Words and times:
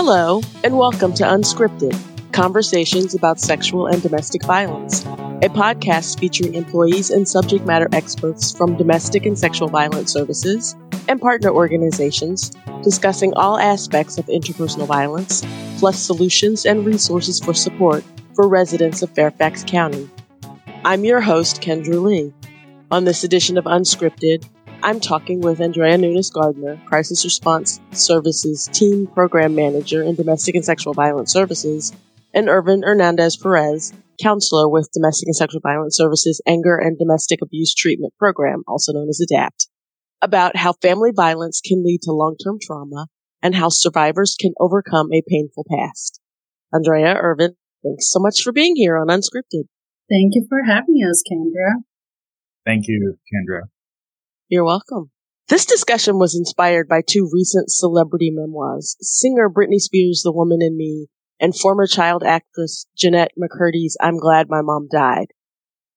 Hello, 0.00 0.42
and 0.62 0.78
welcome 0.78 1.12
to 1.14 1.24
Unscripted 1.24 1.92
Conversations 2.32 3.16
about 3.16 3.40
Sexual 3.40 3.88
and 3.88 4.00
Domestic 4.00 4.44
Violence, 4.44 5.04
a 5.04 5.48
podcast 5.48 6.20
featuring 6.20 6.54
employees 6.54 7.10
and 7.10 7.28
subject 7.28 7.66
matter 7.66 7.88
experts 7.90 8.52
from 8.52 8.76
domestic 8.76 9.26
and 9.26 9.36
sexual 9.36 9.66
violence 9.66 10.12
services 10.12 10.76
and 11.08 11.20
partner 11.20 11.50
organizations 11.50 12.50
discussing 12.84 13.34
all 13.34 13.58
aspects 13.58 14.18
of 14.18 14.26
interpersonal 14.26 14.86
violence, 14.86 15.44
plus 15.80 15.98
solutions 15.98 16.64
and 16.64 16.86
resources 16.86 17.40
for 17.40 17.52
support 17.52 18.04
for 18.36 18.46
residents 18.46 19.02
of 19.02 19.10
Fairfax 19.10 19.64
County. 19.64 20.08
I'm 20.84 21.04
your 21.04 21.20
host, 21.20 21.60
Kendra 21.60 22.00
Lee. 22.00 22.32
On 22.92 23.04
this 23.04 23.24
edition 23.24 23.58
of 23.58 23.64
Unscripted, 23.64 24.48
I'm 24.80 25.00
talking 25.00 25.40
with 25.40 25.60
Andrea 25.60 25.98
Nunes 25.98 26.30
Gardner, 26.30 26.80
Crisis 26.86 27.24
Response 27.24 27.80
Services 27.90 28.68
Team 28.72 29.08
Program 29.08 29.56
Manager 29.56 30.02
in 30.02 30.14
Domestic 30.14 30.54
and 30.54 30.64
Sexual 30.64 30.94
Violence 30.94 31.32
Services, 31.32 31.92
and 32.32 32.48
Irvin 32.48 32.82
Hernandez 32.82 33.36
Perez, 33.36 33.92
Counselor 34.22 34.68
with 34.68 34.88
Domestic 34.94 35.26
and 35.26 35.34
Sexual 35.34 35.62
Violence 35.62 35.96
Services 35.96 36.40
Anger 36.46 36.76
and 36.76 36.96
Domestic 36.96 37.40
Abuse 37.42 37.74
Treatment 37.74 38.14
Program, 38.20 38.62
also 38.68 38.92
known 38.92 39.08
as 39.08 39.20
ADAPT, 39.20 39.66
about 40.22 40.56
how 40.56 40.72
family 40.74 41.10
violence 41.14 41.60
can 41.64 41.84
lead 41.84 42.00
to 42.02 42.12
long-term 42.12 42.58
trauma 42.62 43.08
and 43.42 43.56
how 43.56 43.68
survivors 43.68 44.36
can 44.38 44.52
overcome 44.60 45.12
a 45.12 45.22
painful 45.28 45.66
past. 45.68 46.20
Andrea, 46.72 47.14
Irvin, 47.14 47.56
thanks 47.82 48.12
so 48.12 48.20
much 48.20 48.42
for 48.42 48.52
being 48.52 48.76
here 48.76 48.96
on 48.96 49.08
Unscripted. 49.08 49.64
Thank 50.08 50.34
you 50.34 50.46
for 50.48 50.62
having 50.64 51.00
us, 51.08 51.22
Kendra. 51.30 51.82
Thank 52.64 52.86
you, 52.86 53.16
Kendra. 53.34 53.62
You're 54.50 54.64
welcome. 54.64 55.10
This 55.48 55.66
discussion 55.66 56.18
was 56.18 56.34
inspired 56.34 56.88
by 56.88 57.02
two 57.02 57.28
recent 57.30 57.70
celebrity 57.70 58.30
memoirs. 58.32 58.96
Singer 58.98 59.50
Britney 59.50 59.78
Spears' 59.78 60.22
The 60.24 60.32
Woman 60.32 60.62
in 60.62 60.74
Me 60.74 61.08
and 61.38 61.54
former 61.54 61.86
child 61.86 62.22
actress 62.24 62.86
Jennette 62.96 63.32
McCurdy's 63.38 63.98
I'm 64.00 64.16
Glad 64.16 64.48
My 64.48 64.62
Mom 64.62 64.88
Died. 64.90 65.26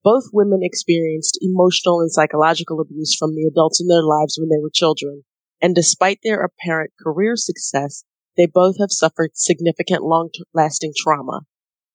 Both 0.03 0.31
women 0.33 0.59
experienced 0.63 1.39
emotional 1.41 2.01
and 2.01 2.11
psychological 2.11 2.81
abuse 2.81 3.15
from 3.17 3.35
the 3.35 3.49
adults 3.49 3.79
in 3.79 3.87
their 3.87 4.03
lives 4.03 4.37
when 4.37 4.49
they 4.49 4.61
were 4.61 4.69
children. 4.73 5.23
And 5.61 5.73
despite 5.73 6.19
their 6.21 6.43
apparent 6.43 6.91
career 7.01 7.37
success, 7.37 8.03
they 8.35 8.47
both 8.47 8.75
have 8.81 8.91
suffered 8.91 9.31
significant 9.33 10.03
long 10.03 10.29
lasting 10.53 10.91
trauma. 10.97 11.43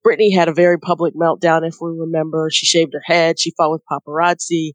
Britney 0.06 0.34
had 0.34 0.48
a 0.48 0.54
very 0.54 0.78
public 0.78 1.12
meltdown, 1.14 1.68
if 1.68 1.74
we 1.82 1.91
remember. 1.91 2.48
She 2.50 2.64
shaved 2.64 2.94
her 2.94 3.02
head. 3.04 3.38
She 3.38 3.52
fought 3.58 3.72
with 3.72 3.82
paparazzi 3.92 4.72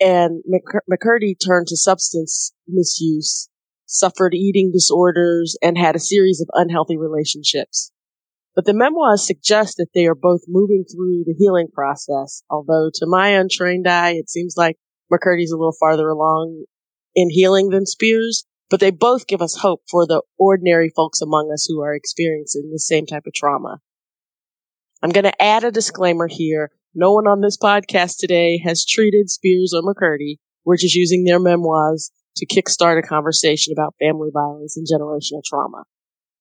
and 0.00 0.42
McCurdy 0.90 1.34
turned 1.44 1.66
to 1.68 1.76
substance 1.76 2.52
misuse, 2.66 3.48
suffered 3.86 4.34
eating 4.34 4.70
disorders, 4.72 5.56
and 5.62 5.76
had 5.76 5.94
a 5.94 6.00
series 6.00 6.40
of 6.40 6.48
unhealthy 6.54 6.96
relationships. 6.96 7.92
But 8.54 8.64
the 8.64 8.74
memoirs 8.74 9.26
suggest 9.26 9.76
that 9.76 9.90
they 9.94 10.06
are 10.06 10.14
both 10.14 10.42
moving 10.48 10.84
through 10.84 11.24
the 11.24 11.34
healing 11.38 11.68
process, 11.72 12.42
although 12.50 12.90
to 12.94 13.06
my 13.06 13.28
untrained 13.28 13.86
eye, 13.86 14.12
it 14.12 14.28
seems 14.28 14.54
like 14.56 14.76
McCurdy's 15.12 15.52
a 15.52 15.56
little 15.56 15.76
farther 15.78 16.08
along 16.08 16.64
in 17.14 17.30
healing 17.30 17.70
than 17.70 17.86
Spears, 17.86 18.44
but 18.68 18.80
they 18.80 18.90
both 18.90 19.26
give 19.26 19.42
us 19.42 19.58
hope 19.60 19.82
for 19.90 20.06
the 20.06 20.22
ordinary 20.38 20.90
folks 20.94 21.20
among 21.20 21.50
us 21.52 21.66
who 21.68 21.80
are 21.80 21.94
experiencing 21.94 22.70
the 22.72 22.78
same 22.78 23.06
type 23.06 23.24
of 23.26 23.34
trauma. 23.34 23.80
I'm 25.02 25.10
going 25.10 25.24
to 25.24 25.42
add 25.42 25.64
a 25.64 25.70
disclaimer 25.70 26.28
here 26.28 26.70
no 26.94 27.12
one 27.12 27.26
on 27.26 27.40
this 27.40 27.56
podcast 27.56 28.16
today 28.18 28.60
has 28.64 28.84
treated 28.84 29.30
Spears 29.30 29.72
or 29.74 29.82
McCurdy. 29.82 30.38
We're 30.64 30.76
just 30.76 30.94
using 30.94 31.24
their 31.24 31.38
memoirs 31.38 32.10
to 32.36 32.46
kickstart 32.46 32.98
a 32.98 33.02
conversation 33.02 33.72
about 33.72 33.94
family 34.00 34.30
violence 34.32 34.76
and 34.76 34.86
generational 34.86 35.42
trauma. 35.44 35.84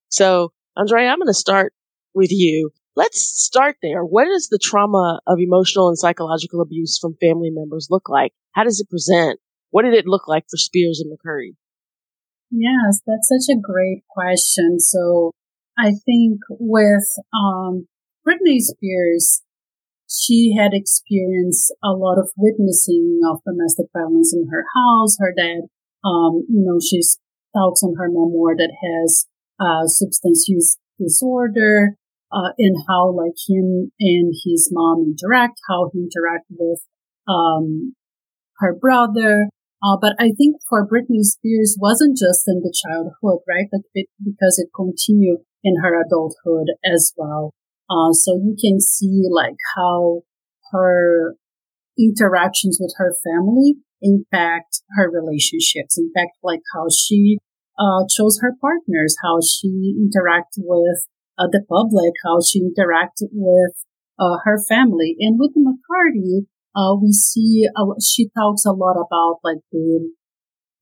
So, 0.09 0.51
Andre, 0.75 1.05
I'm 1.05 1.19
going 1.19 1.27
to 1.27 1.33
start 1.33 1.73
with 2.13 2.31
you. 2.31 2.71
Let's 2.95 3.21
start 3.21 3.77
there. 3.81 4.03
What 4.03 4.25
does 4.25 4.47
the 4.49 4.59
trauma 4.61 5.19
of 5.27 5.39
emotional 5.39 5.87
and 5.87 5.97
psychological 5.97 6.61
abuse 6.61 6.97
from 6.99 7.15
family 7.21 7.49
members 7.51 7.87
look 7.89 8.09
like? 8.09 8.33
How 8.53 8.63
does 8.63 8.79
it 8.79 8.89
present? 8.89 9.39
What 9.69 9.83
did 9.83 9.93
it 9.93 10.07
look 10.07 10.27
like 10.27 10.45
for 10.49 10.57
Spears 10.57 10.99
and 11.03 11.15
McCurdy? 11.15 11.55
Yes, 12.51 13.01
that's 13.05 13.29
such 13.29 13.55
a 13.55 13.59
great 13.59 14.03
question. 14.09 14.79
So 14.79 15.31
I 15.77 15.91
think 15.91 16.39
with 16.49 17.07
um, 17.33 17.87
Britney 18.27 18.59
Spears, 18.59 19.43
she 20.09 20.55
had 20.57 20.71
experienced 20.73 21.73
a 21.83 21.91
lot 21.91 22.17
of 22.17 22.31
witnessing 22.35 23.21
of 23.29 23.41
domestic 23.45 23.87
violence 23.93 24.33
in 24.33 24.47
her 24.51 24.65
house. 24.75 25.17
Her 25.19 25.33
dad, 25.37 25.69
um, 26.03 26.45
you 26.49 26.65
know, 26.65 26.79
she 26.81 27.01
talks 27.55 27.83
on 27.83 27.95
her 27.97 28.09
memoir 28.09 28.55
that 28.57 28.73
has 28.83 29.27
uh, 29.59 29.85
substance 29.85 30.45
use 30.47 30.77
disorder, 30.99 31.95
uh, 32.31 32.51
and 32.57 32.75
how 32.87 33.11
like 33.11 33.37
him 33.47 33.91
and 33.99 34.33
his 34.45 34.69
mom 34.71 35.13
interact, 35.13 35.59
how 35.69 35.89
he 35.93 35.99
interact 35.99 36.45
with 36.49 36.79
um, 37.27 37.95
her 38.57 38.73
brother. 38.73 39.49
Uh, 39.81 39.95
but 39.99 40.13
I 40.19 40.31
think 40.37 40.57
for 40.67 40.85
Britney 40.85 41.21
Spears 41.23 41.77
wasn't 41.79 42.17
just 42.17 42.43
in 42.47 42.59
the 42.59 42.73
childhood, 42.75 43.39
right? 43.47 43.67
Like 43.71 43.85
it, 43.93 44.07
because 44.23 44.59
it 44.59 44.69
continued 44.75 45.39
in 45.63 45.75
her 45.81 46.01
adulthood 46.01 46.67
as 46.83 47.13
well. 47.15 47.53
Uh, 47.89 48.13
so 48.13 48.35
you 48.35 48.55
can 48.59 48.79
see 48.79 49.23
like 49.31 49.57
how 49.75 50.21
her 50.71 51.35
interactions 51.97 52.77
with 52.79 52.93
her 52.97 53.13
family 53.23 53.75
impact 54.01 54.81
her 54.91 55.09
relationships, 55.09 55.97
impact 55.97 56.37
like 56.43 56.61
how 56.73 56.87
she 56.89 57.37
uh, 57.77 58.05
chose 58.09 58.39
her 58.41 58.53
partners, 58.61 59.15
how 59.23 59.39
she 59.41 59.95
interact 59.97 60.55
with 60.57 61.07
uh, 61.37 61.47
the 61.51 61.63
public, 61.67 62.13
how 62.23 62.39
she 62.39 62.59
interact 62.59 63.21
with 63.31 63.73
uh, 64.19 64.37
her 64.43 64.59
family. 64.67 65.15
And 65.19 65.39
with 65.39 65.51
McCurdy, 65.55 66.45
uh, 66.75 66.95
we 67.01 67.11
see 67.11 67.67
she 68.01 68.29
talks 68.37 68.65
a 68.65 68.71
lot 68.71 68.95
about 68.95 69.39
like 69.43 69.63
the 69.71 70.11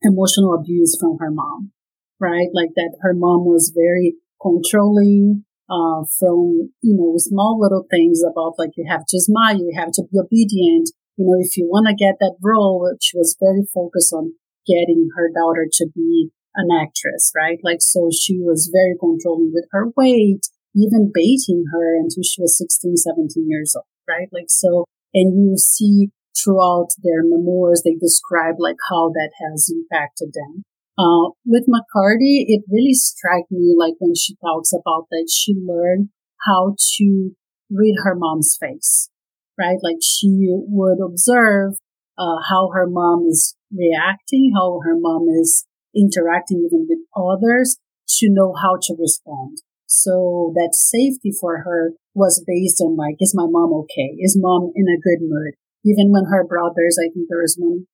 emotional 0.02 0.54
abuse 0.54 0.98
from 1.00 1.18
her 1.20 1.32
mom, 1.32 1.72
right? 2.20 2.50
Like 2.54 2.72
that 2.76 2.98
her 3.02 3.14
mom 3.14 3.46
was 3.46 3.74
very 3.76 4.16
controlling, 4.42 5.46
uh, 5.70 6.04
from, 6.20 6.72
you 6.82 6.96
know, 6.96 7.14
small 7.18 7.60
little 7.60 7.86
things 7.92 8.24
about 8.24 8.56
like 8.58 8.72
you 8.76 8.86
have 8.88 9.06
to 9.08 9.20
smile, 9.20 9.58
you 9.58 9.72
have 9.76 9.92
to 9.94 10.04
be 10.12 10.20
obedient. 10.20 10.90
You 11.18 11.26
know, 11.26 11.38
if 11.40 11.58
you 11.58 11.66
want 11.66 11.88
to 11.88 11.96
get 11.96 12.16
that 12.20 12.38
role, 12.42 12.90
she 13.02 13.18
was 13.18 13.36
very 13.40 13.68
focused 13.74 14.14
on 14.14 14.34
getting 14.66 15.10
her 15.16 15.30
daughter 15.34 15.68
to 15.72 15.88
be 15.94 16.30
an 16.56 16.70
actress, 16.72 17.32
right? 17.36 17.60
Like, 17.64 17.82
so 17.82 18.10
she 18.12 18.40
was 18.40 18.72
very 18.74 18.96
controlling 19.00 19.52
with 19.54 19.66
her 19.72 19.88
weight, 19.96 20.42
even 20.76 21.12
baiting 21.14 21.66
her 21.72 21.96
until 21.96 22.24
she 22.24 22.42
was 22.42 22.58
16, 22.58 22.98
17 22.98 23.50
years 23.50 23.76
old, 23.76 23.86
right? 24.08 24.28
Like, 24.32 24.50
so, 24.50 24.86
and 25.14 25.36
you 25.36 25.58
see 25.58 26.10
throughout 26.38 26.90
their 27.04 27.24
memoirs, 27.24 27.82
they 27.84 27.96
describe 27.96 28.56
like 28.60 28.78
how 28.90 29.10
that 29.10 29.32
has 29.42 29.72
impacted 29.74 30.34
them. 30.34 30.64
Uh, 30.98 31.30
with 31.46 31.66
McCurdy, 31.70 32.46
it 32.48 32.64
really 32.70 32.94
struck 32.94 33.46
me 33.52 33.76
like 33.78 33.94
when 34.00 34.16
she 34.16 34.36
talks 34.44 34.74
about 34.74 35.06
that 35.12 35.30
she 35.32 35.54
learned 35.54 36.10
how 36.46 36.76
to 36.98 37.36
read 37.70 37.96
her 38.04 38.16
mom's 38.16 38.58
face, 38.60 39.10
right? 39.60 39.78
Like 39.84 40.02
she 40.02 40.48
would 40.50 40.98
observe 41.04 41.74
uh, 42.18 42.42
how 42.50 42.70
her 42.74 42.88
mom 42.88 43.26
is 43.30 43.56
reacting, 43.72 44.54
how 44.56 44.80
her 44.84 44.96
mom 44.98 45.28
is 45.30 45.66
interacting 45.96 46.66
even 46.66 46.88
with 46.90 47.00
others 47.16 47.78
to 48.18 48.30
know 48.30 48.54
how 48.60 48.78
to 48.82 48.96
respond. 48.98 49.60
So 49.86 50.52
that 50.56 50.74
safety 50.74 51.32
for 51.32 51.60
her 51.60 51.94
was 52.14 52.44
based 52.46 52.82
on 52.82 52.96
like, 52.96 53.16
is 53.20 53.34
my 53.36 53.46
mom 53.48 53.74
okay? 53.86 54.18
Is 54.20 54.38
mom 54.40 54.72
in 54.76 54.86
a 54.88 55.00
good 55.00 55.22
mood? 55.22 55.54
Even 55.86 56.12
when 56.12 56.26
her 56.26 56.46
brothers, 56.46 56.98
I 57.00 57.14
think 57.14 57.28
there 57.30 57.42
was 57.42 57.56
one 57.58 57.88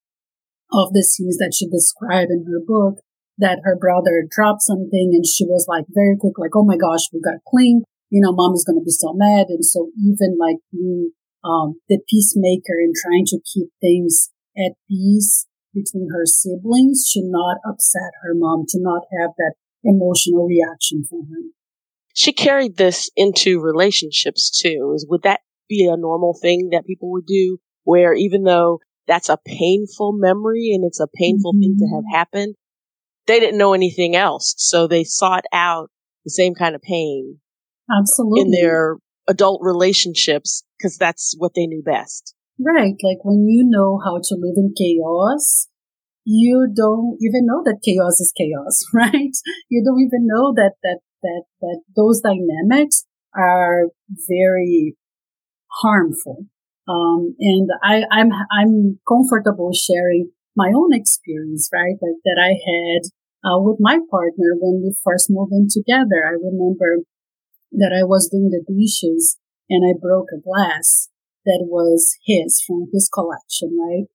of 0.73 0.91
the 0.91 1.05
scenes 1.05 1.37
that 1.37 1.53
she 1.55 1.69
described 1.69 2.31
in 2.31 2.45
her 2.49 2.59
book 2.59 2.99
that 3.37 3.61
her 3.63 3.77
brother 3.77 4.25
dropped 4.29 4.61
something 4.61 5.13
and 5.13 5.25
she 5.25 5.45
was 5.45 5.65
like 5.69 5.85
very 5.89 6.17
quick, 6.19 6.37
like, 6.37 6.55
oh 6.55 6.65
my 6.65 6.77
gosh, 6.77 7.09
we 7.13 7.21
got 7.21 7.41
clean. 7.47 7.83
You 8.09 8.21
know, 8.21 8.33
mom 8.33 8.53
is 8.53 8.65
going 8.65 8.77
to 8.77 8.85
be 8.85 8.93
so 8.93 9.13
mad. 9.13 9.47
And 9.49 9.65
so 9.65 9.89
even 9.97 10.37
like 10.37 10.57
being, 10.71 11.11
um, 11.43 11.81
the 11.89 11.99
peacemaker 12.09 12.77
and 12.77 12.93
trying 12.93 13.25
to 13.27 13.39
keep 13.41 13.69
things 13.81 14.29
at 14.57 14.73
peace 14.87 15.47
between 15.73 16.09
her 16.13 16.25
siblings 16.25 17.09
should 17.09 17.25
not 17.25 17.57
upset 17.67 18.13
her 18.21 18.33
mom 18.33 18.65
to 18.69 18.79
not 18.79 19.03
have 19.19 19.31
that 19.37 19.55
emotional 19.83 20.47
reaction 20.47 21.03
from 21.09 21.27
her. 21.31 21.49
She 22.15 22.31
carried 22.31 22.77
this 22.77 23.09
into 23.15 23.59
relationships 23.59 24.51
too. 24.61 24.93
Is 24.95 25.07
would 25.09 25.23
that 25.23 25.41
be 25.67 25.89
a 25.91 25.97
normal 25.97 26.37
thing 26.39 26.69
that 26.71 26.85
people 26.85 27.11
would 27.11 27.25
do 27.25 27.57
where 27.83 28.13
even 28.13 28.43
though 28.43 28.79
that's 29.07 29.29
a 29.29 29.37
painful 29.45 30.13
memory 30.13 30.71
and 30.73 30.85
it's 30.85 30.99
a 30.99 31.07
painful 31.07 31.53
mm-hmm. 31.53 31.61
thing 31.61 31.77
to 31.79 32.17
have 32.17 32.27
mm-hmm. 32.33 32.51
They 33.25 33.39
didn't 33.39 33.57
know 33.57 33.73
anything 33.73 34.15
else. 34.15 34.53
So 34.57 34.87
they 34.87 35.03
sought 35.03 35.45
out 35.53 35.89
the 36.25 36.31
same 36.31 36.55
kind 36.55 36.75
of 36.75 36.81
pain. 36.81 37.39
Absolutely. 37.89 38.41
In 38.41 38.51
their 38.51 38.97
adult 39.27 39.61
relationships 39.63 40.63
because 40.77 40.97
that's 40.97 41.33
what 41.37 41.53
they 41.55 41.65
knew 41.65 41.81
best. 41.81 42.35
Right. 42.59 42.95
Like 43.01 43.23
when 43.23 43.45
you 43.47 43.65
know 43.67 43.99
how 44.03 44.19
to 44.21 44.35
live 44.35 44.55
in 44.57 44.73
chaos, 44.77 45.67
you 46.25 46.67
don't 46.73 47.17
even 47.21 47.45
know 47.45 47.63
that 47.65 47.79
chaos 47.83 48.19
is 48.19 48.33
chaos, 48.37 48.83
right? 48.93 49.35
You 49.69 49.83
don't 49.85 50.01
even 50.01 50.27
know 50.27 50.53
that, 50.55 50.73
that 50.83 50.99
that, 51.23 51.43
that 51.61 51.81
those 51.95 52.21
dynamics 52.21 53.05
are 53.35 53.85
very 54.29 54.95
harmful. 55.81 56.45
Um, 56.87 57.35
and 57.39 57.69
I, 57.81 58.03
I'm, 58.11 58.29
I'm 58.51 58.99
comfortable 59.07 59.71
sharing 59.73 60.31
my 60.55 60.71
own 60.75 60.93
experience, 60.93 61.69
right? 61.73 61.95
Like 62.01 62.19
that 62.23 62.39
I 62.39 62.59
had, 62.59 63.09
uh, 63.43 63.59
with 63.59 63.77
my 63.79 63.99
partner 64.09 64.55
when 64.59 64.81
we 64.83 64.95
first 65.03 65.27
moved 65.29 65.51
in 65.51 65.67
together. 65.69 66.23
I 66.25 66.31
remember 66.31 67.03
that 67.73 67.95
I 67.97 68.03
was 68.03 68.29
doing 68.29 68.49
the 68.51 68.63
dishes 68.67 69.37
and 69.69 69.83
I 69.83 69.97
broke 69.99 70.27
a 70.33 70.41
glass 70.41 71.09
that 71.45 71.65
was 71.67 72.15
his 72.25 72.63
from 72.65 72.87
his 72.93 73.09
collection, 73.13 73.77
right? 73.77 74.05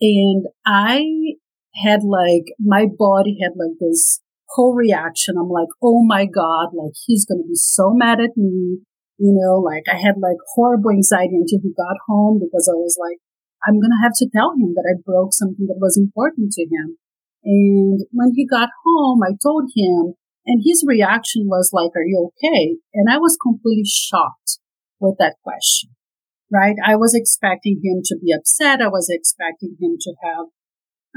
And 0.00 0.46
I 0.64 1.34
had 1.82 2.02
like, 2.02 2.54
my 2.58 2.86
body 2.86 3.38
had 3.42 3.52
like 3.56 3.78
this 3.80 4.20
whole 4.48 4.74
reaction. 4.74 5.36
I'm 5.38 5.50
like, 5.50 5.68
oh 5.82 6.04
my 6.04 6.24
God, 6.24 6.68
like 6.72 6.94
he's 7.06 7.26
going 7.26 7.42
to 7.42 7.48
be 7.48 7.54
so 7.54 7.92
mad 7.92 8.20
at 8.20 8.36
me. 8.36 8.78
You 9.18 9.34
know, 9.34 9.58
like 9.58 9.84
I 9.90 9.98
had 9.98 10.16
like 10.18 10.38
horrible 10.54 10.90
anxiety 10.90 11.34
until 11.34 11.58
he 11.62 11.74
got 11.74 11.98
home 12.06 12.38
because 12.38 12.70
I 12.70 12.78
was 12.78 12.96
like, 12.98 13.18
I'm 13.66 13.80
going 13.82 13.90
to 13.90 14.02
have 14.02 14.14
to 14.22 14.30
tell 14.30 14.54
him 14.54 14.74
that 14.74 14.86
I 14.86 15.02
broke 15.04 15.34
something 15.34 15.66
that 15.66 15.82
was 15.82 15.98
important 15.98 16.52
to 16.52 16.62
him. 16.62 16.98
And 17.44 18.06
when 18.12 18.32
he 18.34 18.46
got 18.46 18.70
home, 18.84 19.20
I 19.22 19.34
told 19.42 19.70
him 19.74 20.14
and 20.46 20.62
his 20.64 20.84
reaction 20.86 21.46
was 21.46 21.70
like, 21.72 21.90
are 21.94 22.06
you 22.06 22.30
okay? 22.32 22.76
And 22.94 23.08
I 23.10 23.18
was 23.18 23.36
completely 23.36 23.84
shocked 23.84 24.58
with 24.98 25.16
that 25.18 25.36
question, 25.44 25.90
right? 26.50 26.76
I 26.84 26.96
was 26.96 27.14
expecting 27.14 27.80
him 27.84 28.00
to 28.06 28.16
be 28.16 28.32
upset. 28.32 28.80
I 28.80 28.88
was 28.88 29.08
expecting 29.10 29.76
him 29.80 29.96
to 30.00 30.14
have 30.24 30.46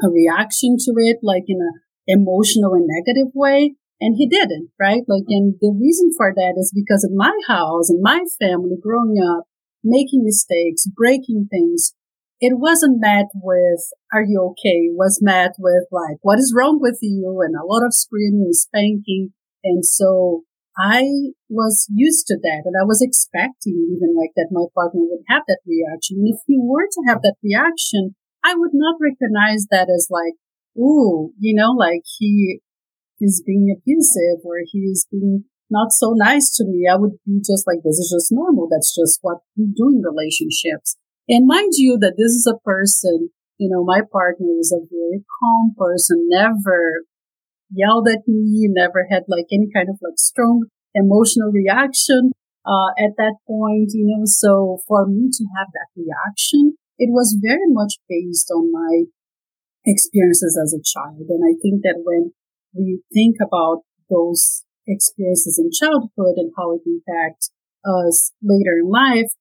a 0.04 0.10
reaction 0.10 0.76
to 0.80 0.92
it, 0.98 1.20
like 1.24 1.46
in 1.48 1.60
a 1.62 1.72
emotional 2.08 2.74
and 2.74 2.88
negative 2.88 3.32
way. 3.34 3.76
And 4.02 4.16
he 4.18 4.28
didn't, 4.28 4.72
right? 4.80 5.04
Like, 5.08 5.30
and 5.30 5.54
the 5.62 5.78
reason 5.80 6.10
for 6.18 6.34
that 6.34 6.56
is 6.58 6.74
because 6.74 7.08
in 7.08 7.16
my 7.16 7.38
house, 7.48 7.90
in 7.90 8.02
my 8.02 8.26
family, 8.42 8.76
growing 8.82 9.22
up, 9.22 9.46
making 9.84 10.26
mistakes, 10.26 10.88
breaking 10.88 11.48
things, 11.52 11.94
it 12.40 12.58
wasn't 12.58 12.98
met 13.00 13.30
with, 13.36 13.86
are 14.12 14.26
you 14.26 14.42
okay? 14.52 14.90
Was 14.90 15.20
met 15.22 15.54
with 15.60 15.86
like, 15.92 16.18
what 16.24 16.40
is 16.40 16.52
wrong 16.58 16.80
with 16.82 16.98
you? 17.04 17.40
And 17.46 17.54
a 17.54 17.64
lot 17.64 17.86
of 17.86 17.94
screaming 17.94 18.50
and 18.50 18.56
spanking. 18.56 19.34
And 19.64 19.86
so 19.86 20.46
I 20.76 21.06
was 21.48 21.86
used 21.94 22.26
to 22.28 22.40
that 22.42 22.64
and 22.66 22.74
I 22.74 22.86
was 22.86 23.06
expecting 23.06 23.86
even 23.94 24.18
like 24.18 24.32
that 24.36 24.50
my 24.50 24.66
partner 24.74 25.02
would 25.06 25.22
have 25.30 25.44
that 25.48 25.62
reaction. 25.68 26.18
And 26.26 26.34
if 26.34 26.42
he 26.48 26.58
were 26.58 26.90
to 26.90 27.02
have 27.08 27.22
that 27.22 27.36
reaction, 27.44 28.16
I 28.44 28.56
would 28.56 28.74
not 28.74 28.98
recognize 29.00 29.68
that 29.70 29.94
as 29.94 30.08
like, 30.10 30.34
ooh, 30.76 31.34
you 31.38 31.54
know, 31.54 31.72
like 31.78 32.02
he 32.18 32.62
is 33.22 33.44
being 33.46 33.70
abusive 33.72 34.44
or 34.44 34.60
he 34.66 34.80
is 34.92 35.08
being 35.10 35.46
not 35.70 35.94
so 35.94 36.12
nice 36.16 36.52
to 36.58 36.66
me. 36.66 36.90
I 36.92 36.98
would 36.98 37.16
be 37.26 37.40
just 37.40 37.66
like, 37.66 37.80
this 37.86 37.96
is 37.96 38.12
just 38.12 38.32
normal. 38.32 38.68
That's 38.70 38.94
just 38.94 39.20
what 39.22 39.40
we 39.56 39.72
do 39.72 39.88
in 39.88 40.04
relationships. 40.04 40.98
And 41.30 41.48
mind 41.48 41.72
you 41.78 41.98
that 42.02 42.18
this 42.18 42.36
is 42.36 42.50
a 42.50 42.60
person, 42.60 43.30
you 43.58 43.70
know, 43.72 43.86
my 43.86 44.02
partner 44.02 44.60
is 44.60 44.76
a 44.76 44.84
very 44.84 45.24
calm 45.40 45.74
person, 45.78 46.28
never 46.28 47.06
yelled 47.72 48.10
at 48.12 48.28
me, 48.28 48.68
never 48.68 49.08
had 49.10 49.24
like 49.30 49.48
any 49.54 49.70
kind 49.74 49.88
of 49.88 49.96
like 50.02 50.18
strong 50.18 50.66
emotional 50.94 51.52
reaction, 51.54 52.34
uh, 52.66 52.94
at 52.98 53.18
that 53.18 53.42
point, 53.48 53.90
you 53.94 54.06
know, 54.06 54.22
so 54.26 54.78
for 54.88 55.08
me 55.08 55.30
to 55.32 55.46
have 55.58 55.68
that 55.74 55.90
reaction, 55.98 56.78
it 57.00 57.10
was 57.10 57.38
very 57.42 57.66
much 57.66 57.98
based 58.08 58.52
on 58.54 58.72
my 58.72 59.06
experiences 59.86 60.60
as 60.62 60.74
a 60.74 60.84
child. 60.84 61.26
And 61.30 61.42
I 61.42 61.58
think 61.58 61.82
that 61.82 62.02
when 62.04 62.34
we 62.74 63.02
think 63.14 63.36
about 63.42 63.84
those 64.10 64.64
experiences 64.88 65.60
in 65.60 65.72
childhood 65.72 66.36
and 66.38 66.52
how 66.58 66.74
it 66.76 66.82
impacts 66.86 67.52
us 67.86 68.32
later 68.42 68.80
in 68.82 68.90
life, 68.90 69.32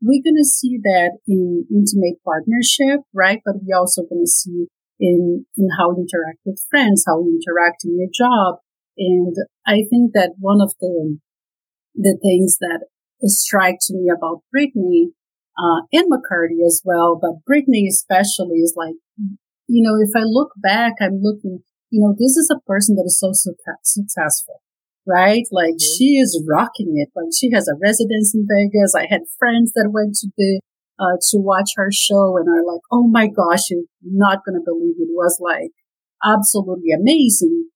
we're 0.00 0.22
going 0.22 0.36
to 0.36 0.44
see 0.44 0.78
that 0.82 1.18
in 1.26 1.66
intimate 1.70 2.20
partnership, 2.24 3.00
right? 3.14 3.40
But 3.44 3.56
we're 3.62 3.78
also 3.78 4.02
going 4.02 4.24
to 4.24 4.30
see 4.30 4.66
in, 5.00 5.46
in 5.56 5.68
how 5.78 5.90
you 5.90 6.06
interact 6.06 6.40
with 6.44 6.60
friends, 6.70 7.04
how 7.06 7.20
you 7.20 7.40
interact 7.40 7.84
in 7.84 7.98
your 7.98 8.10
job. 8.12 8.60
And 8.98 9.34
I 9.66 9.84
think 9.88 10.12
that 10.14 10.34
one 10.38 10.60
of 10.60 10.74
the, 10.80 11.18
the 11.94 12.18
things 12.22 12.58
that 12.60 12.86
strike 13.22 13.78
to 13.82 13.94
me 13.94 14.10
about 14.14 14.42
Britney, 14.54 15.12
uh, 15.56 15.86
and 15.92 16.10
McCurdy 16.10 16.66
as 16.66 16.82
well, 16.84 17.18
but 17.20 17.42
Britney 17.48 17.86
especially 17.88 18.58
is 18.58 18.74
like, 18.76 18.94
you 19.66 19.82
know, 19.82 19.94
if 20.00 20.10
I 20.14 20.24
look 20.24 20.50
back, 20.56 20.94
I'm 21.00 21.20
looking, 21.22 21.62
you 21.94 22.02
know, 22.02 22.12
this 22.18 22.34
is 22.34 22.50
a 22.50 22.58
person 22.66 22.96
that 22.96 23.06
is 23.06 23.18
so 23.22 23.30
successful 23.32 24.60
right? 25.06 25.44
Like 25.52 25.76
mm-hmm. 25.76 25.94
she 25.98 26.16
is 26.16 26.42
rocking 26.48 26.96
it. 26.96 27.10
Like 27.14 27.32
she 27.38 27.50
has 27.52 27.68
a 27.68 27.78
residence 27.80 28.34
in 28.34 28.46
Vegas. 28.48 28.94
I 28.94 29.06
had 29.08 29.28
friends 29.38 29.72
that 29.74 29.92
went 29.92 30.14
to 30.20 30.28
the, 30.36 30.60
uh, 30.98 31.16
to 31.30 31.38
watch 31.38 31.72
her 31.76 31.90
show 31.92 32.36
and 32.36 32.48
are 32.48 32.64
like, 32.64 32.80
Oh 32.90 33.06
my 33.06 33.26
gosh, 33.26 33.70
you're 33.70 33.84
not 34.02 34.44
going 34.44 34.56
to 34.56 34.64
believe 34.64 34.96
it. 34.98 35.10
it 35.10 35.14
was 35.14 35.38
like 35.40 35.72
absolutely 36.24 36.92
amazing. 36.92 37.68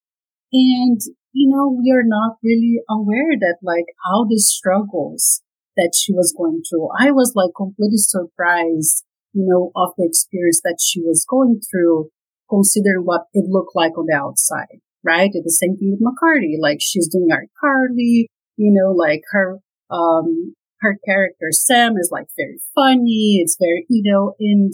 And, 0.51 0.99
you 1.31 1.47
know, 1.49 1.69
we 1.69 1.91
are 1.91 2.05
not 2.05 2.37
really 2.43 2.79
aware 2.89 3.37
that 3.39 3.57
like 3.61 3.85
all 4.09 4.25
the 4.27 4.39
struggles 4.39 5.41
that 5.77 5.93
she 5.95 6.11
was 6.11 6.33
going 6.35 6.63
through. 6.67 6.89
I 6.99 7.11
was 7.11 7.33
like 7.35 7.51
completely 7.55 7.97
surprised, 7.97 9.05
you 9.33 9.45
know, 9.47 9.71
of 9.75 9.93
the 9.97 10.05
experience 10.05 10.61
that 10.63 10.79
she 10.81 10.99
was 10.99 11.25
going 11.29 11.61
through, 11.69 12.09
considering 12.49 13.03
what 13.03 13.23
it 13.33 13.45
looked 13.47 13.75
like 13.75 13.97
on 13.97 14.05
the 14.07 14.15
outside 14.15 14.81
right? 15.03 15.31
The 15.31 15.49
same 15.49 15.77
thing 15.77 15.97
with 15.97 16.01
McCurdy. 16.01 16.55
Like 16.59 16.79
she's 16.81 17.07
doing 17.07 17.29
iCarly, 17.31 18.25
you 18.57 18.73
know, 18.73 18.91
like 18.91 19.21
her, 19.31 19.59
um, 19.89 20.55
her 20.81 20.97
character 21.05 21.47
Sam 21.51 21.95
is 21.97 22.09
like 22.11 22.27
very 22.37 22.59
funny. 22.75 23.39
It's 23.41 23.57
very, 23.59 23.85
you 23.89 24.11
know, 24.11 24.33
and 24.39 24.73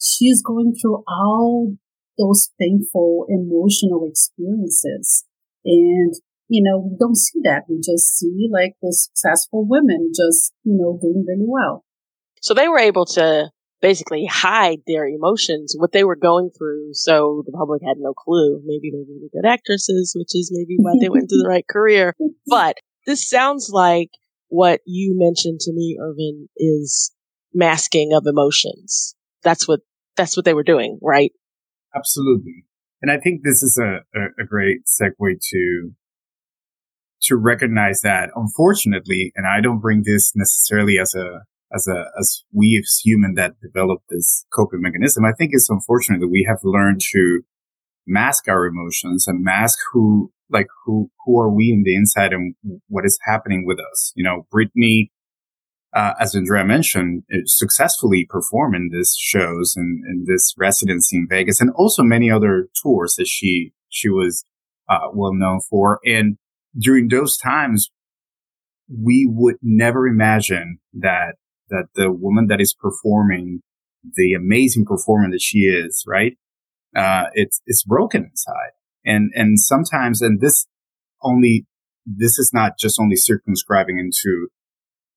she's 0.00 0.42
going 0.42 0.74
through 0.80 1.04
all 1.06 1.74
those 2.18 2.50
painful 2.60 3.26
emotional 3.28 4.08
experiences. 4.08 5.24
And, 5.64 6.14
you 6.48 6.62
know, 6.62 6.78
we 6.78 6.96
don't 6.98 7.16
see 7.16 7.40
that. 7.44 7.64
We 7.68 7.76
just 7.76 8.18
see 8.18 8.48
like 8.50 8.74
the 8.80 8.92
successful 8.92 9.66
women 9.68 10.12
just, 10.16 10.52
you 10.64 10.76
know, 10.78 10.98
doing 11.00 11.24
really 11.26 11.46
well. 11.46 11.84
So 12.40 12.54
they 12.54 12.68
were 12.68 12.78
able 12.78 13.04
to 13.06 13.50
basically 13.80 14.26
hide 14.26 14.78
their 14.86 15.06
emotions, 15.06 15.74
what 15.76 15.92
they 15.92 16.04
were 16.04 16.16
going 16.16 16.50
through. 16.56 16.90
So 16.92 17.42
the 17.46 17.52
public 17.52 17.82
had 17.82 17.98
no 17.98 18.12
clue. 18.12 18.60
Maybe 18.64 18.90
they're 18.90 19.00
really 19.08 19.30
good 19.32 19.48
actresses, 19.48 20.14
which 20.16 20.34
is 20.34 20.50
maybe 20.52 20.76
why 20.78 20.94
they 21.00 21.08
went 21.08 21.28
to 21.28 21.36
the 21.36 21.48
right 21.48 21.66
career. 21.66 22.14
But 22.46 22.76
this 23.06 23.28
sounds 23.28 23.68
like 23.70 24.08
what 24.48 24.80
you 24.86 25.14
mentioned 25.18 25.60
to 25.60 25.72
me, 25.72 25.98
Irvin, 26.00 26.48
is 26.56 27.12
masking 27.52 28.14
of 28.14 28.26
emotions. 28.26 29.14
That's 29.42 29.68
what, 29.68 29.80
that's 30.16 30.34
what 30.34 30.46
they 30.46 30.54
were 30.54 30.62
doing, 30.62 30.98
right? 31.02 31.30
Absolutely. 31.94 32.64
And 33.02 33.10
I 33.10 33.18
think 33.18 33.42
this 33.42 33.62
is 33.62 33.78
a, 33.80 34.00
a, 34.18 34.42
a 34.42 34.46
great 34.46 34.80
segue 34.86 35.38
to 35.50 35.92
to 37.20 37.36
recognize 37.36 38.00
that 38.02 38.30
unfortunately, 38.34 39.32
and 39.34 39.46
I 39.46 39.60
don't 39.60 39.80
bring 39.80 40.02
this 40.04 40.32
necessarily 40.36 40.98
as 40.98 41.14
a 41.14 41.42
as 41.74 41.86
a 41.86 42.06
as 42.18 42.44
we 42.52 42.82
as 42.82 43.00
human 43.04 43.34
that 43.34 43.60
developed 43.60 44.04
this 44.08 44.46
coping 44.52 44.80
mechanism, 44.80 45.24
I 45.24 45.32
think 45.32 45.50
it's 45.52 45.70
unfortunate 45.70 46.20
that 46.20 46.28
we 46.28 46.46
have 46.48 46.58
learned 46.62 47.00
to 47.12 47.42
mask 48.06 48.48
our 48.48 48.66
emotions 48.66 49.26
and 49.26 49.44
mask 49.44 49.78
who 49.92 50.32
like 50.50 50.68
who 50.84 51.10
who 51.24 51.38
are 51.38 51.50
we 51.50 51.70
in 51.70 51.82
the 51.84 51.94
inside 51.94 52.32
and 52.32 52.54
what 52.88 53.04
is 53.04 53.18
happening 53.26 53.66
with 53.66 53.78
us. 53.78 54.12
You 54.16 54.24
know, 54.24 54.46
Britney, 54.52 55.10
uh, 55.94 56.14
as 56.18 56.34
Andrea 56.34 56.64
mentioned, 56.64 57.24
successfully 57.44 58.26
performed 58.28 58.76
in 58.76 58.90
these 58.92 59.14
shows 59.18 59.74
and 59.76 60.02
in 60.06 60.24
this 60.26 60.54
residency 60.56 61.16
in 61.16 61.26
Vegas, 61.28 61.60
and 61.60 61.70
also 61.76 62.02
many 62.02 62.30
other 62.30 62.68
tours 62.82 63.14
that 63.16 63.26
she 63.26 63.72
she 63.90 64.08
was 64.08 64.44
uh, 64.88 65.08
well 65.12 65.34
known 65.34 65.60
for. 65.68 66.00
And 66.04 66.38
during 66.78 67.08
those 67.08 67.36
times, 67.36 67.90
we 68.88 69.28
would 69.30 69.56
never 69.62 70.06
imagine 70.06 70.78
that 70.94 71.34
that 71.70 71.88
the 71.94 72.10
woman 72.10 72.46
that 72.48 72.60
is 72.60 72.74
performing 72.74 73.60
the 74.14 74.32
amazing 74.32 74.84
performer 74.84 75.30
that 75.30 75.42
she 75.42 75.60
is, 75.60 76.04
right? 76.06 76.36
Uh, 76.96 77.24
it's, 77.34 77.60
it's 77.66 77.82
broken 77.82 78.24
inside. 78.24 78.72
And, 79.04 79.30
and 79.34 79.58
sometimes, 79.60 80.22
and 80.22 80.40
this 80.40 80.66
only, 81.22 81.66
this 82.06 82.38
is 82.38 82.50
not 82.52 82.78
just 82.78 82.98
only 83.00 83.16
circumscribing 83.16 83.98
into 83.98 84.48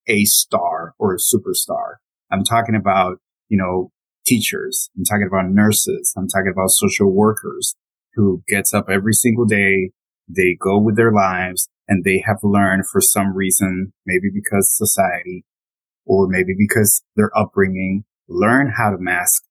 a 0.07 0.25
star 0.25 0.93
or 0.99 1.13
a 1.13 1.17
superstar. 1.17 1.95
I'm 2.31 2.43
talking 2.43 2.75
about, 2.75 3.17
you 3.49 3.57
know, 3.57 3.91
teachers. 4.25 4.89
I'm 4.97 5.03
talking 5.03 5.27
about 5.27 5.51
nurses. 5.51 6.13
I'm 6.17 6.27
talking 6.27 6.51
about 6.51 6.69
social 6.69 7.11
workers 7.11 7.75
who 8.13 8.43
gets 8.47 8.73
up 8.73 8.87
every 8.89 9.13
single 9.13 9.45
day. 9.45 9.91
They 10.27 10.57
go 10.59 10.79
with 10.79 10.95
their 10.95 11.11
lives 11.11 11.69
and 11.87 12.03
they 12.03 12.23
have 12.25 12.37
learned 12.43 12.87
for 12.87 13.01
some 13.01 13.35
reason, 13.35 13.93
maybe 14.05 14.29
because 14.33 14.75
society 14.75 15.45
or 16.11 16.27
maybe 16.27 16.53
because 16.57 17.01
their 17.15 17.31
upbringing 17.37 18.03
learn 18.27 18.73
how 18.77 18.89
to 18.89 18.97
mask 18.99 19.43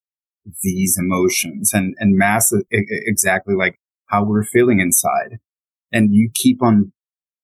these 0.62 0.98
emotions 1.00 1.72
and, 1.72 1.94
and 1.98 2.18
mask 2.18 2.52
exactly 2.70 3.54
like 3.54 3.80
how 4.08 4.22
we're 4.22 4.44
feeling 4.44 4.78
inside. 4.78 5.38
And 5.90 6.14
you 6.14 6.28
keep 6.34 6.62
on 6.62 6.92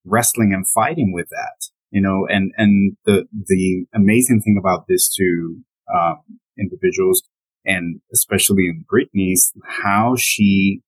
wrestling 0.04 0.52
and 0.52 0.68
fighting 0.68 1.14
with 1.14 1.30
that, 1.30 1.70
you 1.90 2.02
know, 2.02 2.26
and, 2.28 2.52
and 2.58 2.98
the, 3.06 3.24
the 3.32 3.86
amazing 3.94 4.42
thing 4.42 4.58
about 4.60 4.84
this 4.86 5.08
two, 5.08 5.62
um, 5.92 6.18
individuals 6.58 7.22
and 7.64 8.02
especially 8.12 8.66
in 8.66 8.84
Britney's, 8.84 9.50
how 9.64 10.14
she 10.14 10.82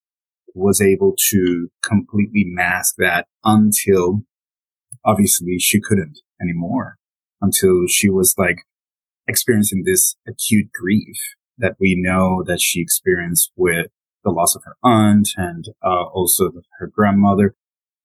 was 0.54 0.82
able 0.82 1.14
to 1.30 1.68
completely 1.82 2.44
mask 2.44 2.96
that 2.98 3.26
until 3.42 4.20
obviously 5.02 5.58
she 5.58 5.80
couldn't 5.80 6.18
anymore 6.42 6.98
until 7.40 7.86
she 7.88 8.08
was 8.08 8.34
like 8.38 8.64
experiencing 9.26 9.84
this 9.84 10.16
acute 10.26 10.68
grief 10.72 11.16
that 11.58 11.74
we 11.80 11.96
know 11.98 12.42
that 12.46 12.60
she 12.60 12.80
experienced 12.80 13.52
with 13.56 13.88
the 14.24 14.30
loss 14.30 14.54
of 14.54 14.62
her 14.64 14.76
aunt 14.82 15.28
and 15.36 15.66
uh, 15.84 16.04
also 16.04 16.50
her 16.78 16.86
grandmother, 16.86 17.54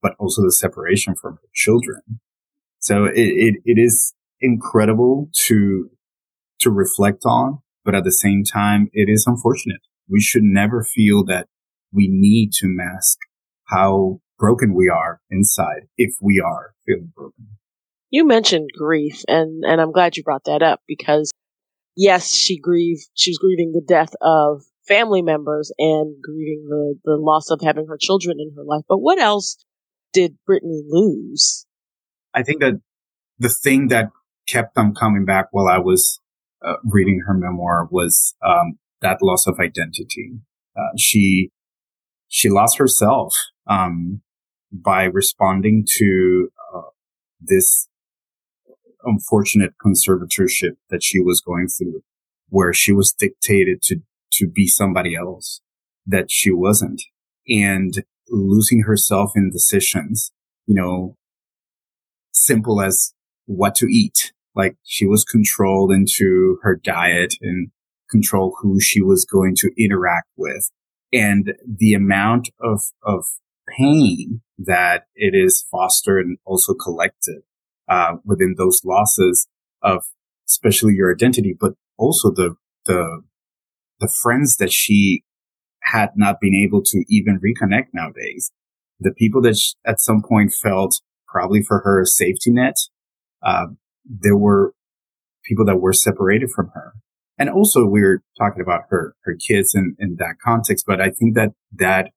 but 0.02 0.14
also 0.20 0.42
the 0.42 0.52
separation 0.52 1.16
from 1.16 1.34
her 1.34 1.50
children. 1.54 2.02
So 2.80 3.06
it, 3.06 3.14
it, 3.16 3.56
it 3.66 3.80
is 3.80 4.14
incredible 4.42 5.30
to, 5.48 5.90
to 6.62 6.70
reflect 6.70 7.24
on, 7.26 7.60
but 7.86 7.96
at 7.96 8.04
the 8.04 8.12
same 8.12 8.44
time, 8.44 8.90
it 8.94 9.10
is 9.10 9.26
unfortunate. 9.26 9.82
We 10.10 10.22
should 10.22 10.44
never 10.44 10.84
feel 10.84 11.24
that 11.26 11.48
we 11.92 12.08
need 12.10 12.52
to 12.54 12.68
mask 12.68 13.18
how 13.68 14.20
broken 14.38 14.74
we 14.74 14.90
are 14.90 15.22
inside 15.30 15.88
if 15.98 16.12
we 16.22 16.42
are 16.46 16.74
feeling 16.86 17.14
broken. 17.16 17.58
You 18.14 18.28
mentioned 18.28 18.70
grief 18.78 19.24
and, 19.28 19.64
and 19.66 19.82
I'm 19.82 19.92
glad 19.92 20.16
you 20.16 20.22
brought 20.22 20.44
that 20.44 20.62
up 20.62 20.82
because 20.88 21.32
yes, 21.98 22.32
she 22.32 22.60
grieved, 22.60 23.10
she 23.16 23.32
was 23.32 23.40
grieving 23.40 23.72
the 23.72 23.82
death 23.82 24.14
of 24.22 24.62
family 24.88 25.24
members 25.24 25.72
and 25.80 26.22
grieving 26.22 26.68
the, 26.70 26.94
the 27.04 27.16
loss 27.16 27.50
of 27.50 27.62
having 27.64 27.88
her 27.88 27.98
children 28.00 28.38
in 28.40 28.52
her 28.56 28.64
life. 28.64 28.84
But 28.88 29.00
what 29.00 29.18
else 29.18 29.58
did 30.14 30.38
Britney 30.48 30.84
lose? 30.88 31.66
I 32.36 32.44
think 32.44 32.62
that 32.62 32.82
the 33.40 33.50
thing 33.50 33.88
that 33.88 34.12
kept 34.48 34.78
on 34.78 34.94
coming 34.94 35.26
back 35.26 35.48
while 35.50 35.68
I 35.68 35.80
was 35.80 36.22
uh, 36.64 36.76
reading 36.84 37.24
her 37.26 37.34
memoir 37.34 37.88
was 37.90 38.36
um, 38.46 38.78
that 39.02 39.24
loss 39.24 39.48
of 39.48 39.58
identity. 39.60 40.34
Uh, 40.78 40.96
she 41.00 41.50
she 42.28 42.48
lost 42.48 42.78
herself 42.78 43.34
um, 43.66 44.22
by 44.72 45.06
responding 45.06 45.88
to 45.98 46.50
uh, 46.76 46.82
this 47.42 47.88
unfortunate 49.04 49.74
conservatorship 49.84 50.74
that 50.90 51.04
she 51.04 51.20
was 51.20 51.42
going 51.42 51.68
through, 51.68 52.04
where 52.50 52.74
she 52.74 52.92
was 52.92 53.14
dictated 53.14 53.82
to 53.84 53.98
to 54.34 54.48
be 54.48 54.68
somebody 54.68 55.16
else 55.16 55.62
that 56.08 56.32
she 56.32 56.52
wasn't, 56.52 57.04
and 57.48 58.04
losing 58.30 58.82
herself 58.82 59.32
in 59.36 59.52
decisions. 59.52 60.32
You 60.66 60.76
know, 60.76 61.18
simple 62.32 62.82
as 62.82 63.14
what 63.46 63.76
to 63.76 63.88
eat. 63.88 64.32
Like 64.56 64.76
she 64.84 65.06
was 65.06 65.24
controlled 65.24 65.92
into 65.92 66.60
her 66.62 66.76
diet 66.76 67.36
and 67.42 67.72
control 68.10 68.56
who 68.62 68.80
she 68.80 69.02
was 69.02 69.26
going 69.26 69.56
to 69.58 69.72
interact 69.78 70.28
with. 70.38 70.70
And 71.12 71.54
the 71.68 71.94
amount 71.94 72.50
of, 72.62 72.82
of 73.04 73.26
pain 73.68 74.42
that 74.58 75.06
it 75.16 75.34
is 75.36 75.66
fostered 75.72 76.26
and 76.26 76.38
also 76.46 76.74
collected, 76.74 77.42
uh, 77.90 78.16
within 78.26 78.56
those 78.58 78.82
losses 78.84 79.48
of 79.82 80.04
especially 80.48 80.94
your 80.94 81.14
identity, 81.14 81.56
but 81.60 81.74
also 81.98 82.32
the, 82.32 82.56
the, 82.86 83.22
the 84.00 84.14
friends 84.22 84.58
that 84.58 84.72
she 84.72 85.24
had 85.84 86.12
not 86.16 86.40
been 86.40 86.56
able 86.56 86.82
to 86.82 87.04
even 87.10 87.40
reconnect 87.40 87.88
nowadays. 87.94 88.52
The 89.00 89.14
people 89.14 89.42
that 89.42 89.60
at 89.86 90.00
some 90.00 90.22
point 90.22 90.54
felt 90.54 91.02
probably 91.28 91.62
for 91.62 91.80
her 91.80 92.02
a 92.02 92.06
safety 92.06 92.52
net. 92.52 92.76
Uh, 93.42 93.68
there 94.06 94.38
were 94.38 94.74
people 95.44 95.66
that 95.66 95.78
were 95.78 95.94
separated 95.94 96.52
from 96.52 96.72
her. 96.74 96.94
And 97.38 97.50
also 97.50 97.86
we 97.86 98.02
are 98.02 98.22
talking 98.38 98.62
about 98.62 98.84
her, 98.90 99.16
her 99.24 99.36
kids 99.36 99.74
in, 99.74 99.96
in 100.00 100.16
that 100.20 100.36
context, 100.44 100.86
but 100.88 101.02
I 101.02 101.10
think 101.10 101.36
that 101.36 101.50
that, 101.74 102.12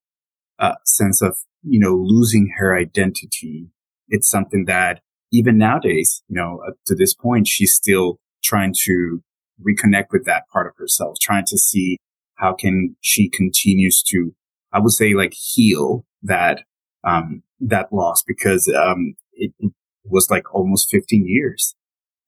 uh, 0.59 0.75
sense 0.85 1.21
of, 1.21 1.37
you 1.63 1.79
know, 1.79 1.95
losing 1.95 2.53
her 2.57 2.77
identity, 2.77 3.69
it's 4.07 4.29
something 4.29 4.65
that 4.65 5.01
even 5.31 5.57
nowadays, 5.57 6.23
you 6.27 6.35
know, 6.35 6.61
to 6.85 6.95
this 6.95 7.13
point, 7.13 7.47
she's 7.47 7.73
still 7.73 8.19
trying 8.43 8.73
to 8.85 9.21
reconnect 9.61 10.07
with 10.11 10.25
that 10.25 10.47
part 10.51 10.67
of 10.67 10.73
herself, 10.77 11.17
trying 11.19 11.45
to 11.45 11.57
see 11.57 11.97
how 12.35 12.53
can 12.53 12.95
she 13.01 13.29
continues 13.29 14.03
to, 14.03 14.33
I 14.71 14.79
would 14.79 14.91
say 14.91 15.13
like 15.13 15.33
heal 15.33 16.05
that, 16.23 16.63
um, 17.03 17.43
that 17.59 17.91
loss 17.91 18.23
because, 18.23 18.67
um, 18.67 19.15
it, 19.33 19.51
it 19.59 19.71
was 20.03 20.29
like 20.29 20.53
almost 20.53 20.89
15 20.91 21.25
years 21.27 21.75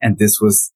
and 0.01 0.18
this 0.18 0.39
was 0.41 0.72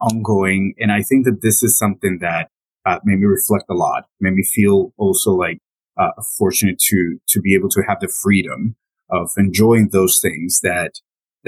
ongoing. 0.00 0.74
And 0.78 0.90
I 0.92 1.02
think 1.02 1.24
that 1.26 1.42
this 1.42 1.62
is 1.62 1.78
something 1.78 2.18
that 2.20 2.48
uh, 2.86 2.98
made 3.04 3.18
me 3.18 3.26
reflect 3.26 3.64
a 3.70 3.74
lot, 3.74 4.04
made 4.20 4.34
me 4.34 4.42
feel 4.42 4.92
also 4.96 5.32
like 5.32 5.58
uh, 5.98 6.10
fortunate 6.38 6.78
to 6.78 7.18
to 7.28 7.40
be 7.40 7.54
able 7.54 7.68
to 7.68 7.82
have 7.86 7.98
the 8.00 8.08
freedom 8.08 8.76
of 9.10 9.30
enjoying 9.36 9.88
those 9.90 10.20
things 10.20 10.60
that 10.62 10.92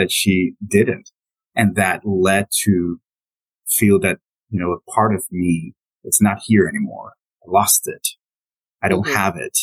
that 0.01 0.11
she 0.11 0.55
didn't, 0.67 1.11
and 1.55 1.77
that 1.77 2.01
led 2.05 2.47
to 2.65 3.01
feel 3.69 4.01
that 4.01 4.19
you 4.49 4.59
know 4.59 4.73
a 4.73 4.91
part 4.91 5.15
of 5.15 5.25
me 5.31 5.75
it's 6.03 6.23
not 6.23 6.39
here 6.45 6.67
anymore. 6.67 7.13
I 7.45 7.51
lost 7.51 7.83
it. 7.87 8.09
I 8.83 8.89
don't 8.89 9.05
mm-hmm. 9.05 9.15
have 9.15 9.37
it, 9.37 9.59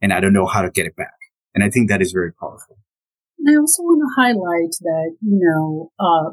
and 0.00 0.12
I 0.12 0.20
don't 0.20 0.32
know 0.32 0.46
how 0.46 0.62
to 0.62 0.70
get 0.70 0.86
it 0.86 0.96
back. 0.96 1.16
And 1.54 1.64
I 1.64 1.70
think 1.70 1.88
that 1.88 2.02
is 2.02 2.12
very 2.12 2.32
powerful. 2.32 2.78
I 3.48 3.56
also 3.56 3.82
want 3.82 4.02
to 4.02 4.20
highlight 4.20 4.74
that 4.82 5.16
you 5.20 5.40
know 5.40 5.90
uh, 5.98 6.30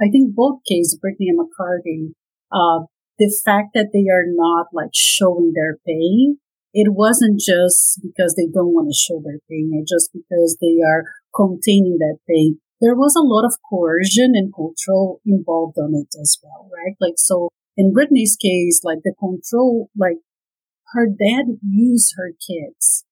I 0.00 0.10
think 0.10 0.34
both 0.34 0.60
cases, 0.68 0.98
Britney 1.02 1.28
and 1.28 1.38
McCurdy, 1.38 2.12
uh, 2.52 2.86
the 3.18 3.32
fact 3.44 3.70
that 3.74 3.90
they 3.92 4.10
are 4.10 4.24
not 4.26 4.66
like 4.72 4.94
showing 4.94 5.52
their 5.54 5.78
pain, 5.86 6.38
it 6.72 6.92
wasn't 6.92 7.40
just 7.40 8.00
because 8.02 8.34
they 8.36 8.46
don't 8.52 8.74
want 8.74 8.88
to 8.88 8.96
show 8.96 9.20
their 9.24 9.40
pain, 9.48 9.72
or 9.74 9.84
just 9.88 10.10
because 10.12 10.58
they 10.60 10.78
are 10.84 11.04
containing 11.34 11.98
that 11.98 12.18
pain. 12.28 12.60
There 12.80 12.94
was 12.94 13.14
a 13.14 13.26
lot 13.26 13.44
of 13.44 13.58
coercion 13.68 14.32
and 14.34 14.54
control 14.54 15.20
involved 15.26 15.76
on 15.78 15.94
it 15.94 16.14
as 16.20 16.38
well, 16.42 16.70
right? 16.72 16.96
Like, 17.00 17.14
so 17.18 17.50
in 17.76 17.92
Britney's 17.92 18.36
case, 18.40 18.80
like 18.84 18.98
the 19.04 19.14
control, 19.18 19.90
like 19.96 20.18
her 20.92 21.06
dad 21.06 21.58
used 21.62 22.14
her 22.16 22.32
kids 22.32 23.04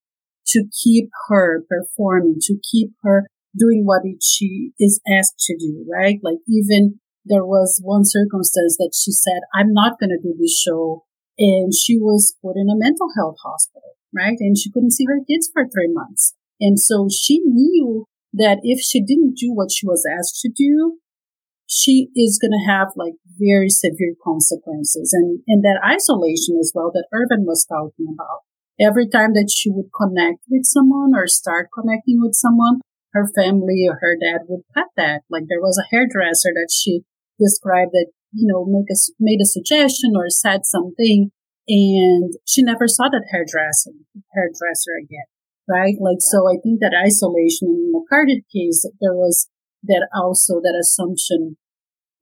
to 0.48 0.64
keep 0.82 1.10
her 1.28 1.64
performing, 1.68 2.36
to 2.40 2.58
keep 2.70 2.92
her 3.02 3.26
doing 3.56 3.82
what 3.84 4.02
she 4.22 4.72
is 4.78 5.00
asked 5.08 5.38
to 5.40 5.56
do, 5.56 5.84
right? 5.90 6.18
Like 6.22 6.38
even 6.48 7.00
there 7.24 7.44
was 7.44 7.80
one 7.84 8.04
circumstance 8.04 8.76
that 8.78 8.92
she 8.94 9.12
said, 9.12 9.40
I'm 9.54 9.72
not 9.72 9.98
going 10.00 10.10
to 10.10 10.22
do 10.22 10.34
this 10.38 10.58
show. 10.58 11.04
And 11.38 11.72
she 11.74 11.98
was 11.98 12.34
put 12.42 12.56
in 12.56 12.68
a 12.68 12.76
mental 12.76 13.08
health 13.16 13.36
hospital, 13.44 13.96
right? 14.14 14.36
And 14.40 14.56
she 14.58 14.72
couldn't 14.72 14.92
see 14.92 15.04
her 15.06 15.20
kids 15.28 15.48
for 15.52 15.64
three 15.64 15.92
months. 15.92 16.34
And 16.60 16.80
so 16.80 17.08
she 17.08 17.40
knew 17.44 18.06
that 18.32 18.60
if 18.62 18.80
she 18.80 19.00
didn't 19.00 19.36
do 19.36 19.52
what 19.52 19.70
she 19.72 19.86
was 19.86 20.04
asked 20.06 20.40
to 20.42 20.50
do, 20.50 20.98
she 21.68 22.08
is 22.16 22.40
going 22.40 22.52
to 22.52 22.70
have 22.70 22.88
like 22.96 23.14
very 23.38 23.68
severe 23.68 24.16
consequences 24.24 25.12
and, 25.12 25.40
and 25.46 25.62
that 25.62 25.80
isolation 25.84 26.56
as 26.58 26.72
well 26.74 26.90
that 26.92 27.08
Irvin 27.12 27.44
was 27.44 27.66
talking 27.68 28.08
about. 28.12 28.48
Every 28.80 29.08
time 29.08 29.34
that 29.34 29.50
she 29.52 29.70
would 29.70 29.90
connect 29.92 30.40
with 30.48 30.64
someone 30.64 31.12
or 31.14 31.26
start 31.26 31.68
connecting 31.74 32.20
with 32.22 32.34
someone, 32.34 32.80
her 33.12 33.28
family 33.34 33.84
or 33.88 33.98
her 34.00 34.16
dad 34.16 34.46
would 34.48 34.62
cut 34.72 34.88
that. 34.96 35.22
Like 35.28 35.44
there 35.48 35.60
was 35.60 35.76
a 35.76 35.88
hairdresser 35.94 36.50
that 36.54 36.70
she 36.72 37.02
described 37.38 37.92
that, 37.92 38.12
you 38.32 38.46
know, 38.46 38.64
make 38.64 38.88
a, 38.90 38.96
made 39.18 39.40
a 39.42 39.48
suggestion 39.48 40.12
or 40.16 40.30
said 40.30 40.64
something 40.64 41.30
and 41.68 42.32
she 42.46 42.62
never 42.62 42.88
saw 42.88 43.08
that 43.08 43.28
hairdresser, 43.30 43.92
hairdresser 44.34 44.96
again. 45.04 45.28
Right? 45.68 45.96
Like, 46.00 46.20
so 46.20 46.48
I 46.48 46.56
think 46.62 46.80
that 46.80 46.96
isolation 46.96 47.68
in 47.68 47.92
the 47.92 47.98
McCurdy 47.98 48.42
case, 48.52 48.88
there 49.00 49.14
was 49.14 49.48
that 49.84 50.08
also 50.14 50.60
that 50.60 50.78
assumption 50.80 51.56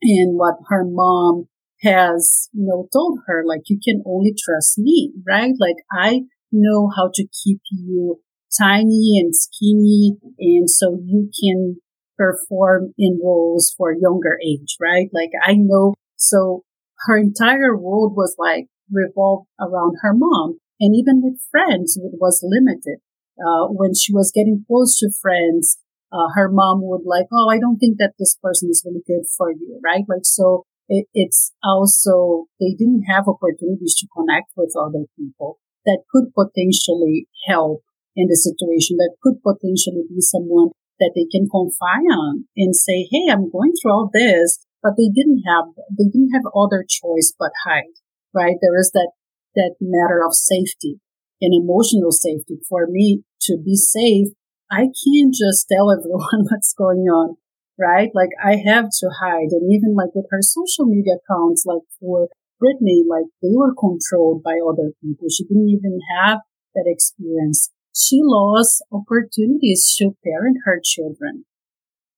in 0.03 0.35
what 0.37 0.57
her 0.69 0.85
mom 0.85 1.49
has, 1.83 2.49
you 2.53 2.67
know, 2.67 2.89
told 2.93 3.21
her, 3.27 3.45
like, 3.47 3.63
you 3.67 3.79
can 3.83 4.03
only 4.05 4.35
trust 4.37 4.79
me, 4.79 5.13
right? 5.27 5.55
Like, 5.59 5.77
I 5.93 6.23
know 6.51 6.91
how 6.95 7.11
to 7.15 7.27
keep 7.45 7.61
you 7.71 8.21
tiny 8.59 9.21
and 9.21 9.35
skinny. 9.35 10.17
And 10.39 10.69
so 10.69 10.99
you 11.05 11.31
can 11.41 11.77
perform 12.17 12.95
in 12.99 13.21
roles 13.23 13.75
for 13.77 13.93
younger 13.93 14.39
age, 14.45 14.77
right? 14.81 15.09
Like 15.13 15.31
I 15.45 15.55
know, 15.55 15.95
so 16.17 16.65
her 17.07 17.17
entire 17.17 17.77
world 17.77 18.15
was 18.17 18.35
like 18.39 18.69
revolved 18.91 19.49
around 19.61 19.97
her 20.03 20.15
mom. 20.15 20.59
And 20.81 20.95
even 20.95 21.23
with 21.23 21.41
friends, 21.51 21.97
it 21.97 22.19
was 22.21 22.43
limited. 22.43 23.01
Uh, 23.37 23.69
when 23.69 23.95
she 23.95 24.13
was 24.13 24.33
getting 24.35 24.65
close 24.67 24.99
to 24.99 25.11
friends, 25.21 25.79
uh, 26.13 26.33
her 26.35 26.49
mom 26.49 26.81
would 26.83 27.05
like, 27.05 27.27
oh, 27.33 27.51
I 27.51 27.59
don't 27.59 27.79
think 27.79 27.99
that 27.99 28.15
this 28.19 28.37
person 28.43 28.71
is 28.71 28.83
really 28.87 29.03
good 29.07 29.27
for 29.37 29.51
you, 29.51 29.81
right? 29.85 30.05
Like, 30.09 30.25
so 30.25 30.65
it, 30.89 31.07
it's 31.13 31.53
also, 31.63 32.47
they 32.61 32.75
didn't 32.79 33.05
have 33.09 33.29
opportunities 33.29 33.95
to 34.01 34.07
connect 34.17 34.53
with 34.57 34.73
other 34.79 35.05
people 35.19 35.59
that 35.85 36.03
could 36.11 36.33
potentially 36.35 37.29
help 37.49 37.83
in 38.15 38.29
the 38.29 38.37
situation 38.37 38.97
that 38.97 39.15
could 39.23 39.43
potentially 39.43 40.09
be 40.09 40.21
someone 40.21 40.71
that 40.99 41.13
they 41.15 41.29
can 41.29 41.49
confide 41.53 42.09
on 42.09 42.49
and 42.57 42.75
say, 42.75 43.07
Hey, 43.13 43.29
I'm 43.31 43.51
going 43.51 43.73
through 43.77 43.93
all 43.93 44.11
this, 44.13 44.65
but 44.83 44.97
they 44.97 45.13
didn't 45.13 45.45
have, 45.45 45.77
they 45.93 46.09
didn't 46.09 46.33
have 46.33 46.49
other 46.57 46.85
choice 46.89 47.35
but 47.39 47.53
hide, 47.67 48.01
right? 48.33 48.57
There 48.63 48.79
is 48.79 48.91
that, 48.95 49.13
that 49.55 49.77
matter 49.81 50.25
of 50.25 50.33
safety 50.35 51.01
and 51.43 51.53
emotional 51.53 52.13
safety. 52.13 52.57
For 52.69 52.87
me 52.89 53.23
to 53.47 53.59
be 53.59 53.75
safe, 53.77 54.29
I 54.71 54.91
can't 54.91 55.35
just 55.35 55.67
tell 55.71 55.91
everyone 55.91 56.47
what's 56.51 56.75
going 56.75 57.07
on, 57.07 57.37
right? 57.79 58.11
Like 58.15 58.31
I 58.43 58.57
have 58.67 58.87
to 59.01 59.09
hide. 59.21 59.53
And 59.53 59.73
even 59.73 59.95
like 59.95 60.15
with 60.15 60.27
her 60.31 60.43
social 60.43 60.87
media 60.87 61.15
accounts, 61.23 61.65
like 61.67 61.83
for 62.01 62.29
Britney, 62.63 63.03
like 63.09 63.27
they 63.43 63.53
were 63.55 63.75
controlled 63.75 64.43
by 64.43 64.59
other 64.63 64.93
people. 65.03 65.29
She 65.29 65.45
didn't 65.45 65.69
even 65.69 66.01
have 66.17 66.41
that 66.75 66.87
experience. 66.87 67.71
She 67.95 68.21
lost 68.23 68.85
opportunities 68.93 69.95
to 69.99 70.17
parent 70.25 70.59
her 70.65 70.81
children. 70.83 71.45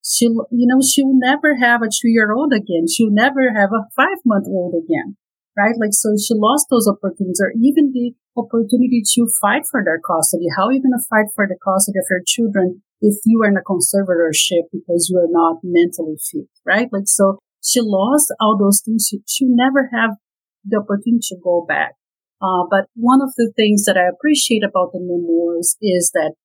She, 0.04 0.26
you 0.26 0.66
know, 0.66 0.80
she 0.80 1.04
will 1.04 1.18
never 1.18 1.56
have 1.61 1.82
a 1.82 1.88
two 1.92 2.08
year 2.08 2.32
old 2.32 2.52
again. 2.52 2.87
She'll 2.88 3.12
never 3.12 3.52
have 3.54 3.70
a 3.73 3.87
five 3.94 4.18
month 4.25 4.47
old 4.49 4.75
again, 4.75 5.16
right? 5.58 5.74
Like, 5.74 5.90
so 5.90 6.14
she 6.14 6.38
lost 6.38 6.70
those 6.70 6.86
opportunities 6.86 7.42
or 7.42 7.50
even 7.58 7.90
the 7.90 8.14
opportunity 8.38 9.02
to 9.18 9.26
fight 9.42 9.66
for 9.66 9.82
their 9.82 9.98
custody. 9.98 10.46
How 10.54 10.70
are 10.70 10.72
you 10.72 10.78
going 10.78 10.94
to 10.94 11.10
fight 11.10 11.34
for 11.34 11.50
the 11.50 11.58
custody 11.58 11.98
of 11.98 12.06
your 12.06 12.22
children 12.22 12.86
if 13.02 13.18
you 13.26 13.42
are 13.42 13.50
in 13.50 13.58
a 13.58 13.66
conservatorship 13.66 14.70
because 14.70 15.10
you 15.10 15.18
are 15.18 15.26
not 15.26 15.58
mentally 15.66 16.14
fit, 16.22 16.46
right? 16.64 16.86
Like, 16.92 17.10
so 17.10 17.42
she 17.58 17.80
lost 17.82 18.32
all 18.38 18.56
those 18.56 18.80
things. 18.86 19.10
She, 19.10 19.18
she'll 19.26 19.50
never 19.50 19.90
have 19.92 20.14
the 20.62 20.78
opportunity 20.78 21.26
to 21.34 21.42
go 21.42 21.66
back. 21.66 21.98
Uh, 22.40 22.62
but 22.70 22.86
one 22.94 23.18
of 23.20 23.34
the 23.36 23.52
things 23.56 23.84
that 23.84 23.98
I 23.98 24.06
appreciate 24.06 24.62
about 24.62 24.94
the 24.94 25.02
memoirs 25.02 25.74
is 25.82 26.12
that 26.14 26.38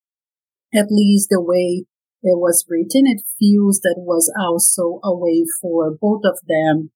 at 0.73 0.89
least 0.89 1.29
the 1.29 1.39
way 1.39 1.85
it 2.23 2.39
was 2.41 2.65
written, 2.67 3.05
it 3.05 3.21
feels 3.37 3.81
that 3.81 3.95
was 3.97 4.33
also 4.33 4.99
a 5.03 5.13
way 5.13 5.45
for 5.61 5.93
both 6.01 6.21
of 6.25 6.39
them 6.47 6.89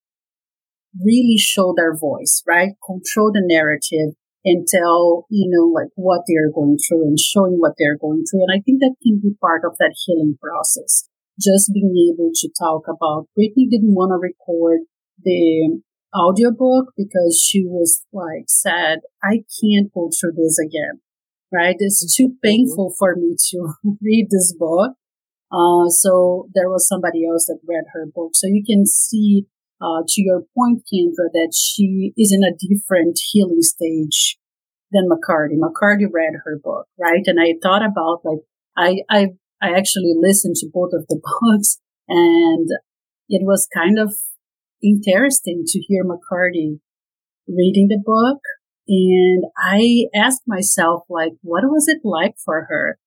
really 1.04 1.38
show 1.38 1.74
their 1.76 1.96
voice, 1.96 2.44
right? 2.48 2.74
Control 2.86 3.32
the 3.32 3.44
narrative 3.44 4.16
and 4.46 4.66
tell, 4.68 5.26
you 5.30 5.50
know, 5.50 5.68
like 5.68 5.92
what 5.96 6.22
they're 6.28 6.52
going 6.54 6.78
through 6.78 7.04
and 7.04 7.20
showing 7.20 7.58
what 7.58 7.74
they're 7.78 7.98
going 7.98 8.24
through. 8.24 8.44
And 8.48 8.54
I 8.58 8.62
think 8.64 8.80
that 8.80 8.96
can 9.04 9.20
be 9.22 9.36
part 9.42 9.64
of 9.66 9.78
that 9.80 9.96
healing 10.06 10.38
process. 10.42 11.10
Just 11.40 11.72
being 11.74 11.94
able 12.14 12.32
to 12.34 12.50
talk 12.58 12.84
about 12.88 13.28
Britney 13.38 13.70
didn't 13.70 13.94
want 13.94 14.12
to 14.12 14.18
record 14.18 14.82
the 15.22 15.82
audiobook 16.16 16.94
because 16.96 17.44
she 17.46 17.66
was 17.66 18.06
like 18.14 18.46
said, 18.48 19.00
I 19.22 19.44
can't 19.62 19.94
go 19.94 20.10
through 20.10 20.34
this 20.38 20.58
again. 20.58 21.02
Right? 21.52 21.76
It's 21.80 22.16
too 22.16 22.30
mm-hmm. 22.30 22.44
painful 22.44 22.94
for 22.98 23.16
me 23.16 23.36
to 23.52 23.74
read 24.02 24.28
this 24.30 24.56
book. 24.58 24.94
Uh, 25.52 25.88
so 25.88 26.50
there 26.54 26.70
was 26.70 26.88
somebody 26.88 27.26
else 27.26 27.46
that 27.48 27.60
read 27.68 27.86
her 27.94 28.06
book. 28.14 28.32
So 28.34 28.48
you 28.48 28.64
can 28.66 28.86
see, 28.86 29.46
uh, 29.82 30.02
to 30.08 30.22
your 30.22 30.44
point, 30.56 30.84
Kendra, 30.92 31.30
that 31.34 31.54
she 31.56 32.14
is 32.18 32.34
in 32.34 32.44
a 32.44 32.56
different 32.56 33.20
healing 33.32 33.62
stage 33.62 34.38
than 34.92 35.10
McCurdy. 35.10 35.58
McCurdy 35.58 36.06
read 36.12 36.34
her 36.46 36.60
book, 36.64 36.88
right? 37.00 37.24
And 37.26 37.40
I 37.40 37.56
thought 37.62 37.86
about 37.86 38.22
like, 38.24 38.40
I, 38.76 39.02
I, 39.10 39.28
I 39.62 39.78
actually 39.78 40.14
listened 40.16 40.56
to 40.58 40.70
both 40.74 40.92
of 40.94 41.06
the 41.08 41.20
books 41.42 41.80
and 42.08 42.70
it 43.30 43.42
was 43.44 43.68
kind 43.74 44.00
of 44.00 44.16
interesting 44.82 45.64
to 45.66 45.80
hear 45.80 46.04
McCurdy 46.04 46.80
reading 47.48 47.88
the 47.90 48.02
book. 48.04 48.40
And 48.88 49.44
I 49.58 50.06
asked 50.16 50.44
myself, 50.48 51.04
like, 51.10 51.34
what 51.42 51.64
was 51.66 51.88
it 51.90 52.00
like 52.06 52.36
for 52.44 52.68
her 52.70 52.98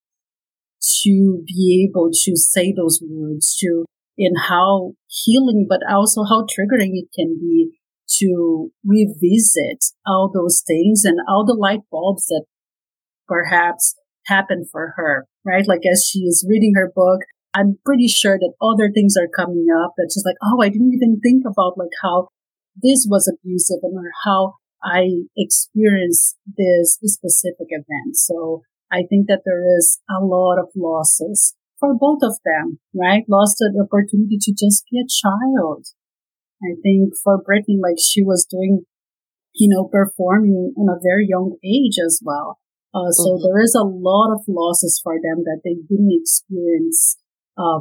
to 1.03 1.43
be 1.47 1.89
able 1.89 2.11
to 2.13 2.37
say 2.37 2.73
those 2.77 3.01
words 3.03 3.57
to, 3.61 3.87
in 4.21 4.33
how 4.37 4.93
healing, 5.09 5.67
but 5.67 5.81
also 5.91 6.25
how 6.25 6.43
triggering 6.43 6.93
it 6.93 7.09
can 7.17 7.39
be 7.41 7.71
to 8.19 8.71
revisit 8.85 9.83
all 10.07 10.31
those 10.33 10.63
things 10.67 11.05
and 11.05 11.19
all 11.27 11.47
the 11.47 11.57
light 11.59 11.81
bulbs 11.91 12.27
that 12.27 12.45
perhaps 13.27 13.95
happened 14.27 14.67
for 14.71 14.93
her, 14.97 15.27
right? 15.45 15.67
Like 15.67 15.81
as 15.91 16.07
she 16.07 16.21
is 16.21 16.47
reading 16.47 16.75
her 16.77 16.93
book, 16.95 17.21
I'm 17.55 17.79
pretty 17.83 18.09
sure 18.09 18.39
that 18.39 18.53
other 18.61 18.91
things 18.93 19.15
are 19.17 19.27
coming 19.35 19.67
up 19.73 19.95
that 19.97 20.11
she's 20.13 20.25
like, 20.27 20.37
oh, 20.43 20.61
I 20.63 20.69
didn't 20.69 20.93
even 20.93 21.19
think 21.21 21.45
about 21.47 21.79
like 21.79 21.97
how 22.03 22.29
this 22.77 23.07
was 23.09 23.27
abusive 23.27 23.81
and 23.83 23.97
or 23.97 24.11
how 24.25 24.57
I 24.85 25.25
experienced 25.37 26.37
this 26.47 26.99
specific 27.03 27.69
event. 27.71 28.17
So 28.17 28.63
I 28.93 29.03
think 29.09 29.29
that 29.29 29.43
there 29.47 29.63
is 29.79 30.01
a 30.11 30.23
lot 30.23 30.59
of 30.59 30.69
losses 30.77 31.55
for 31.81 31.97
both 31.97 32.21
of 32.23 32.37
them, 32.45 32.79
right? 32.95 33.25
Lost 33.29 33.57
the 33.59 33.73
opportunity 33.81 34.37
to 34.39 34.53
just 34.53 34.85
be 34.91 35.01
a 35.01 35.09
child. 35.09 35.87
I 36.63 36.77
think 36.83 37.15
for 37.25 37.43
Britney, 37.43 37.81
like 37.81 37.97
she 37.99 38.23
was 38.23 38.47
doing, 38.49 38.85
you 39.55 39.69
know, 39.73 39.89
performing 39.89 40.75
in 40.77 40.87
a 40.89 41.01
very 41.03 41.27
young 41.27 41.57
age 41.65 41.97
as 42.05 42.21
well. 42.23 42.61
Uh, 42.93 43.11
so 43.11 43.35
mm-hmm. 43.35 43.45
there 43.49 43.63
is 43.63 43.75
a 43.75 43.87
lot 43.87 44.33
of 44.33 44.43
losses 44.47 45.01
for 45.03 45.15
them 45.15 45.45
that 45.45 45.63
they 45.65 45.75
didn't 45.89 46.13
experience 46.13 47.17
uh, 47.57 47.81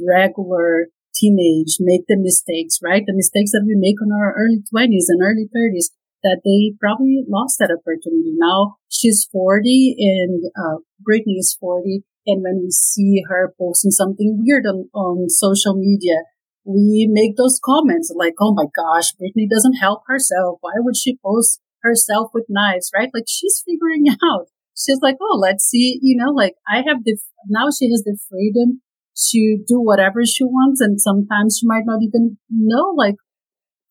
regular 0.00 0.88
teenage 1.14 1.76
make 1.80 2.04
the 2.08 2.16
mistakes, 2.16 2.78
right? 2.82 3.02
The 3.06 3.16
mistakes 3.16 3.52
that 3.52 3.64
we 3.66 3.74
make 3.76 3.96
in 4.00 4.12
our 4.12 4.34
early 4.36 4.62
20s 4.72 5.08
and 5.08 5.20
early 5.22 5.48
30s 5.48 5.92
that 6.22 6.40
they 6.44 6.76
probably 6.80 7.24
lost 7.28 7.58
that 7.58 7.72
opportunity. 7.72 8.34
Now 8.36 8.76
she's 8.88 9.28
40 9.32 9.96
and 9.98 10.44
uh, 10.56 10.78
Britney 11.00 11.38
is 11.38 11.56
40. 11.58 12.04
And 12.26 12.42
when 12.42 12.60
we 12.62 12.70
see 12.70 13.22
her 13.28 13.54
posting 13.58 13.90
something 13.90 14.42
weird 14.42 14.66
on, 14.66 14.88
on 14.92 15.28
social 15.28 15.74
media, 15.76 16.22
we 16.64 17.08
make 17.10 17.36
those 17.36 17.60
comments 17.64 18.12
like, 18.14 18.34
oh 18.40 18.52
my 18.52 18.66
gosh, 18.74 19.12
Britney 19.14 19.48
doesn't 19.48 19.74
help 19.74 20.02
herself. 20.08 20.58
Why 20.60 20.72
would 20.78 20.96
she 20.96 21.18
post 21.24 21.60
herself 21.82 22.30
with 22.34 22.46
knives, 22.48 22.90
right? 22.94 23.10
Like 23.14 23.24
she's 23.28 23.62
figuring 23.64 24.06
out. 24.10 24.48
She's 24.76 24.98
like, 25.00 25.16
oh, 25.22 25.38
let's 25.40 25.64
see, 25.64 25.98
you 26.02 26.16
know, 26.18 26.32
like 26.32 26.54
I 26.68 26.82
have 26.86 27.04
the, 27.04 27.16
now 27.48 27.68
she 27.70 27.88
has 27.90 28.02
the 28.04 28.18
freedom 28.28 28.82
to 29.30 29.58
do 29.66 29.80
whatever 29.80 30.26
she 30.26 30.44
wants. 30.44 30.80
And 30.80 31.00
sometimes 31.00 31.58
she 31.60 31.66
might 31.66 31.84
not 31.86 32.00
even 32.02 32.36
know 32.50 32.92
like 32.94 33.14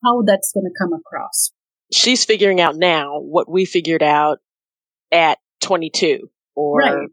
how 0.04 0.22
that's 0.26 0.52
going 0.54 0.66
to 0.66 0.78
come 0.80 0.94
across. 0.94 1.52
She's 1.92 2.26
figuring 2.26 2.62
out 2.62 2.76
now 2.76 3.20
what 3.20 3.50
we 3.50 3.66
figured 3.66 4.04
out 4.04 4.40
at 5.12 5.40
22 5.62 6.30
or 6.56 6.80
right. 6.80 7.10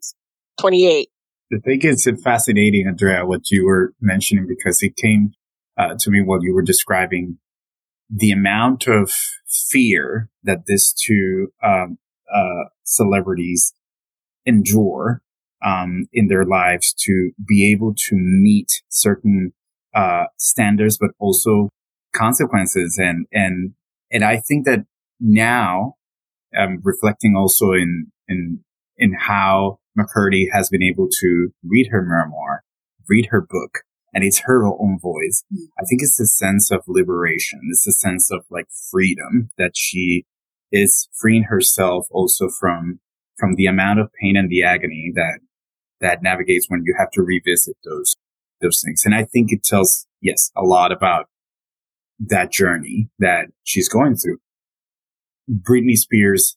28. 0.61 1.09
I 1.53 1.59
think 1.59 1.85
it's 1.85 2.07
fascinating, 2.23 2.87
Andrea, 2.87 3.27
what 3.27 3.51
you 3.51 3.67
were 3.67 3.93
mentioning, 4.01 4.47
because 4.49 4.83
it 4.83 4.97
came 4.97 5.33
uh, 5.77 5.95
to 5.99 6.11
me 6.11 6.23
while 6.23 6.43
you 6.43 6.55
were 6.55 6.63
describing 6.63 7.39
the 8.09 8.31
amount 8.31 8.87
of 8.87 9.13
fear 9.47 10.31
that 10.43 10.67
these 10.67 10.95
two 10.95 11.49
um, 11.63 11.99
uh, 12.35 12.69
celebrities 12.85 13.75
endure 14.47 15.23
um, 15.65 16.07
in 16.13 16.29
their 16.29 16.45
lives 16.45 16.95
to 17.07 17.33
be 17.47 17.71
able 17.71 17.95
to 17.95 18.17
meet 18.17 18.83
certain 18.89 19.53
uh, 19.95 20.25
standards, 20.39 20.99
but 20.99 21.11
also 21.19 21.69
consequences. 22.15 22.99
And 22.99 23.27
and 23.33 23.75
and 24.11 24.25
I 24.25 24.39
think 24.39 24.65
that 24.67 24.87
now, 25.21 25.97
um, 26.59 26.81
reflecting 26.83 27.35
also 27.37 27.73
in 27.73 28.11
in 28.27 28.61
in 28.97 29.15
how 29.19 29.79
McCurdy 29.99 30.47
has 30.53 30.69
been 30.69 30.83
able 30.83 31.09
to 31.21 31.49
read 31.65 31.89
her 31.91 32.03
memoir, 32.03 32.65
read 33.09 33.29
her 33.31 33.41
book, 33.41 33.81
and 34.15 34.25
it's 34.25 34.43
her 34.45 34.67
own 34.67 34.99
voice. 35.01 35.45
Mm. 35.53 35.67
I 35.79 35.85
think 35.89 36.03
it's 36.03 36.21
a 36.21 36.27
sense 36.27 36.71
of 36.71 36.83
liberation. 36.87 37.61
It's 37.71 37.87
a 37.87 37.93
sense 37.93 38.31
of 38.31 38.45
like 38.51 38.67
freedom 38.91 39.51
that 39.59 39.73
she 39.75 40.25
is 40.71 41.09
freeing 41.21 41.45
herself 41.45 42.07
also 42.11 42.49
from 42.49 43.01
from 43.39 43.55
the 43.57 43.67
amount 43.67 43.99
of 43.99 44.11
pain 44.21 44.37
and 44.37 44.49
the 44.49 44.63
agony 44.63 45.11
that 45.15 45.41
that 46.03 46.23
navigates 46.23 46.67
when 46.69 46.83
you 46.85 46.95
have 46.99 47.11
to 47.13 47.23
revisit 47.23 47.77
those, 47.85 48.17
those 48.61 48.83
things. 48.85 49.03
And 49.05 49.15
I 49.15 49.25
think 49.25 49.53
it 49.53 49.63
tells, 49.63 50.07
yes, 50.21 50.51
a 50.57 50.63
lot 50.63 50.93
about 50.93 51.27
that 52.19 52.53
journey 52.53 53.09
that 53.19 53.47
she's 53.63 53.89
going 53.89 54.17
through. 54.17 54.39
Britney 55.51 55.95
Spears, 55.95 56.57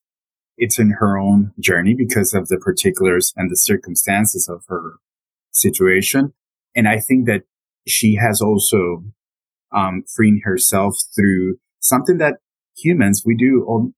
it's 0.57 0.79
in 0.79 0.91
her 0.99 1.17
own 1.17 1.51
journey 1.59 1.95
because 1.95 2.33
of 2.33 2.47
the 2.47 2.57
particulars 2.57 3.33
and 3.35 3.49
the 3.49 3.57
circumstances 3.57 4.47
of 4.49 4.63
her 4.67 4.95
situation. 5.51 6.33
And 6.75 6.87
I 6.87 6.99
think 6.99 7.25
that 7.27 7.43
she 7.87 8.15
has 8.15 8.41
also, 8.41 9.03
um, 9.71 10.03
freeing 10.15 10.41
herself 10.43 10.95
through 11.15 11.59
something 11.79 12.17
that 12.17 12.35
humans, 12.77 13.23
we 13.25 13.35
do 13.35 13.93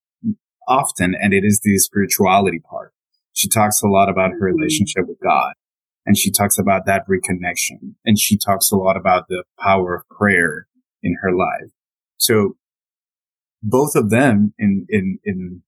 often, 0.68 1.16
and 1.16 1.34
it 1.34 1.44
is 1.44 1.62
the 1.64 1.78
spirituality 1.78 2.60
part. 2.60 2.94
She 3.34 3.48
talks 3.48 3.82
a 3.82 3.88
lot 3.88 4.10
about 4.10 4.32
her 4.32 4.40
relationship 4.40 5.08
with 5.08 5.20
God 5.24 5.54
and 6.08 6.18
she 6.18 6.32
talks 6.32 6.58
about 6.58 6.86
that 6.86 7.04
reconnection 7.08 7.96
and 8.06 8.18
she 8.18 8.38
talks 8.38 8.72
a 8.72 8.78
lot 8.78 8.96
about 8.96 9.28
the 9.28 9.44
power 9.60 9.94
of 9.94 10.08
prayer 10.10 10.68
in 11.04 11.18
her 11.22 11.32
life. 11.32 11.72
So 12.16 12.56
both 13.62 13.94
of 13.94 14.10
them 14.10 14.54
in, 14.58 14.88
in, 14.90 15.20
in, 15.26 15.64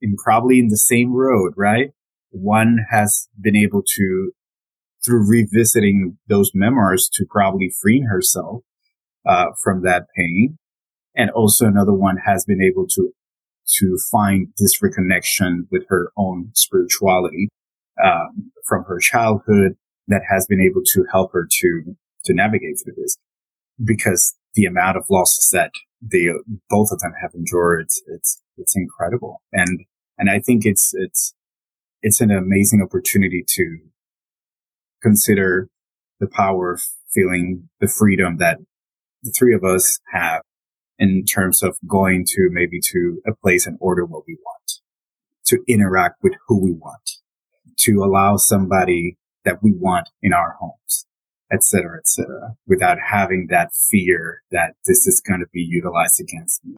in 0.00 0.16
probably 0.16 0.58
in 0.58 0.68
the 0.68 0.76
same 0.76 1.12
road, 1.12 1.52
right? 1.56 1.90
One 2.30 2.86
has 2.90 3.28
been 3.40 3.56
able 3.56 3.82
to, 3.96 4.32
through 5.04 5.28
revisiting 5.28 6.18
those 6.28 6.50
memoirs 6.54 7.08
to 7.14 7.24
probably 7.28 7.70
free 7.82 8.06
herself 8.08 8.62
uh, 9.26 9.46
from 9.62 9.82
that 9.82 10.06
pain. 10.16 10.58
And 11.14 11.30
also 11.30 11.66
another 11.66 11.94
one 11.94 12.18
has 12.26 12.44
been 12.44 12.62
able 12.62 12.86
to 12.88 13.12
to 13.78 13.98
find 14.12 14.48
this 14.58 14.80
reconnection 14.80 15.66
with 15.72 15.84
her 15.88 16.12
own 16.16 16.50
spirituality 16.54 17.48
um, 18.02 18.52
from 18.64 18.84
her 18.84 18.98
childhood 19.00 19.72
that 20.06 20.22
has 20.30 20.46
been 20.46 20.60
able 20.60 20.82
to 20.84 21.04
help 21.10 21.32
her 21.32 21.46
to 21.50 21.96
to 22.24 22.34
navigate 22.34 22.78
through 22.82 22.94
this 22.96 23.16
because 23.84 24.36
the 24.54 24.64
amount 24.64 24.96
of 24.96 25.04
losses 25.10 25.50
that 25.52 25.70
they 26.02 26.28
both 26.68 26.88
of 26.92 27.00
them 27.00 27.12
have 27.20 27.32
endured. 27.34 27.82
It's 27.82 28.02
it's 28.06 28.42
it's 28.56 28.76
incredible. 28.76 29.42
And 29.52 29.80
and 30.18 30.30
I 30.30 30.40
think 30.40 30.64
it's 30.64 30.92
it's 30.94 31.34
it's 32.02 32.20
an 32.20 32.30
amazing 32.30 32.82
opportunity 32.82 33.44
to 33.46 33.78
consider 35.02 35.68
the 36.20 36.28
power 36.28 36.74
of 36.74 36.82
feeling 37.12 37.68
the 37.80 37.88
freedom 37.88 38.38
that 38.38 38.58
the 39.22 39.32
three 39.36 39.54
of 39.54 39.64
us 39.64 39.98
have 40.12 40.42
in 40.98 41.24
terms 41.24 41.62
of 41.62 41.76
going 41.86 42.24
to 42.26 42.48
maybe 42.50 42.80
to 42.80 43.20
a 43.26 43.34
place 43.34 43.66
and 43.66 43.76
order 43.80 44.04
what 44.04 44.22
we 44.26 44.36
want, 44.44 44.80
to 45.46 45.62
interact 45.68 46.16
with 46.22 46.34
who 46.46 46.62
we 46.62 46.72
want, 46.72 47.10
to 47.76 48.02
allow 48.02 48.36
somebody 48.36 49.16
that 49.44 49.62
we 49.62 49.72
want 49.72 50.08
in 50.22 50.32
our 50.32 50.56
homes, 50.58 51.05
et 51.52 51.62
cetera, 51.62 51.98
et 51.98 52.06
cetera, 52.06 52.56
without 52.66 52.98
having 53.10 53.46
that 53.50 53.70
fear 53.90 54.42
that 54.50 54.74
this 54.84 55.06
is 55.06 55.22
going 55.26 55.40
to 55.40 55.46
be 55.52 55.60
utilized 55.60 56.20
against 56.20 56.64
me. 56.64 56.76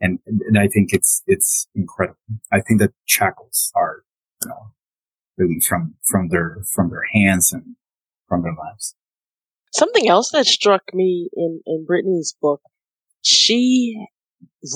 And, 0.00 0.18
and 0.26 0.58
I 0.58 0.68
think 0.68 0.92
it's, 0.92 1.22
it's 1.26 1.66
incredible. 1.74 2.18
I 2.52 2.60
think 2.60 2.80
that 2.80 2.92
shackles 3.06 3.72
are, 3.74 4.02
you 4.42 4.50
know, 4.50 5.60
from, 5.66 5.94
from 6.02 6.28
their, 6.28 6.58
from 6.74 6.90
their 6.90 7.04
hands 7.12 7.52
and 7.52 7.76
from 8.28 8.42
their 8.42 8.52
lives. 8.52 8.94
Something 9.72 10.08
else 10.08 10.30
that 10.32 10.46
struck 10.46 10.82
me 10.92 11.30
in, 11.34 11.60
in 11.66 11.86
Britney's 11.88 12.36
book, 12.40 12.60
she 13.22 14.06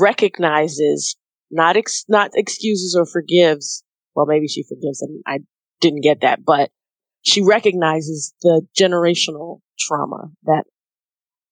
recognizes, 0.01 1.17
not 1.51 1.77
ex, 1.77 2.05
not 2.09 2.31
excuses 2.35 2.97
or 2.99 3.07
forgives. 3.07 3.85
Well, 4.15 4.27
maybe 4.27 4.49
she 4.49 4.65
forgives 4.65 5.03
and 5.03 5.23
I 5.27 5.41
didn't 5.81 6.01
get 6.01 6.23
that, 6.23 6.45
but 6.45 6.71
she 7.23 7.43
recognizes 7.43 8.35
the 8.43 8.67
generational 8.79 9.61
trauma 9.79 10.31
that 10.45 10.65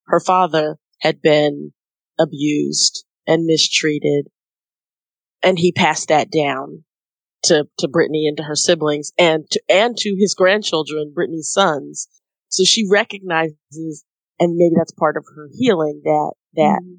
her 0.06 0.20
father 0.20 0.78
had 1.00 1.20
been 1.20 1.72
abused 2.18 3.04
and 3.26 3.44
mistreated 3.44 4.28
and 5.42 5.58
he 5.58 5.72
passed 5.72 6.08
that 6.08 6.30
down 6.30 6.84
to, 7.44 7.68
to 7.78 7.88
Britney 7.88 8.26
and 8.26 8.36
to 8.38 8.42
her 8.42 8.56
siblings 8.56 9.12
and 9.18 9.48
to, 9.50 9.60
and 9.68 9.96
to 9.96 10.16
his 10.18 10.34
grandchildren, 10.34 11.14
Britney's 11.16 11.50
sons. 11.52 12.08
So 12.48 12.64
she 12.64 12.86
recognizes, 12.90 14.04
and 14.40 14.56
maybe 14.56 14.74
that's 14.76 14.92
part 14.92 15.16
of 15.16 15.24
her 15.34 15.48
healing 15.56 16.00
that, 16.04 16.32
that 16.54 16.80
mm-hmm. 16.82 16.94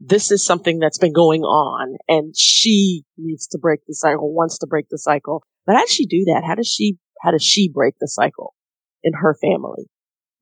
this 0.00 0.30
is 0.30 0.44
something 0.44 0.78
that's 0.78 0.98
been 0.98 1.12
going 1.12 1.42
on 1.42 1.96
and 2.08 2.34
she 2.36 3.04
needs 3.16 3.46
to 3.48 3.58
break 3.58 3.80
the 3.86 3.94
cycle, 3.94 4.32
wants 4.34 4.58
to 4.58 4.66
break 4.66 4.86
the 4.90 4.98
cycle. 4.98 5.44
But 5.66 5.76
how 5.76 5.82
does 5.82 5.92
she 5.92 6.06
do 6.06 6.24
that? 6.26 6.42
How 6.46 6.54
does 6.54 6.68
she, 6.68 6.96
how 7.20 7.30
does 7.30 7.44
she 7.44 7.70
break 7.72 7.94
the 8.00 8.08
cycle 8.08 8.54
in 9.02 9.14
her 9.14 9.34
family? 9.34 9.88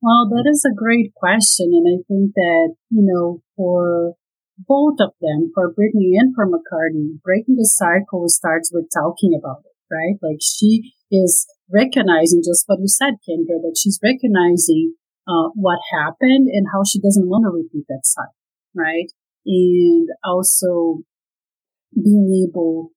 Well, 0.01 0.29
that 0.29 0.47
is 0.49 0.65
a 0.65 0.75
great 0.75 1.13
question. 1.15 1.71
And 1.73 1.87
I 1.87 1.97
think 2.07 2.33
that, 2.35 2.75
you 2.89 3.03
know, 3.05 3.41
for 3.55 4.13
both 4.57 4.97
of 4.99 5.11
them, 5.19 5.51
for 5.53 5.73
Britney 5.73 6.13
and 6.13 6.33
for 6.35 6.47
McCurdy, 6.47 7.21
breaking 7.23 7.55
the 7.55 7.65
cycle 7.65 8.29
starts 8.29 8.71
with 8.73 8.85
talking 8.93 9.37
about 9.37 9.63
it, 9.65 9.75
right? 9.91 10.15
Like 10.21 10.39
she 10.41 10.93
is 11.11 11.47
recognizing 11.71 12.41
just 12.45 12.63
what 12.67 12.79
you 12.79 12.87
said, 12.87 13.15
Kendra, 13.27 13.59
that 13.61 13.77
she's 13.81 13.99
recognizing 14.03 14.95
uh, 15.27 15.49
what 15.55 15.79
happened 15.91 16.47
and 16.53 16.67
how 16.71 16.83
she 16.83 17.01
doesn't 17.01 17.27
want 17.27 17.43
to 17.43 17.49
repeat 17.49 17.85
that 17.89 18.01
cycle, 18.03 18.35
right? 18.75 19.11
And 19.45 20.09
also 20.23 21.01
being 21.93 22.47
able 22.47 22.91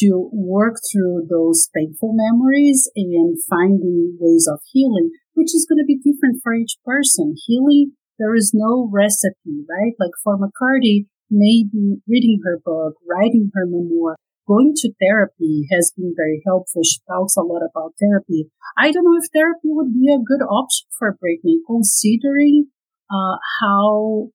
to 0.00 0.30
work 0.32 0.76
through 0.90 1.26
those 1.28 1.68
painful 1.76 2.14
memories 2.14 2.90
and 2.96 3.36
finding 3.48 4.16
ways 4.20 4.48
of 4.50 4.60
healing, 4.72 5.10
which 5.34 5.54
is 5.54 5.66
going 5.68 5.78
to 5.78 5.86
be 5.86 5.98
different 5.98 6.40
for 6.42 6.54
each 6.54 6.76
person. 6.84 7.34
Healing 7.46 7.92
there 8.18 8.34
is 8.34 8.52
no 8.54 8.88
recipe, 8.92 9.66
right? 9.68 9.92
Like 9.98 10.12
for 10.22 10.38
McCurdy, 10.38 11.06
maybe 11.30 12.00
reading 12.06 12.40
her 12.44 12.60
book, 12.64 12.94
writing 13.08 13.50
her 13.54 13.66
memoir, 13.66 14.16
going 14.46 14.72
to 14.76 14.92
therapy 15.00 15.66
has 15.72 15.92
been 15.96 16.14
very 16.16 16.40
helpful. 16.46 16.82
She 16.84 17.00
talks 17.08 17.36
a 17.36 17.42
lot 17.42 17.62
about 17.62 17.94
therapy. 18.00 18.50
I 18.76 18.92
don't 18.92 19.04
know 19.04 19.18
if 19.20 19.30
therapy 19.32 19.68
would 19.68 19.92
be 19.92 20.12
a 20.12 20.22
good 20.22 20.44
option 20.44 20.86
for 20.96 21.16
Britney, 21.16 21.58
considering 21.66 22.68
uh, 23.10 23.36
how 23.60 24.28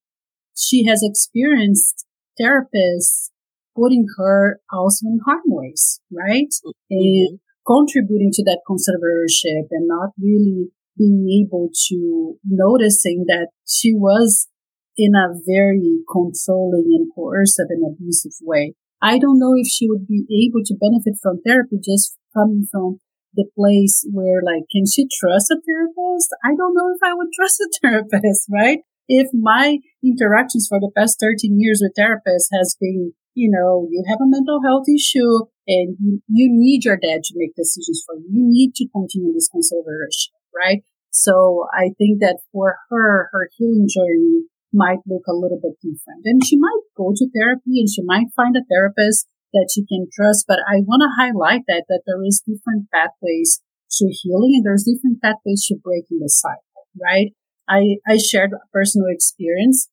she 0.56 0.84
has 0.86 1.02
experienced 1.02 2.06
therapists 2.40 3.30
putting 3.76 4.06
her 4.18 4.60
also 4.72 5.06
in 5.06 5.20
harm 5.24 5.42
ways, 5.46 6.00
right? 6.12 6.50
Mm-hmm. 6.64 6.72
And 6.90 7.38
contributing 7.66 8.30
to 8.32 8.44
that 8.44 8.60
conservatorship 8.68 9.68
and 9.70 9.86
not 9.86 10.10
really 10.20 10.68
being 10.96 11.46
able 11.46 11.70
to 11.88 12.36
noticing 12.44 13.24
that 13.28 13.48
she 13.66 13.94
was 13.94 14.48
in 14.96 15.14
a 15.14 15.32
very 15.46 16.02
controlling 16.10 16.92
and 16.92 17.10
coercive 17.14 17.70
and 17.70 17.84
abusive 17.86 18.36
way. 18.42 18.74
I 19.00 19.18
don't 19.18 19.38
know 19.38 19.54
if 19.56 19.66
she 19.66 19.88
would 19.88 20.06
be 20.06 20.26
able 20.28 20.62
to 20.64 20.76
benefit 20.76 21.16
from 21.22 21.40
therapy 21.40 21.80
just 21.82 22.18
coming 22.34 22.66
from 22.70 23.00
the 23.34 23.48
place 23.56 24.04
where 24.12 24.42
like, 24.44 24.64
can 24.70 24.84
she 24.84 25.08
trust 25.08 25.50
a 25.50 25.56
therapist? 25.64 26.28
I 26.44 26.52
don't 26.56 26.74
know 26.74 26.92
if 26.92 27.00
I 27.02 27.14
would 27.14 27.32
trust 27.34 27.60
a 27.60 27.68
therapist, 27.80 28.48
right? 28.52 28.80
If 29.08 29.30
my 29.32 29.78
interactions 30.04 30.66
for 30.68 30.78
the 30.78 30.90
past 30.94 31.18
13 31.20 31.58
years 31.58 31.80
with 31.82 31.94
therapists 31.98 32.52
has 32.52 32.76
been, 32.78 33.14
you 33.34 33.50
know, 33.50 33.86
you 33.90 34.04
have 34.08 34.18
a 34.20 34.28
mental 34.28 34.60
health 34.64 34.86
issue 34.88 35.46
and 35.66 35.96
you, 36.00 36.20
you 36.28 36.48
need 36.50 36.84
your 36.84 36.96
dad 36.96 37.22
to 37.24 37.34
make 37.36 37.54
decisions 37.54 38.02
for 38.06 38.16
you. 38.16 38.26
You 38.30 38.44
need 38.46 38.74
to 38.76 38.88
continue 38.88 39.32
this 39.32 39.48
conservatorship, 39.48 40.34
right? 40.54 40.82
So 41.10 41.66
I 41.74 41.90
think 41.98 42.20
that 42.20 42.40
for 42.52 42.76
her, 42.90 43.28
her 43.32 43.50
healing 43.56 43.86
journey 43.88 44.46
might 44.72 45.02
look 45.06 45.26
a 45.26 45.34
little 45.34 45.58
bit 45.60 45.78
different. 45.82 46.22
And 46.24 46.44
she 46.44 46.56
might 46.56 46.82
go 46.96 47.12
to 47.14 47.30
therapy 47.30 47.82
and 47.82 47.88
she 47.90 48.02
might 48.02 48.30
find 48.34 48.56
a 48.56 48.64
therapist 48.70 49.26
that 49.52 49.70
she 49.74 49.84
can 49.84 50.06
trust. 50.12 50.46
But 50.46 50.60
I 50.66 50.82
want 50.86 51.02
to 51.02 51.18
highlight 51.18 51.62
that, 51.66 51.84
that 51.88 52.02
there 52.06 52.22
is 52.24 52.42
different 52.46 52.86
pathways 52.94 53.60
to 53.98 54.06
healing 54.06 54.54
and 54.54 54.64
there's 54.64 54.86
different 54.86 55.20
pathways 55.20 55.66
to 55.66 55.76
breaking 55.82 56.18
the 56.22 56.30
cycle, 56.30 56.86
right? 56.94 57.34
I, 57.68 57.98
I 58.06 58.16
shared 58.16 58.50
a 58.52 58.62
personal 58.72 59.08
experience. 59.10 59.88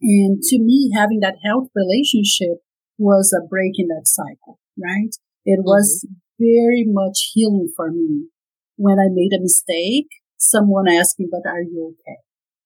And 0.00 0.42
to 0.42 0.58
me, 0.58 0.90
having 0.94 1.20
that 1.20 1.38
health 1.44 1.68
relationship 1.74 2.62
was 2.98 3.32
a 3.32 3.46
break 3.46 3.72
in 3.76 3.88
that 3.88 4.06
cycle, 4.06 4.58
right? 4.76 5.14
It 5.44 5.60
was 5.64 6.04
mm-hmm. 6.04 6.14
very 6.38 6.84
much 6.86 7.30
healing 7.32 7.72
for 7.74 7.90
me. 7.90 8.28
When 8.76 8.98
I 8.98 9.08
made 9.10 9.32
a 9.36 9.42
mistake, 9.42 10.08
someone 10.36 10.88
asked 10.88 11.18
me, 11.18 11.26
but 11.30 11.48
are 11.48 11.62
you 11.62 11.94
okay? 11.94 12.18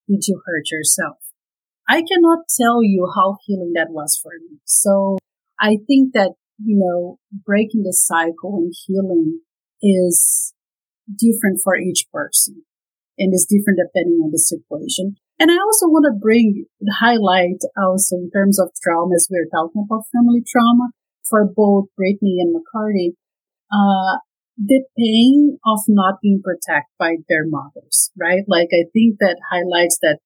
Did 0.08 0.26
you 0.28 0.40
hurt 0.44 0.70
yourself? 0.70 1.16
I 1.88 2.02
cannot 2.02 2.44
tell 2.60 2.82
you 2.82 3.10
how 3.14 3.36
healing 3.44 3.72
that 3.74 3.88
was 3.90 4.18
for 4.22 4.32
me. 4.48 4.58
So 4.64 5.18
I 5.58 5.78
think 5.86 6.12
that, 6.14 6.34
you 6.62 6.78
know, 6.78 7.18
breaking 7.44 7.82
the 7.82 7.92
cycle 7.92 8.56
and 8.56 8.72
healing 8.86 9.40
is 9.82 10.54
different 11.08 11.60
for 11.62 11.76
each 11.76 12.06
person 12.12 12.62
and 13.18 13.34
is 13.34 13.46
different 13.48 13.80
depending 13.84 14.20
on 14.22 14.30
the 14.30 14.38
situation. 14.38 15.16
And 15.42 15.50
I 15.50 15.58
also 15.58 15.90
want 15.90 16.06
to 16.06 16.14
bring, 16.14 16.66
highlight 17.02 17.66
also 17.74 18.14
in 18.14 18.30
terms 18.30 18.60
of 18.60 18.70
trauma, 18.80 19.16
as 19.16 19.26
we 19.28 19.42
are 19.42 19.50
talking 19.50 19.82
about 19.82 20.06
family 20.14 20.38
trauma 20.46 20.94
for 21.28 21.42
both 21.44 21.86
Britney 21.98 22.38
and 22.38 22.54
McCurdy. 22.54 23.18
Uh, 23.66 24.22
the 24.56 24.84
pain 24.96 25.58
of 25.66 25.80
not 25.88 26.20
being 26.22 26.42
protected 26.44 26.94
by 26.96 27.16
their 27.28 27.42
mothers, 27.44 28.12
right? 28.16 28.44
Like 28.46 28.68
I 28.72 28.86
think 28.92 29.18
that 29.18 29.40
highlights 29.50 29.98
that 30.02 30.20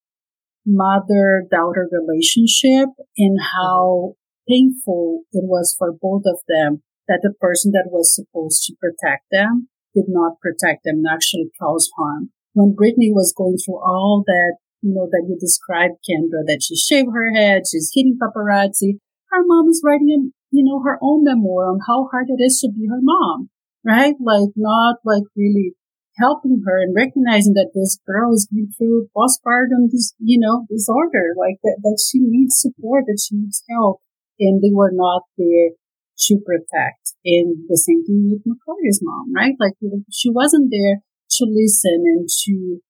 mother 0.66 1.44
daughter 1.50 1.88
relationship 1.90 2.90
and 3.16 3.38
how 3.56 4.16
painful 4.46 5.22
it 5.32 5.44
was 5.48 5.74
for 5.78 5.92
both 5.92 6.24
of 6.26 6.40
them 6.46 6.82
that 7.08 7.20
the 7.22 7.32
person 7.40 7.72
that 7.72 7.88
was 7.90 8.14
supposed 8.14 8.64
to 8.64 8.74
protect 8.78 9.24
them 9.32 9.68
did 9.94 10.06
not 10.08 10.40
protect 10.42 10.84
them 10.84 10.96
and 10.96 11.06
actually 11.10 11.48
caused 11.58 11.90
harm. 11.96 12.32
When 12.52 12.76
Britney 12.76 13.16
was 13.16 13.32
going 13.34 13.56
through 13.64 13.80
all 13.80 14.22
that, 14.26 14.56
you 14.86 14.94
know, 14.94 15.10
that 15.10 15.26
you 15.26 15.36
described, 15.38 15.98
Kendra, 16.06 16.46
that 16.46 16.62
she 16.62 16.76
shaved 16.76 17.10
her 17.12 17.34
head, 17.34 17.62
she's 17.66 17.90
hitting 17.92 18.18
paparazzi, 18.22 19.02
her 19.30 19.42
mom 19.44 19.68
is 19.68 19.82
writing, 19.84 20.32
you 20.50 20.62
know, 20.62 20.80
her 20.86 20.98
own 21.02 21.24
memoir 21.24 21.66
on 21.66 21.80
how 21.86 22.06
hard 22.10 22.28
it 22.30 22.40
is 22.40 22.60
to 22.60 22.70
be 22.70 22.86
her 22.86 23.02
mom 23.02 23.50
right? 23.86 24.18
Like 24.18 24.50
not 24.56 24.96
like 25.04 25.22
really 25.36 25.72
helping 26.18 26.62
her 26.66 26.82
and 26.82 26.94
recognizing 26.94 27.54
that 27.54 27.70
this 27.72 27.98
girl 28.04 28.34
is 28.34 28.48
going 28.50 28.74
through 28.76 29.08
postpartum, 29.16 29.88
this, 29.92 30.12
you 30.18 30.40
know, 30.40 30.66
disorder, 30.68 31.38
like 31.38 31.62
that, 31.62 31.78
that 31.82 32.02
she 32.02 32.18
needs 32.20 32.58
support, 32.58 33.04
that 33.06 33.22
she 33.22 33.36
needs 33.36 33.62
help. 33.70 34.02
And 34.40 34.60
they 34.60 34.74
were 34.74 34.92
not 34.92 35.22
there 35.38 35.78
to 36.26 36.40
protect. 36.44 37.14
And 37.24 37.68
the 37.68 37.78
same 37.78 38.04
thing 38.04 38.28
with 38.28 38.42
McCurdy's 38.44 39.00
mom, 39.02 39.32
right? 39.32 39.54
Like 39.60 39.74
she 40.12 40.30
wasn't 40.30 40.72
there 40.72 41.00
to 41.38 41.44
listen 41.46 42.02
and 42.04 42.28
to 42.44 42.80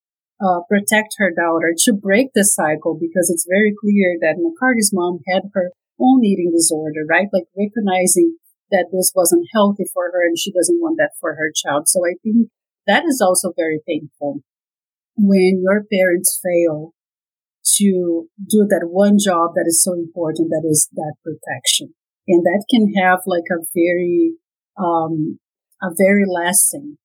uh, 0.40 0.60
protect 0.68 1.16
her 1.18 1.32
daughter, 1.32 1.74
to 1.76 1.92
break 1.92 2.28
the 2.34 2.44
cycle, 2.44 2.98
because 2.98 3.30
it's 3.30 3.46
very 3.48 3.74
clear 3.78 4.16
that 4.20 4.36
McCurdy's 4.36 4.90
mom 4.92 5.20
had 5.26 5.50
her 5.54 5.72
own 6.00 6.24
eating 6.24 6.52
disorder, 6.54 7.04
right? 7.08 7.28
Like 7.32 7.48
recognizing 7.56 8.36
that 8.70 8.88
this 8.92 9.12
wasn't 9.14 9.48
healthy 9.54 9.84
for 9.92 10.10
her 10.12 10.26
and 10.26 10.38
she 10.38 10.52
doesn't 10.52 10.80
want 10.80 10.96
that 10.98 11.12
for 11.20 11.34
her 11.34 11.52
child. 11.54 11.88
So 11.88 12.00
I 12.04 12.14
think 12.22 12.48
that 12.86 13.04
is 13.04 13.22
also 13.24 13.52
very 13.56 13.80
painful 13.86 14.42
when 15.16 15.62
your 15.62 15.84
parents 15.90 16.38
fail 16.42 16.92
to 17.76 18.28
do 18.48 18.66
that 18.68 18.88
one 18.90 19.16
job 19.18 19.52
that 19.54 19.64
is 19.66 19.82
so 19.82 19.92
important, 19.94 20.50
that 20.50 20.66
is 20.68 20.88
that 20.94 21.14
protection. 21.24 21.94
And 22.28 22.44
that 22.44 22.64
can 22.70 22.92
have 23.02 23.20
like 23.26 23.48
a 23.50 23.64
very, 23.74 24.34
um, 24.76 25.38
a 25.82 25.88
very 25.96 26.24
lasting, 26.26 26.98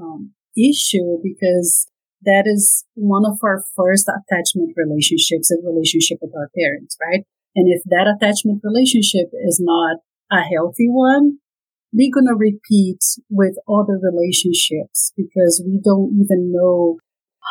um, 0.00 0.32
issue 0.56 1.18
because 1.22 1.86
that 2.22 2.44
is 2.46 2.84
one 2.94 3.24
of 3.24 3.38
our 3.42 3.64
first 3.74 4.08
attachment 4.08 4.74
relationships, 4.76 5.50
a 5.50 5.56
relationship 5.64 6.18
with 6.20 6.32
our 6.36 6.50
parents, 6.56 6.96
right? 7.00 7.24
And 7.54 7.68
if 7.72 7.82
that 7.86 8.08
attachment 8.08 8.60
relationship 8.62 9.32
is 9.46 9.60
not 9.62 9.98
a 10.30 10.42
healthy 10.42 10.88
one, 10.88 11.38
we're 11.92 12.12
going 12.12 12.26
to 12.26 12.36
repeat 12.36 13.00
with 13.30 13.56
other 13.68 13.98
relationships 14.00 15.12
because 15.16 15.62
we 15.64 15.80
don't 15.82 16.12
even 16.20 16.52
know 16.52 16.98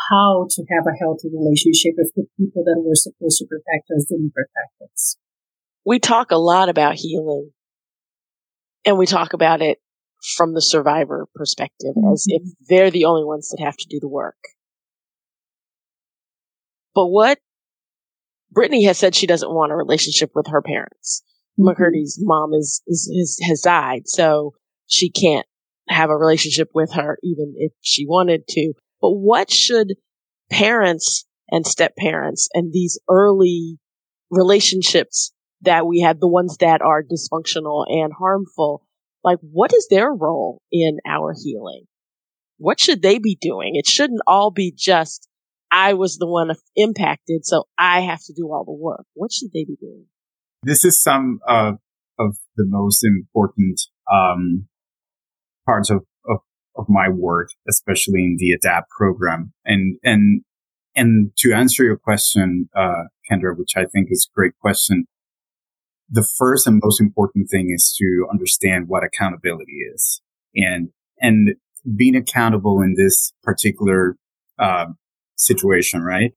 how 0.10 0.46
to 0.50 0.64
have 0.70 0.86
a 0.86 0.98
healthy 1.00 1.30
relationship 1.34 1.94
if 1.98 2.14
the 2.16 2.26
people 2.38 2.64
that 2.64 2.82
were 2.86 2.96
supposed 2.96 3.40
to 3.40 3.46
protect 3.46 3.90
us 3.96 4.06
didn't 4.10 4.34
protect 4.34 4.92
us. 4.92 5.18
We 5.86 6.00
talk 6.00 6.32
a 6.32 6.38
lot 6.38 6.70
about 6.70 6.96
healing 6.96 7.52
and 8.86 8.98
we 8.98 9.06
talk 9.06 9.34
about 9.34 9.62
it 9.62 9.80
from 10.36 10.54
the 10.54 10.62
survivor 10.62 11.28
perspective 11.34 11.96
mm-hmm. 11.96 12.14
as 12.14 12.26
if 12.28 12.44
they're 12.68 12.92
the 12.92 13.06
only 13.06 13.24
ones 13.24 13.50
that 13.50 13.64
have 13.64 13.78
to 13.78 13.88
do 13.90 14.00
the 14.00 14.08
work. 14.08 14.36
But 16.96 17.08
what 17.08 17.40
Britney 18.56 18.86
has 18.86 18.98
said 18.98 19.14
she 19.14 19.28
doesn't 19.28 19.54
want 19.54 19.74
a 19.74 19.76
relationship 19.76 20.32
with 20.34 20.48
her 20.48 20.62
parents. 20.62 21.22
Mm-hmm. 21.60 21.70
McCurdy's 21.70 22.18
mom 22.22 22.54
is, 22.54 22.82
is, 22.88 23.12
is, 23.14 23.40
has 23.48 23.62
died, 23.62 24.04
so 24.08 24.54
she 24.88 25.12
can't 25.12 25.46
have 25.90 26.10
a 26.10 26.18
relationship 26.18 26.70
with 26.74 26.94
her 26.94 27.18
even 27.22 27.54
if 27.58 27.74
she 27.82 28.06
wanted 28.08 28.48
to. 28.50 28.74
But 29.02 29.12
what 29.12 29.52
should 29.52 29.96
parents 30.50 31.26
and 31.50 31.68
step 31.68 31.96
parents 31.96 32.50
and 32.54 32.72
these 32.74 33.00
early 33.10 33.78
relationships 34.32 35.32
that 35.62 35.86
we 35.86 36.02
have, 36.02 36.20
the 36.20 36.28
ones 36.28 36.58
that 36.58 36.82
are 36.82 37.04
dysfunctional 37.04 37.86
and 37.88 38.14
harmful, 38.18 38.86
like 39.24 39.40
what 39.42 39.74
is 39.74 39.88
their 39.90 40.12
role 40.12 40.62
in 40.72 40.98
our 41.06 41.34
healing? 41.44 41.86
What 42.58 42.80
should 42.80 43.02
they 43.02 43.20
be 43.20 43.38
doing? 43.40 43.76
It 43.76 43.88
shouldn't 43.88 44.22
all 44.26 44.50
be 44.50 44.74
just, 44.76 45.28
I 45.72 45.94
was 45.94 46.18
the 46.18 46.28
one 46.28 46.52
impacted, 46.76 47.46
so 47.46 47.66
I 47.78 48.02
have 48.02 48.20
to 48.26 48.34
do 48.34 48.52
all 48.52 48.64
the 48.64 48.72
work. 48.72 49.06
What 49.14 49.32
should 49.32 49.50
they 49.54 49.66
be 49.66 49.76
doing? 49.80 50.06
this 50.66 50.84
is 50.84 51.02
some 51.02 51.40
uh, 51.48 51.74
of 52.20 52.38
the 52.58 52.66
most 52.68 53.04
important 53.04 53.80
um, 54.12 54.68
parts 55.66 55.90
of, 55.90 56.02
of, 56.28 56.40
of 56.76 56.86
my 56.90 57.08
work, 57.08 57.50
especially 57.70 58.24
in 58.24 58.38
the 58.40 58.58
ADAPT 58.58 58.90
program. 58.90 59.54
And 59.64 59.98
and 60.04 60.42
and 60.96 61.32
to 61.38 61.54
answer 61.54 61.84
your 61.84 61.98
question, 61.98 62.70
uh, 62.76 63.04
Kendra, 63.30 63.56
which 63.56 63.74
I 63.78 63.86
think 63.86 64.08
is 64.10 64.28
a 64.30 64.34
great 64.36 64.54
question, 64.60 65.06
the 66.10 66.28
first 66.38 66.66
and 66.68 66.82
most 66.84 67.00
important 67.00 67.50
thing 67.50 67.72
is 67.74 67.96
to 68.00 68.28
understand 68.32 68.86
what 68.88 69.04
accountability 69.04 69.78
is, 69.94 70.22
and 70.56 70.90
and 71.22 71.56
being 71.96 72.16
accountable 72.16 72.82
in 72.82 72.96
this 72.98 73.34
particular 73.44 74.18
uh, 74.58 74.88
situation, 75.36 76.02
right? 76.04 76.34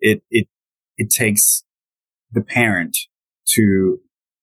It 0.00 0.22
it 0.30 0.48
it 0.96 1.10
takes 1.10 1.64
the 2.32 2.42
parent 2.42 2.96
to 3.54 3.98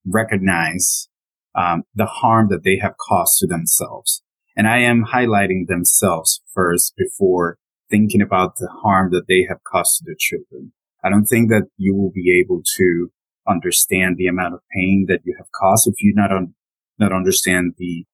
recognize 0.06 1.10
um, 1.56 1.84
the 1.94 2.06
harm 2.06 2.48
that 2.50 2.64
they 2.64 2.78
have 2.82 2.96
caused 2.98 3.40
to 3.40 3.48
themselves. 3.48 4.24
And 4.56 4.68
I 4.68 4.80
am 4.80 5.06
highlighting 5.14 5.68
themselves 5.68 6.42
first 6.54 6.94
before 6.98 7.58
thinking 7.90 8.22
about 8.22 8.56
the 8.58 8.70
harm 8.84 9.12
that 9.12 9.28
they 9.28 9.46
have 9.50 9.60
caused 9.70 9.98
to 9.98 10.04
their 10.06 10.16
children. 10.18 10.74
I 11.04 11.10
don't 11.10 11.26
think 11.26 11.50
that 11.50 11.68
you 11.78 11.96
will 11.96 12.12
be 12.12 12.40
able 12.40 12.62
to 12.78 13.12
understand 13.48 14.18
the 14.18 14.28
amount 14.28 14.54
of 14.54 14.62
pain 14.76 15.06
that 15.10 15.22
you 15.24 15.36
have 15.38 15.48
caused 15.52 15.88
if 15.88 15.96
you 16.00 16.14
not 16.16 16.32
un- 16.32 16.54
not 17.00 17.12
understand 17.12 17.74
the 17.78 18.06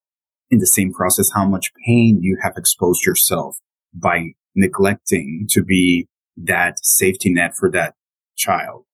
in 0.50 0.58
the 0.58 0.66
same 0.66 0.92
process 0.92 1.30
how 1.34 1.46
much 1.46 1.70
pain 1.86 2.20
you 2.22 2.38
have 2.42 2.54
exposed 2.56 3.04
yourself 3.04 3.58
by 3.92 4.32
neglecting 4.54 5.46
to 5.50 5.62
be 5.62 6.08
that 6.36 6.84
safety 6.84 7.32
net 7.32 7.54
for 7.56 7.70
that 7.70 7.94
child, 8.36 8.84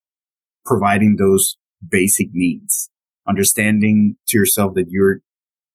providing 0.64 1.16
those 1.16 1.56
basic 1.86 2.28
needs, 2.32 2.90
understanding 3.28 4.16
to 4.28 4.38
yourself 4.38 4.74
that 4.74 4.86
you're, 4.88 5.20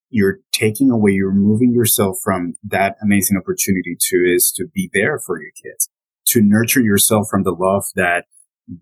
you're 0.09 0.39
taking 0.51 0.89
away, 0.89 1.11
you're 1.11 1.29
removing 1.29 1.71
yourself 1.73 2.17
from 2.23 2.55
that 2.63 2.95
amazing 3.01 3.37
opportunity 3.37 3.95
to 3.99 4.17
is 4.17 4.51
to 4.55 4.65
be 4.73 4.89
there 4.93 5.19
for 5.19 5.39
your 5.41 5.51
kids, 5.63 5.89
to 6.25 6.41
nurture 6.41 6.81
yourself 6.81 7.27
from 7.29 7.43
the 7.43 7.51
love 7.51 7.83
that 7.95 8.25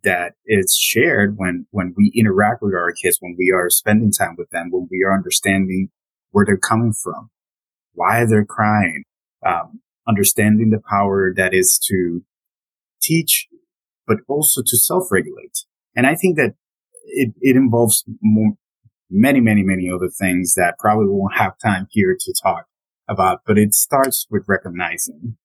that 0.03 0.33
is 0.45 0.75
shared 0.77 1.35
when, 1.37 1.65
when 1.71 1.93
we 1.95 2.11
interact 2.15 2.61
with 2.61 2.73
our 2.73 2.91
kids, 2.91 3.17
when 3.21 3.35
we 3.37 3.51
are 3.51 3.69
spending 3.69 4.11
time 4.11 4.35
with 4.37 4.49
them, 4.49 4.69
when 4.69 4.87
we 4.91 5.03
are 5.03 5.15
understanding 5.15 5.89
where 6.31 6.45
they're 6.45 6.57
coming 6.57 6.93
from, 6.93 7.29
why 7.93 8.25
they're 8.25 8.45
crying, 8.45 9.03
um, 9.45 9.79
understanding 10.07 10.69
the 10.69 10.81
power 10.89 11.33
that 11.35 11.53
is 11.53 11.79
to 11.87 12.23
teach, 13.01 13.47
but 14.07 14.17
also 14.27 14.61
to 14.65 14.77
self-regulate. 14.77 15.65
And 15.95 16.05
I 16.07 16.15
think 16.15 16.37
that 16.37 16.55
it, 17.05 17.33
it 17.41 17.55
involves 17.55 18.03
more, 18.21 18.53
many, 19.09 19.39
many, 19.39 19.63
many 19.63 19.89
other 19.89 20.09
things 20.09 20.53
that 20.55 20.75
probably 20.77 21.07
won't 21.07 21.37
have 21.37 21.57
time 21.63 21.87
here 21.89 22.15
to 22.19 22.33
talk 22.43 22.65
about, 23.07 23.41
but 23.45 23.57
it 23.57 23.73
starts 23.73 24.27
with 24.29 24.43
recognizing, 24.47 25.37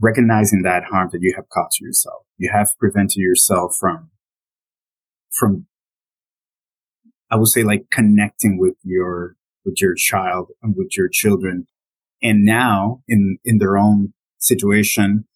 recognizing 0.00 0.62
that 0.62 0.84
harm 0.90 1.08
that 1.12 1.20
you 1.20 1.32
have 1.36 1.48
caused 1.48 1.80
yourself. 1.80 2.24
You 2.36 2.50
have 2.52 2.70
prevented 2.78 3.16
yourself 3.16 3.76
from, 3.78 4.10
from, 5.30 5.66
I 7.30 7.36
would 7.36 7.48
say 7.48 7.62
like 7.62 7.86
connecting 7.92 8.58
with 8.58 8.74
your, 8.82 9.36
with 9.64 9.80
your 9.80 9.94
child 9.94 10.48
and 10.62 10.74
with 10.76 10.96
your 10.96 11.08
children. 11.08 11.66
And 12.22 12.44
now 12.44 13.02
in, 13.08 13.38
in 13.44 13.58
their 13.58 13.78
own 13.78 14.12
situation, 14.38 15.26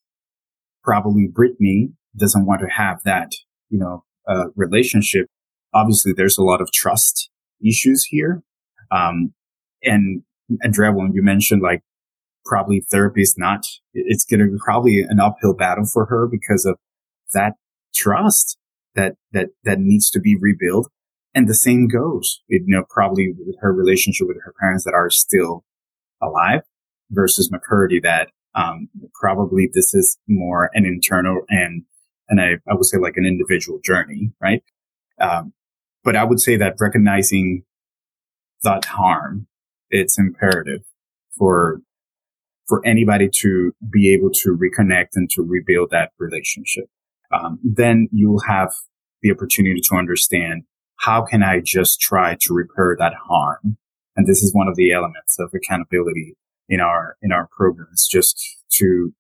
probably 0.82 1.28
Britney 1.28 1.92
doesn't 2.16 2.46
want 2.46 2.60
to 2.60 2.68
have 2.68 3.02
that, 3.04 3.32
you 3.70 3.78
know, 3.78 4.04
uh, 4.28 4.46
relationship 4.54 5.28
obviously 5.74 6.12
there's 6.12 6.38
a 6.38 6.42
lot 6.42 6.62
of 6.62 6.70
trust 6.72 7.30
issues 7.62 8.04
here. 8.04 8.42
Um, 8.90 9.34
and 9.82 10.22
Andrea, 10.62 10.92
when 10.92 11.12
you 11.12 11.22
mentioned 11.22 11.60
like 11.62 11.82
probably 12.44 12.80
therapy 12.90 13.22
is 13.22 13.34
not, 13.36 13.66
it's 13.92 14.24
going 14.24 14.40
to 14.40 14.46
be 14.46 14.58
probably 14.64 15.00
an 15.00 15.20
uphill 15.20 15.54
battle 15.54 15.86
for 15.86 16.06
her 16.06 16.28
because 16.30 16.64
of 16.64 16.78
that 17.32 17.54
trust 17.94 18.56
that, 18.94 19.16
that, 19.32 19.48
that 19.64 19.80
needs 19.80 20.08
to 20.10 20.20
be 20.20 20.36
rebuilt. 20.40 20.90
And 21.34 21.48
the 21.48 21.54
same 21.54 21.88
goes, 21.88 22.42
you 22.46 22.62
know, 22.66 22.84
probably 22.88 23.34
with 23.44 23.56
her 23.60 23.72
relationship 23.72 24.28
with 24.28 24.36
her 24.44 24.54
parents 24.60 24.84
that 24.84 24.94
are 24.94 25.10
still 25.10 25.64
alive 26.22 26.60
versus 27.10 27.50
McCurdy 27.50 28.02
that, 28.02 28.30
um, 28.54 28.88
probably 29.14 29.68
this 29.72 29.94
is 29.94 30.18
more 30.28 30.70
an 30.74 30.86
internal 30.86 31.42
and, 31.48 31.82
and 32.28 32.40
I, 32.40 32.54
I 32.70 32.74
would 32.74 32.86
say 32.86 32.98
like 32.98 33.16
an 33.16 33.26
individual 33.26 33.80
journey, 33.84 34.32
right? 34.40 34.62
Um, 35.20 35.52
but 36.02 36.16
I 36.16 36.24
would 36.24 36.40
say 36.40 36.56
that 36.56 36.76
recognizing 36.80 37.64
that 38.62 38.84
harm, 38.84 39.46
it's 39.90 40.18
imperative 40.18 40.82
for, 41.36 41.80
for 42.68 42.80
anybody 42.86 43.28
to 43.40 43.72
be 43.92 44.14
able 44.14 44.30
to 44.30 44.56
reconnect 44.56 45.10
and 45.14 45.28
to 45.30 45.42
rebuild 45.42 45.90
that 45.90 46.12
relationship. 46.18 46.84
Um, 47.32 47.58
then 47.62 48.08
you'll 48.12 48.42
have 48.48 48.72
the 49.22 49.32
opportunity 49.32 49.80
to 49.80 49.96
understand 49.96 50.62
how 50.96 51.22
can 51.22 51.42
I 51.42 51.60
just 51.64 52.00
try 52.00 52.36
to 52.40 52.54
repair 52.54 52.96
that 52.98 53.14
harm? 53.28 53.76
And 54.16 54.26
this 54.26 54.42
is 54.42 54.54
one 54.54 54.68
of 54.68 54.76
the 54.76 54.92
elements 54.92 55.36
of 55.38 55.50
accountability 55.54 56.36
in 56.68 56.80
our, 56.80 57.16
in 57.22 57.32
our 57.32 57.48
programs, 57.56 58.06
just 58.10 58.42
to, 58.72 59.12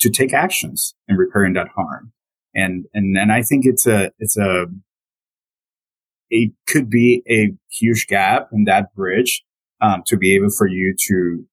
to 0.00 0.10
take 0.10 0.32
actions 0.32 0.94
in 1.08 1.16
repairing 1.16 1.54
that 1.54 1.68
harm. 1.76 2.12
And, 2.54 2.86
and, 2.94 3.16
and 3.16 3.32
I 3.32 3.42
think 3.42 3.64
it's 3.64 3.86
a, 3.86 4.10
it's 4.18 4.36
a, 4.36 4.66
it 6.30 6.52
could 6.66 6.88
be 6.88 7.22
a 7.28 7.52
huge 7.70 8.06
gap 8.06 8.48
in 8.52 8.64
that 8.64 8.94
bridge 8.94 9.44
um, 9.80 10.02
to 10.06 10.16
be 10.16 10.34
able 10.34 10.50
for 10.50 10.66
you 10.66 10.94
to 11.08 11.46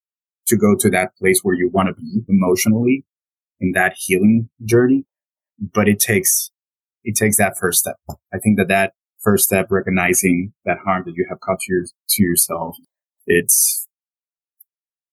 to 0.46 0.56
go 0.56 0.74
to 0.78 0.88
that 0.88 1.14
place 1.16 1.40
where 1.42 1.54
you 1.54 1.68
want 1.72 1.88
to 1.88 1.94
be 1.94 2.22
emotionally 2.26 3.04
in 3.60 3.72
that 3.72 3.94
healing 3.98 4.48
journey. 4.64 5.04
But 5.58 5.88
it 5.88 5.98
takes 5.98 6.50
it 7.04 7.16
takes 7.16 7.36
that 7.38 7.58
first 7.58 7.80
step. 7.80 7.96
I 8.32 8.38
think 8.38 8.56
that 8.58 8.68
that 8.68 8.92
first 9.20 9.44
step, 9.44 9.66
recognizing 9.70 10.52
that 10.64 10.78
harm 10.84 11.02
that 11.06 11.14
you 11.16 11.26
have 11.28 11.40
caused 11.40 11.62
to, 11.62 11.72
your, 11.72 11.84
to 12.08 12.22
yourself, 12.22 12.76
it's 13.26 13.87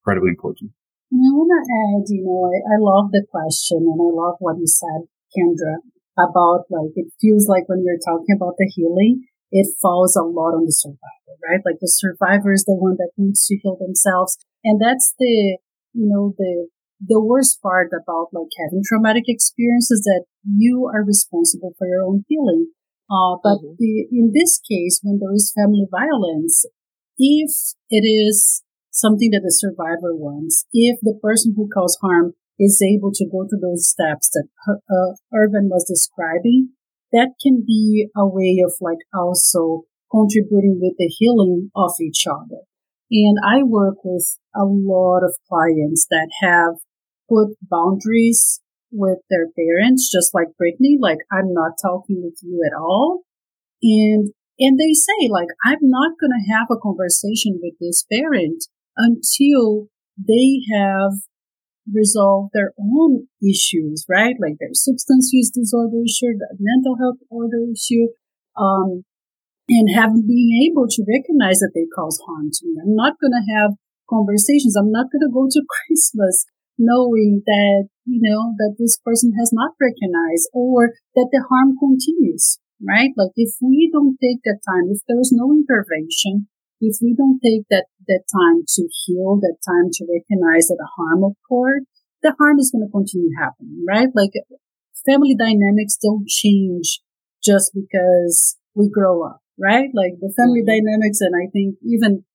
incredibly 0.05 0.29
important. 0.29 0.69
And 1.09 1.21
I 1.25 1.33
want 1.33 1.49
to 1.49 1.61
add, 1.65 2.05
you 2.13 2.21
know, 2.21 2.45
I, 2.45 2.61
I 2.61 2.77
love 2.77 3.09
the 3.09 3.25
question 3.25 3.81
and 3.81 3.97
I 3.97 4.09
love 4.13 4.37
what 4.37 4.57
you 4.61 4.69
said, 4.69 5.09
Kendra, 5.33 5.81
about 6.17 6.69
like, 6.69 6.93
it 6.95 7.09
feels 7.21 7.49
like 7.49 7.65
when 7.65 7.81
we're 7.81 8.01
talking 8.01 8.37
about 8.37 8.55
the 8.57 8.69
healing, 8.69 9.25
it 9.51 9.67
falls 9.81 10.15
a 10.15 10.21
lot 10.21 10.53
on 10.53 10.65
the 10.65 10.73
survivor, 10.73 11.33
right? 11.41 11.61
Like 11.65 11.81
the 11.81 11.89
survivor 11.89 12.53
is 12.53 12.65
the 12.65 12.77
one 12.77 12.97
that 12.97 13.13
needs 13.17 13.45
to 13.47 13.57
heal 13.57 13.77
themselves. 13.77 14.37
And 14.63 14.81
that's 14.81 15.13
the, 15.17 15.57
you 15.93 16.09
know, 16.09 16.33
the, 16.37 16.67
the 17.01 17.21
worst 17.21 17.61
part 17.61 17.89
about 17.93 18.33
like 18.33 18.49
having 18.65 18.81
traumatic 18.85 19.25
experiences 19.27 20.01
that 20.05 20.25
you 20.45 20.89
are 20.93 21.05
responsible 21.05 21.73
for 21.77 21.87
your 21.87 22.01
own 22.01 22.25
healing. 22.27 22.73
Uh, 23.09 23.37
but 23.41 23.61
mm-hmm. 23.61 23.77
the, 23.77 24.07
in 24.11 24.33
this 24.33 24.59
case, 24.59 24.99
when 25.03 25.19
there 25.21 25.33
is 25.33 25.53
family 25.53 25.85
violence, 25.89 26.65
if 27.17 27.51
it 27.89 28.03
is 28.03 28.64
something 28.95 29.29
that 29.31 29.43
the 29.43 29.51
survivor 29.51 30.15
wants, 30.15 30.65
if 30.71 30.97
the 31.03 31.19
person 31.21 31.53
who 31.55 31.67
caused 31.67 31.99
harm 32.01 32.33
is 32.57 32.79
able 32.79 33.11
to 33.11 33.27
go 33.27 33.43
through 33.43 33.59
those 33.59 33.91
steps 33.91 34.31
that 34.31 34.47
uh, 34.63 35.19
Irvin 35.35 35.67
was 35.67 35.83
describing, 35.83 36.71
that 37.11 37.35
can 37.43 37.63
be 37.67 38.07
a 38.15 38.25
way 38.25 38.63
of 38.63 38.71
like 38.79 39.03
also 39.13 39.83
contributing 40.09 40.79
with 40.81 40.95
the 40.97 41.11
healing 41.19 41.71
of 41.75 41.91
each 42.01 42.25
other. 42.25 42.63
And 43.11 43.37
I 43.45 43.63
work 43.63 43.97
with 44.03 44.39
a 44.55 44.63
lot 44.63 45.23
of 45.23 45.35
clients 45.47 46.07
that 46.09 46.31
have 46.41 46.75
put 47.29 47.57
boundaries 47.61 48.61
with 48.91 49.19
their 49.29 49.47
parents, 49.51 50.09
just 50.09 50.33
like 50.33 50.55
Britney, 50.55 50.95
like 50.99 51.19
I'm 51.31 51.53
not 51.53 51.75
talking 51.81 52.23
with 52.23 52.39
you 52.41 52.63
at 52.65 52.77
all. 52.77 53.23
And, 53.83 54.31
and 54.57 54.79
they 54.79 54.93
say 54.93 55.27
like, 55.29 55.49
I'm 55.65 55.83
not 55.83 56.15
going 56.19 56.31
to 56.31 56.53
have 56.55 56.67
a 56.71 56.79
conversation 56.79 57.59
with 57.61 57.73
this 57.79 58.05
parent 58.09 58.63
until 58.97 59.87
they 60.17 60.61
have 60.73 61.13
resolved 61.91 62.51
their 62.53 62.73
own 62.79 63.27
issues, 63.41 64.05
right? 64.09 64.35
Like 64.41 64.57
their 64.59 64.73
substance 64.73 65.29
use 65.31 65.51
disorder 65.53 66.01
issue, 66.01 66.33
mental 66.57 66.97
health 66.97 67.21
order 67.29 67.61
issue, 67.69 68.09
um, 68.57 69.03
and 69.69 69.89
have 69.93 70.13
being 70.27 70.69
able 70.69 70.87
to 70.87 71.05
recognize 71.05 71.59
that 71.59 71.73
they 71.73 71.85
cause 71.93 72.21
harm 72.25 72.49
to 72.53 72.61
me. 72.65 72.77
I'm 72.81 72.95
not 72.95 73.17
going 73.21 73.33
to 73.33 73.45
have 73.57 73.77
conversations. 74.09 74.75
I'm 74.77 74.91
not 74.91 75.09
going 75.11 75.25
to 75.25 75.33
go 75.33 75.47
to 75.49 75.65
Christmas 75.75 76.45
knowing 76.77 77.41
that, 77.45 77.87
you 78.05 78.19
know, 78.21 78.53
that 78.57 78.75
this 78.77 78.99
person 78.99 79.33
has 79.39 79.51
not 79.53 79.73
recognized 79.79 80.49
or 80.53 80.93
that 81.15 81.29
the 81.31 81.45
harm 81.49 81.77
continues, 81.79 82.59
right? 82.83 83.11
Like 83.15 83.31
if 83.35 83.55
we 83.61 83.89
don't 83.91 84.17
take 84.21 84.43
that 84.43 84.59
time, 84.67 84.91
if 84.91 85.01
there 85.07 85.19
is 85.19 85.33
no 85.33 85.53
intervention, 85.53 86.47
if 86.81 86.97
we 87.01 87.15
don't 87.15 87.39
take 87.39 87.65
that, 87.69 87.85
that 88.07 88.23
time 88.27 88.63
to 88.67 88.87
heal, 89.05 89.39
that 89.41 89.57
time 89.63 89.89
to 89.93 90.05
recognize 90.05 90.67
that 90.67 90.77
the 90.79 90.89
harm 90.97 91.23
occurred, 91.23 91.83
the 92.21 92.35
harm 92.37 92.59
is 92.59 92.71
going 92.71 92.85
to 92.85 92.91
continue 92.91 93.31
happening, 93.37 93.83
right? 93.87 94.09
Like 94.13 94.31
family 95.05 95.35
dynamics 95.35 95.97
don't 96.01 96.27
change 96.27 97.01
just 97.43 97.71
because 97.73 98.57
we 98.73 98.89
grow 98.89 99.25
up, 99.25 99.41
right? 99.59 99.89
Like 99.93 100.19
the 100.19 100.33
family 100.35 100.61
mm-hmm. 100.61 100.85
dynamics, 100.85 101.21
and 101.21 101.33
I 101.37 101.49
think 101.53 101.77
even 101.85 102.25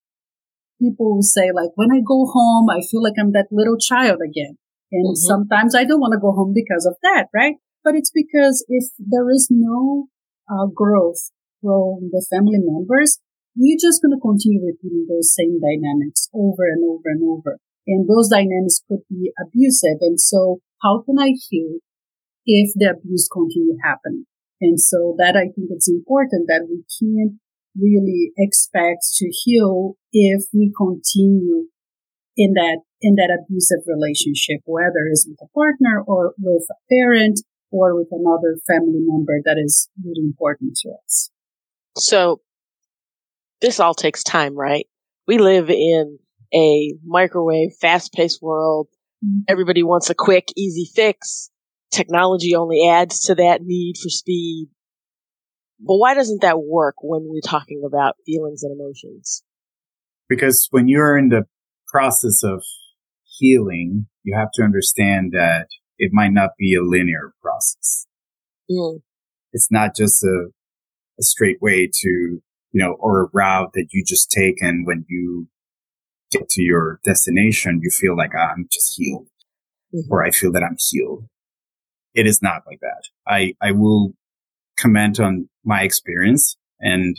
people 0.81 1.15
will 1.15 1.27
say 1.27 1.51
like, 1.53 1.71
when 1.75 1.93
I 1.93 2.01
go 2.01 2.27
home, 2.27 2.71
I 2.71 2.81
feel 2.81 3.03
like 3.03 3.19
I'm 3.19 3.33
that 3.33 3.49
little 3.51 3.77
child 3.79 4.19
again. 4.25 4.57
And 4.93 5.15
mm-hmm. 5.15 5.29
sometimes 5.29 5.75
I 5.75 5.85
don't 5.85 6.01
want 6.01 6.15
to 6.15 6.23
go 6.23 6.33
home 6.33 6.53
because 6.55 6.87
of 6.87 6.97
that, 7.03 7.29
right? 7.35 7.55
But 7.85 7.95
it's 7.95 8.11
because 8.11 8.65
if 8.69 8.91
there 8.99 9.31
is 9.31 9.49
no 9.51 10.09
uh, 10.49 10.67
growth 10.67 11.31
from 11.61 12.11
the 12.13 12.25
family 12.31 12.59
members, 12.59 13.19
we're 13.57 13.81
just 13.81 14.03
going 14.03 14.15
to 14.15 14.21
continue 14.21 14.63
repeating 14.63 15.07
those 15.09 15.35
same 15.35 15.59
dynamics 15.59 16.29
over 16.35 16.67
and 16.71 16.83
over 16.87 17.09
and 17.11 17.23
over. 17.25 17.59
And 17.87 18.09
those 18.09 18.29
dynamics 18.29 18.83
could 18.87 19.03
be 19.09 19.33
abusive. 19.41 19.99
And 20.01 20.21
so 20.21 20.61
how 20.83 21.03
can 21.03 21.19
I 21.19 21.35
heal 21.49 21.79
if 22.47 22.73
the 22.77 22.95
abuse 22.95 23.29
continue 23.31 23.77
happening? 23.83 24.27
And 24.61 24.79
so 24.79 25.17
that 25.19 25.37
I 25.37 25.49
think 25.51 25.71
it's 25.71 25.89
important 25.89 26.47
that 26.49 26.69
we 26.69 26.85
can't 27.01 27.41
really 27.79 28.33
expect 28.37 29.05
to 29.17 29.31
heal 29.45 29.97
if 30.13 30.45
we 30.53 30.73
continue 30.77 31.67
in 32.37 32.53
that 32.55 32.81
in 33.01 33.15
that 33.15 33.33
abusive 33.33 33.81
relationship, 33.87 34.61
whether 34.67 35.09
it's 35.11 35.27
with 35.27 35.39
a 35.41 35.49
partner 35.55 36.03
or 36.07 36.35
with 36.39 36.65
a 36.71 36.77
parent 36.93 37.41
or 37.71 37.97
with 37.97 38.09
another 38.11 38.59
family 38.69 39.01
member 39.01 39.41
that 39.45 39.57
is 39.59 39.89
really 40.05 40.27
important 40.27 40.77
to 40.83 40.91
us. 41.03 41.31
So 41.97 42.41
this 43.61 43.81
all 43.81 43.95
takes 43.95 44.23
time, 44.23 44.57
right? 44.57 44.87
We 45.27 45.39
live 45.39 45.71
in 45.71 46.19
a 46.55 46.95
microwave, 47.05 47.71
fast 47.81 48.13
paced 48.13 48.43
world. 48.43 48.89
Mm-hmm. 49.25 49.41
Everybody 49.49 49.83
wants 49.83 50.11
a 50.11 50.15
quick, 50.15 50.49
easy 50.57 50.91
fix. 50.95 51.51
Technology 51.93 52.55
only 52.55 52.89
adds 52.89 53.21
to 53.25 53.35
that 53.37 53.63
need 53.63 53.97
for 54.03 54.09
speed. 54.09 54.69
But 55.79 55.97
why 55.97 56.15
doesn't 56.15 56.43
that 56.43 56.63
work 56.63 56.97
when 57.03 57.23
we're 57.25 57.41
talking 57.45 57.83
about 57.87 58.17
feelings 58.27 58.63
and 58.63 58.79
emotions? 58.79 59.43
Because 60.29 60.69
when 60.71 60.89
you're 60.89 61.17
in 61.17 61.31
the 61.31 61.47
process 61.89 62.43
of 62.45 62.63
healing, 63.25 64.07
you 64.23 64.37
have 64.39 64.51
to 64.55 64.63
understand 64.63 65.33
that 65.33 65.67
it 65.99 66.11
might 66.13 66.33
not 66.33 66.51
be 66.59 66.75
a 66.75 66.83
linear 66.83 67.33
process. 67.43 68.07
Mm. 68.71 69.01
It's 69.53 69.71
not 69.71 69.97
just 69.97 70.23
a, 70.23 70.51
a 71.19 71.23
straight 71.23 71.61
way 71.61 71.91
to, 72.03 72.43
you 72.73 72.83
know, 72.83 72.97
or 72.99 73.25
a 73.25 73.29
route 73.33 73.71
that 73.75 73.89
you 73.93 74.05
just 74.07 74.31
take 74.31 74.61
and 74.61 74.87
when 74.87 75.05
you 75.09 75.49
get 76.31 76.49
to 76.49 76.63
your 76.63 77.01
destination, 77.05 77.81
you 77.83 77.91
feel 77.91 78.17
like 78.17 78.31
ah, 78.37 78.53
I'm 78.57 78.69
just 78.71 78.95
healed 78.97 79.27
mm-hmm. 79.95 80.13
or 80.13 80.25
I 80.25 80.31
feel 80.31 80.53
that 80.53 80.63
I'm 80.63 80.77
healed. 80.79 81.25
It 82.15 82.27
is 82.27 82.43
not 82.43 82.63
like 82.67 82.81
that. 82.81 83.05
I, 83.27 83.55
I 83.63 83.73
will 83.73 84.15
comment 84.79 85.21
on 85.21 85.49
my 85.65 85.83
experience. 85.83 86.57
And 86.81 87.17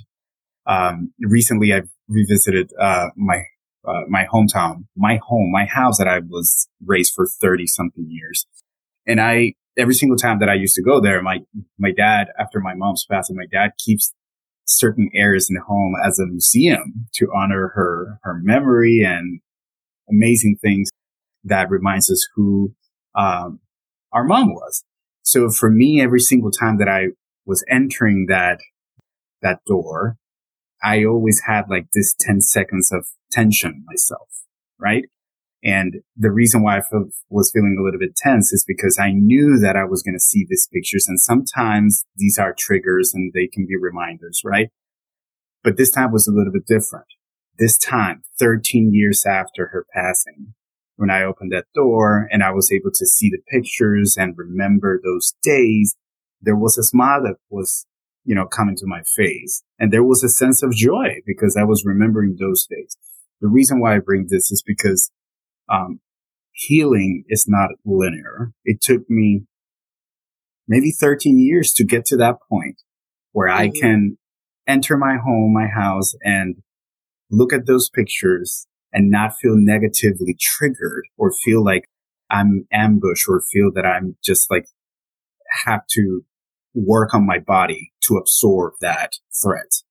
um, 0.65 1.13
recently, 1.19 1.73
I've 1.73 1.89
revisited 2.07 2.71
uh, 2.79 3.07
my 3.15 3.43
uh, 3.83 4.01
my 4.07 4.27
hometown, 4.31 4.85
my 4.95 5.19
home, 5.27 5.51
my 5.51 5.65
house 5.65 5.97
that 5.97 6.07
I 6.07 6.19
was 6.19 6.67
raised 6.85 7.13
for 7.15 7.25
thirty 7.25 7.65
something 7.67 8.05
years. 8.09 8.45
And 9.07 9.19
I 9.19 9.53
every 9.77 9.93
single 9.93 10.17
time 10.17 10.39
that 10.39 10.49
I 10.49 10.53
used 10.53 10.75
to 10.75 10.83
go 10.83 10.99
there, 10.99 11.21
my 11.21 11.39
my 11.79 11.91
dad, 11.91 12.27
after 12.39 12.59
my 12.59 12.73
mom's 12.75 13.05
passing, 13.09 13.35
my 13.35 13.47
dad 13.51 13.71
keeps 13.83 14.13
certain 14.71 15.09
areas 15.13 15.49
in 15.49 15.55
the 15.55 15.61
home 15.61 15.95
as 16.05 16.19
a 16.19 16.25
museum 16.25 17.07
to 17.13 17.27
honor 17.35 17.71
her 17.75 18.19
her 18.23 18.39
memory 18.41 19.01
and 19.05 19.41
amazing 20.09 20.57
things 20.61 20.89
that 21.43 21.69
reminds 21.69 22.11
us 22.11 22.27
who 22.35 22.73
um, 23.15 23.59
our 24.11 24.23
mom 24.23 24.53
was. 24.53 24.83
So 25.23 25.49
for 25.49 25.69
me, 25.69 26.01
every 26.01 26.19
single 26.19 26.51
time 26.51 26.77
that 26.77 26.87
I 26.87 27.07
was 27.45 27.63
entering 27.69 28.27
that, 28.29 28.59
that 29.41 29.59
door, 29.65 30.17
I 30.83 31.03
always 31.05 31.41
had 31.45 31.69
like 31.69 31.87
this 31.93 32.15
10 32.19 32.41
seconds 32.41 32.91
of 32.91 33.07
tension 33.31 33.83
myself, 33.87 34.27
right? 34.79 35.05
And 35.63 36.01
the 36.17 36.31
reason 36.31 36.63
why 36.63 36.79
I 36.79 36.81
was 37.29 37.51
feeling 37.51 37.77
a 37.79 37.83
little 37.83 37.99
bit 37.99 38.15
tense 38.15 38.51
is 38.51 38.65
because 38.67 38.97
I 38.99 39.11
knew 39.11 39.59
that 39.59 39.75
I 39.75 39.85
was 39.85 40.01
going 40.01 40.15
to 40.15 40.19
see 40.19 40.45
these 40.49 40.67
pictures. 40.73 41.05
And 41.07 41.19
sometimes 41.19 42.05
these 42.15 42.39
are 42.39 42.55
triggers 42.57 43.13
and 43.13 43.31
they 43.33 43.47
can 43.47 43.67
be 43.67 43.75
reminders, 43.79 44.41
right? 44.43 44.69
But 45.63 45.77
this 45.77 45.91
time 45.91 46.11
was 46.11 46.27
a 46.27 46.31
little 46.31 46.51
bit 46.51 46.65
different. 46.65 47.05
This 47.59 47.77
time, 47.77 48.23
13 48.39 48.91
years 48.91 49.23
after 49.25 49.67
her 49.67 49.85
passing, 49.93 50.55
when 50.95 51.11
I 51.11 51.23
opened 51.23 51.51
that 51.51 51.65
door 51.75 52.27
and 52.31 52.43
I 52.43 52.51
was 52.51 52.71
able 52.71 52.91
to 52.91 53.05
see 53.05 53.29
the 53.29 53.41
pictures 53.51 54.15
and 54.17 54.37
remember 54.37 54.99
those 55.03 55.33
days, 55.43 55.95
there 56.41 56.55
was 56.55 56.77
a 56.77 56.83
smile 56.83 57.21
that 57.23 57.35
was, 57.49 57.85
you 58.23 58.33
know, 58.33 58.45
coming 58.45 58.75
to 58.77 58.87
my 58.87 59.01
face. 59.15 59.63
And 59.77 59.91
there 59.91 60.03
was 60.03 60.23
a 60.23 60.29
sense 60.29 60.63
of 60.63 60.71
joy 60.71 61.21
because 61.25 61.55
I 61.55 61.63
was 61.63 61.85
remembering 61.85 62.37
those 62.39 62.65
days. 62.65 62.97
The 63.41 63.47
reason 63.47 63.79
why 63.79 63.95
I 63.95 63.99
bring 63.99 64.27
this 64.29 64.51
is 64.51 64.63
because, 64.65 65.11
um, 65.71 65.99
healing 66.51 67.23
is 67.29 67.45
not 67.47 67.69
linear. 67.85 68.51
It 68.65 68.81
took 68.81 69.09
me 69.09 69.43
maybe 70.67 70.91
13 70.91 71.39
years 71.39 71.73
to 71.73 71.85
get 71.85 72.05
to 72.05 72.17
that 72.17 72.37
point 72.49 72.81
where 73.31 73.49
mm-hmm. 73.49 73.61
I 73.61 73.79
can 73.79 74.17
enter 74.67 74.97
my 74.97 75.17
home, 75.17 75.53
my 75.53 75.67
house 75.67 76.13
and 76.21 76.57
look 77.29 77.53
at 77.53 77.65
those 77.65 77.89
pictures 77.89 78.67
and 78.93 79.09
not 79.09 79.33
feel 79.41 79.55
negatively 79.55 80.35
triggered 80.39 81.05
or 81.17 81.31
feel 81.31 81.63
like 81.63 81.85
I'm 82.29 82.67
ambushed 82.71 83.27
or 83.27 83.41
feel 83.51 83.71
that 83.75 83.85
I'm 83.85 84.17
just 84.23 84.51
like 84.51 84.65
have 85.65 85.81
to 85.91 86.21
work 86.73 87.13
on 87.13 87.25
my 87.25 87.39
body 87.39 87.91
to 88.03 88.15
absorb 88.15 88.73
that 88.81 89.13
threat. 89.41 89.83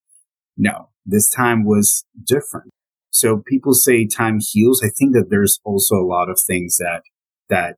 No, 0.57 0.91
this 1.05 1.29
time 1.29 1.65
was 1.65 2.05
different. 2.23 2.71
So 3.11 3.43
people 3.47 3.75
say 3.75 4.07
time 4.07 4.39
heals. 4.41 4.83
I 4.83 4.91
think 4.97 5.13
that 5.15 5.27
there's 5.31 5.61
also 5.65 5.97
a 5.97 6.07
lot 6.07 6.31
of 6.31 6.41
things 6.47 6.77
that, 6.79 7.03
that, 7.49 7.77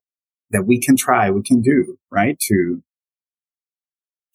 that 0.51 0.67
we 0.67 0.79
can 0.79 0.97
try, 0.97 1.31
we 1.31 1.43
can 1.43 1.63
do, 1.63 1.99
right? 2.11 2.39
To, 2.49 2.83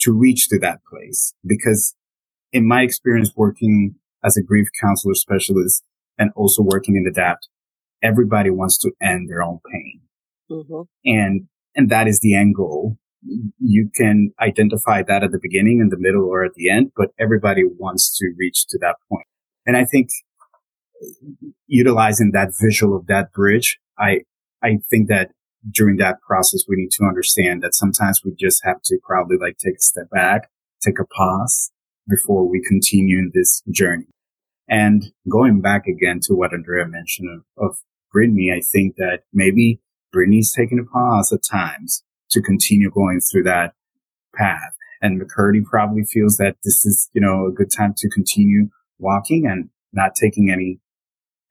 to 0.01 0.11
reach 0.11 0.49
to 0.49 0.59
that 0.59 0.79
place. 0.89 1.33
Because 1.45 1.95
in 2.51 2.67
my 2.67 2.81
experience 2.81 3.31
working 3.35 3.95
as 4.23 4.37
a 4.37 4.43
grief 4.43 4.67
counselor 4.81 5.13
specialist 5.13 5.83
and 6.17 6.31
also 6.35 6.63
working 6.63 6.95
in 6.95 7.11
ADAPT, 7.11 7.47
everybody 8.01 8.49
wants 8.49 8.77
to 8.79 8.91
end 9.01 9.29
their 9.29 9.43
own 9.43 9.59
pain. 9.71 10.01
Mm-hmm. 10.49 10.81
And, 11.05 11.47
and 11.75 11.89
that 11.89 12.07
is 12.07 12.19
the 12.21 12.35
end 12.35 12.55
goal. 12.55 12.97
You 13.59 13.89
can 13.93 14.31
identify 14.39 15.03
that 15.03 15.23
at 15.23 15.31
the 15.31 15.39
beginning, 15.41 15.79
in 15.79 15.89
the 15.89 15.97
middle, 15.99 16.25
or 16.25 16.43
at 16.43 16.53
the 16.55 16.69
end, 16.69 16.91
but 16.95 17.09
everybody 17.19 17.63
wants 17.65 18.17
to 18.17 18.33
reach 18.37 18.65
to 18.69 18.79
that 18.79 18.95
point. 19.09 19.27
And 19.65 19.75
I 19.75 19.85
think 19.85 20.09
utilizing 21.67 22.31
that 22.33 22.53
visual 22.59 22.95
of 22.95 23.07
that 23.07 23.31
bridge, 23.33 23.79
I, 23.97 24.21
I 24.63 24.79
think 24.89 25.07
that 25.09 25.31
during 25.69 25.97
that 25.97 26.21
process, 26.21 26.63
we 26.67 26.75
need 26.77 26.91
to 26.91 27.05
understand 27.05 27.61
that 27.63 27.75
sometimes 27.75 28.21
we 28.23 28.33
just 28.39 28.61
have 28.63 28.81
to 28.85 28.97
probably 29.03 29.37
like 29.37 29.57
take 29.57 29.75
a 29.75 29.81
step 29.81 30.09
back, 30.09 30.49
take 30.81 30.99
a 30.99 31.05
pause 31.05 31.71
before 32.07 32.47
we 32.47 32.61
continue 32.65 33.17
in 33.17 33.31
this 33.33 33.63
journey. 33.69 34.07
And 34.69 35.11
going 35.29 35.61
back 35.61 35.87
again 35.87 36.19
to 36.23 36.33
what 36.33 36.53
Andrea 36.53 36.85
mentioned 36.87 37.29
of, 37.57 37.69
of 37.69 37.77
Britney, 38.15 38.53
I 38.53 38.61
think 38.61 38.95
that 38.97 39.21
maybe 39.33 39.79
Britney's 40.15 40.53
taking 40.53 40.79
a 40.79 40.83
pause 40.83 41.31
at 41.31 41.39
times 41.43 42.03
to 42.31 42.41
continue 42.41 42.89
going 42.89 43.19
through 43.19 43.43
that 43.43 43.73
path. 44.35 44.73
And 45.01 45.21
McCurdy 45.21 45.63
probably 45.63 46.03
feels 46.03 46.37
that 46.37 46.55
this 46.63 46.85
is, 46.85 47.09
you 47.13 47.21
know, 47.21 47.47
a 47.47 47.51
good 47.51 47.71
time 47.71 47.93
to 47.97 48.09
continue 48.09 48.69
walking 48.99 49.45
and 49.45 49.69
not 49.93 50.15
taking 50.15 50.49
any, 50.49 50.79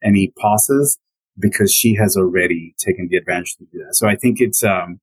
any 0.03 0.33
pauses 0.39 0.97
because 1.39 1.71
she 1.73 1.95
has 1.95 2.17
already 2.17 2.75
taken 2.77 3.07
the 3.09 3.17
advantage 3.17 3.55
to 3.57 3.65
do 3.71 3.83
that. 3.85 3.95
So 3.95 4.07
I 4.07 4.15
think 4.15 4.37
it's, 4.39 4.63
um, 4.63 4.99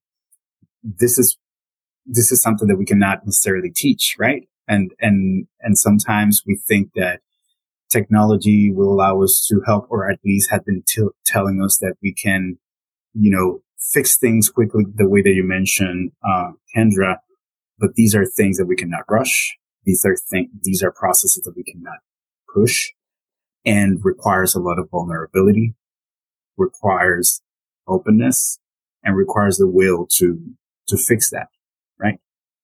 this 0.83 1.17
is, 1.17 1.37
this 2.05 2.31
is 2.31 2.41
something 2.41 2.67
that 2.67 2.77
we 2.77 2.85
cannot 2.85 3.25
necessarily 3.25 3.71
teach, 3.73 4.15
right? 4.19 4.47
And, 4.67 4.91
and, 4.99 5.47
and 5.61 5.77
sometimes 5.77 6.43
we 6.45 6.59
think 6.67 6.91
that 6.95 7.21
technology 7.89 8.71
will 8.73 8.91
allow 8.91 9.21
us 9.21 9.45
to 9.49 9.61
help 9.65 9.87
or 9.89 10.09
at 10.09 10.19
least 10.25 10.51
have 10.51 10.65
been 10.65 10.83
t- 10.87 11.07
telling 11.25 11.61
us 11.63 11.77
that 11.79 11.95
we 12.01 12.13
can, 12.13 12.57
you 13.13 13.31
know, 13.31 13.59
fix 13.79 14.17
things 14.17 14.49
quickly 14.49 14.83
the 14.93 15.07
way 15.07 15.21
that 15.21 15.33
you 15.33 15.43
mentioned, 15.43 16.11
uh, 16.27 16.51
Kendra. 16.75 17.17
But 17.79 17.95
these 17.95 18.15
are 18.15 18.25
things 18.25 18.57
that 18.57 18.65
we 18.65 18.75
cannot 18.75 19.03
rush. 19.09 19.55
These 19.85 20.03
are 20.05 20.15
things, 20.15 20.49
these 20.63 20.81
are 20.83 20.91
processes 20.91 21.43
that 21.45 21.53
we 21.55 21.63
cannot 21.63 21.99
push 22.53 22.89
and 23.65 23.99
requires 24.03 24.55
a 24.55 24.59
lot 24.59 24.79
of 24.79 24.89
vulnerability, 24.89 25.73
requires 26.57 27.41
openness 27.87 28.59
and 29.03 29.15
requires 29.15 29.57
the 29.57 29.67
will 29.67 30.07
to, 30.17 30.39
to 30.87 30.97
fix 30.97 31.29
that, 31.31 31.47
right? 31.99 32.19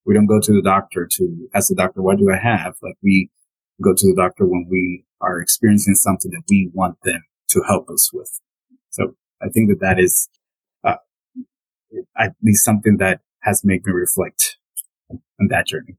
We 0.06 0.14
don't 0.14 0.28
go 0.28 0.40
to 0.40 0.52
the 0.52 0.62
doctor 0.62 1.08
to 1.12 1.50
ask 1.54 1.70
the 1.70 1.76
doctor, 1.76 2.02
what 2.02 2.18
do 2.18 2.30
I 2.32 2.38
have? 2.38 2.76
Like 2.82 2.96
we 3.04 3.30
go 3.82 3.94
to 3.94 4.08
the 4.08 4.16
doctor 4.16 4.46
when 4.46 4.68
we 4.70 5.06
are 5.22 5.40
experiencing 5.40 5.96
something 5.96 6.32
that 6.32 6.44
we 6.50 6.70
want 6.74 6.98
them 7.04 7.24
to 7.50 7.64
help 7.68 7.90
us 7.90 8.12
with. 8.14 8.40
So 8.90 9.16
I 9.42 9.50
think 9.50 9.70
that 9.70 9.80
that 9.82 10.00
is, 10.00 10.30
uh, 10.84 10.96
at 12.18 12.34
least 12.44 12.64
something 12.64 12.98
that 12.98 13.22
has 13.42 13.64
made 13.64 13.86
me 13.86 13.92
reflect 13.92 14.58
on 15.10 15.48
that 15.50 15.68
journey. 15.68 15.98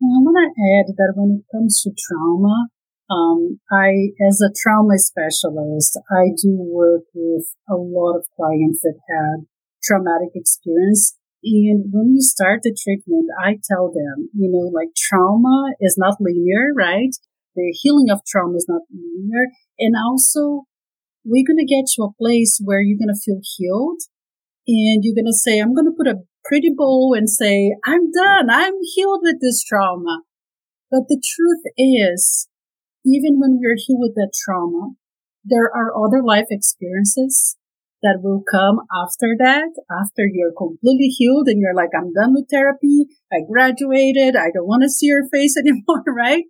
I 0.00 0.06
want 0.22 0.36
to 0.36 0.62
add 0.62 0.94
that 0.96 1.12
when 1.16 1.40
it 1.40 1.44
comes 1.50 1.82
to 1.82 1.90
trauma, 1.90 2.68
um, 3.10 3.60
I, 3.72 4.12
as 4.28 4.40
a 4.40 4.52
trauma 4.52 4.98
specialist, 4.98 5.98
I 6.10 6.30
do 6.36 6.56
work 6.56 7.04
with 7.14 7.46
a 7.68 7.74
lot 7.74 8.16
of 8.16 8.26
clients 8.36 8.80
that 8.82 8.98
had 9.08 9.46
traumatic 9.82 10.30
experience. 10.34 11.16
And 11.42 11.88
when 11.92 12.14
you 12.14 12.20
start 12.20 12.60
the 12.62 12.76
treatment, 12.76 13.28
I 13.40 13.56
tell 13.64 13.88
them, 13.88 14.28
you 14.34 14.50
know, 14.50 14.68
like 14.68 14.88
trauma 14.96 15.72
is 15.80 15.96
not 15.96 16.20
linear, 16.20 16.74
right? 16.76 17.14
The 17.54 17.74
healing 17.80 18.10
of 18.10 18.20
trauma 18.26 18.56
is 18.56 18.66
not 18.68 18.82
linear. 18.90 19.46
And 19.78 19.94
also, 19.96 20.64
we're 21.24 21.46
going 21.46 21.64
to 21.64 21.64
get 21.64 21.86
to 21.94 22.02
a 22.02 22.14
place 22.18 22.60
where 22.62 22.82
you're 22.82 22.98
going 22.98 23.14
to 23.14 23.24
feel 23.24 23.40
healed 23.56 24.00
and 24.66 25.02
you're 25.02 25.14
going 25.14 25.30
to 25.30 25.32
say, 25.32 25.60
I'm 25.60 25.74
going 25.74 25.86
to 25.86 25.96
put 25.96 26.06
a 26.06 26.24
pretty 26.44 26.70
bow 26.76 27.14
and 27.14 27.28
say, 27.30 27.74
I'm 27.84 28.10
done. 28.10 28.50
I'm 28.50 28.74
healed 28.94 29.20
with 29.22 29.40
this 29.40 29.62
trauma. 29.62 30.22
But 30.90 31.08
the 31.08 31.22
truth 31.22 31.62
is, 31.76 32.48
even 33.04 33.38
when 33.38 33.58
we're 33.60 33.78
healed 33.78 34.00
with 34.00 34.14
that 34.14 34.32
trauma, 34.34 34.94
there 35.44 35.70
are 35.70 35.94
other 35.96 36.22
life 36.22 36.46
experiences 36.50 37.56
that 38.02 38.20
will 38.22 38.42
come 38.46 38.78
after 38.94 39.34
that, 39.38 39.74
after 39.90 40.22
you're 40.30 40.54
completely 40.56 41.08
healed 41.08 41.48
and 41.48 41.60
you're 41.60 41.74
like, 41.74 41.90
I'm 41.96 42.12
done 42.12 42.34
with 42.34 42.46
therapy. 42.50 43.06
I 43.32 43.42
graduated. 43.42 44.36
I 44.36 44.54
don't 44.54 44.70
want 44.70 44.82
to 44.82 44.90
see 44.90 45.06
your 45.06 45.26
face 45.32 45.56
anymore, 45.58 46.04
right? 46.06 46.44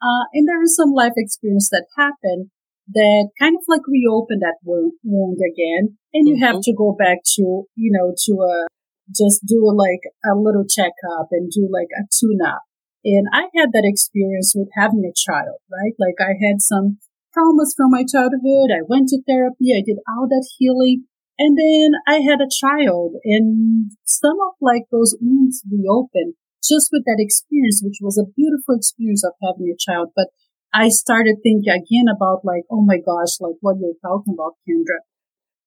Uh, 0.00 0.24
and 0.32 0.48
there 0.48 0.62
is 0.62 0.76
some 0.76 0.92
life 0.92 1.16
experience 1.16 1.68
that 1.70 1.86
happened 1.96 2.50
that 2.94 3.28
kind 3.40 3.56
of 3.56 3.64
like 3.66 3.82
reopen 3.88 4.38
that 4.40 4.62
wound, 4.62 5.38
again. 5.40 5.98
And 6.14 6.28
you 6.28 6.38
have 6.44 6.62
mm-hmm. 6.62 6.70
to 6.70 6.74
go 6.76 6.94
back 6.96 7.18
to, 7.36 7.64
you 7.74 7.90
know, 7.90 8.14
to 8.14 8.32
a, 8.40 8.64
uh, 8.64 8.66
just 9.14 9.46
do 9.46 9.62
a, 9.66 9.74
like 9.74 10.02
a 10.24 10.34
little 10.34 10.64
checkup 10.68 11.28
and 11.30 11.50
do 11.50 11.68
like 11.70 11.88
a 11.94 12.06
tune 12.10 12.40
up. 12.44 12.65
And 13.06 13.30
I 13.30 13.46
had 13.54 13.70
that 13.70 13.86
experience 13.86 14.52
with 14.58 14.66
having 14.74 15.06
a 15.06 15.14
child, 15.14 15.62
right? 15.70 15.94
Like 15.94 16.18
I 16.18 16.34
had 16.34 16.58
some 16.58 16.98
traumas 17.30 17.70
from 17.78 17.94
my 17.94 18.02
childhood. 18.02 18.74
I 18.74 18.82
went 18.82 19.14
to 19.14 19.22
therapy. 19.22 19.70
I 19.70 19.86
did 19.86 20.02
all 20.10 20.26
that 20.26 20.42
healing. 20.58 21.06
And 21.38 21.54
then 21.54 22.00
I 22.08 22.18
had 22.26 22.40
a 22.42 22.50
child 22.50 23.14
and 23.22 23.92
some 24.04 24.34
of 24.42 24.58
like 24.60 24.90
those 24.90 25.14
wounds 25.20 25.62
reopened 25.70 26.34
just 26.64 26.88
with 26.90 27.04
that 27.06 27.22
experience, 27.22 27.80
which 27.84 28.02
was 28.02 28.18
a 28.18 28.26
beautiful 28.34 28.74
experience 28.74 29.22
of 29.22 29.38
having 29.38 29.70
a 29.70 29.78
child. 29.78 30.10
But 30.16 30.34
I 30.74 30.88
started 30.88 31.36
thinking 31.44 31.70
again 31.70 32.10
about 32.10 32.42
like, 32.42 32.64
oh 32.72 32.82
my 32.82 32.98
gosh, 32.98 33.38
like 33.38 33.54
what 33.60 33.76
you're 33.78 34.00
talking 34.02 34.34
about, 34.34 34.58
Kendra. 34.66 35.06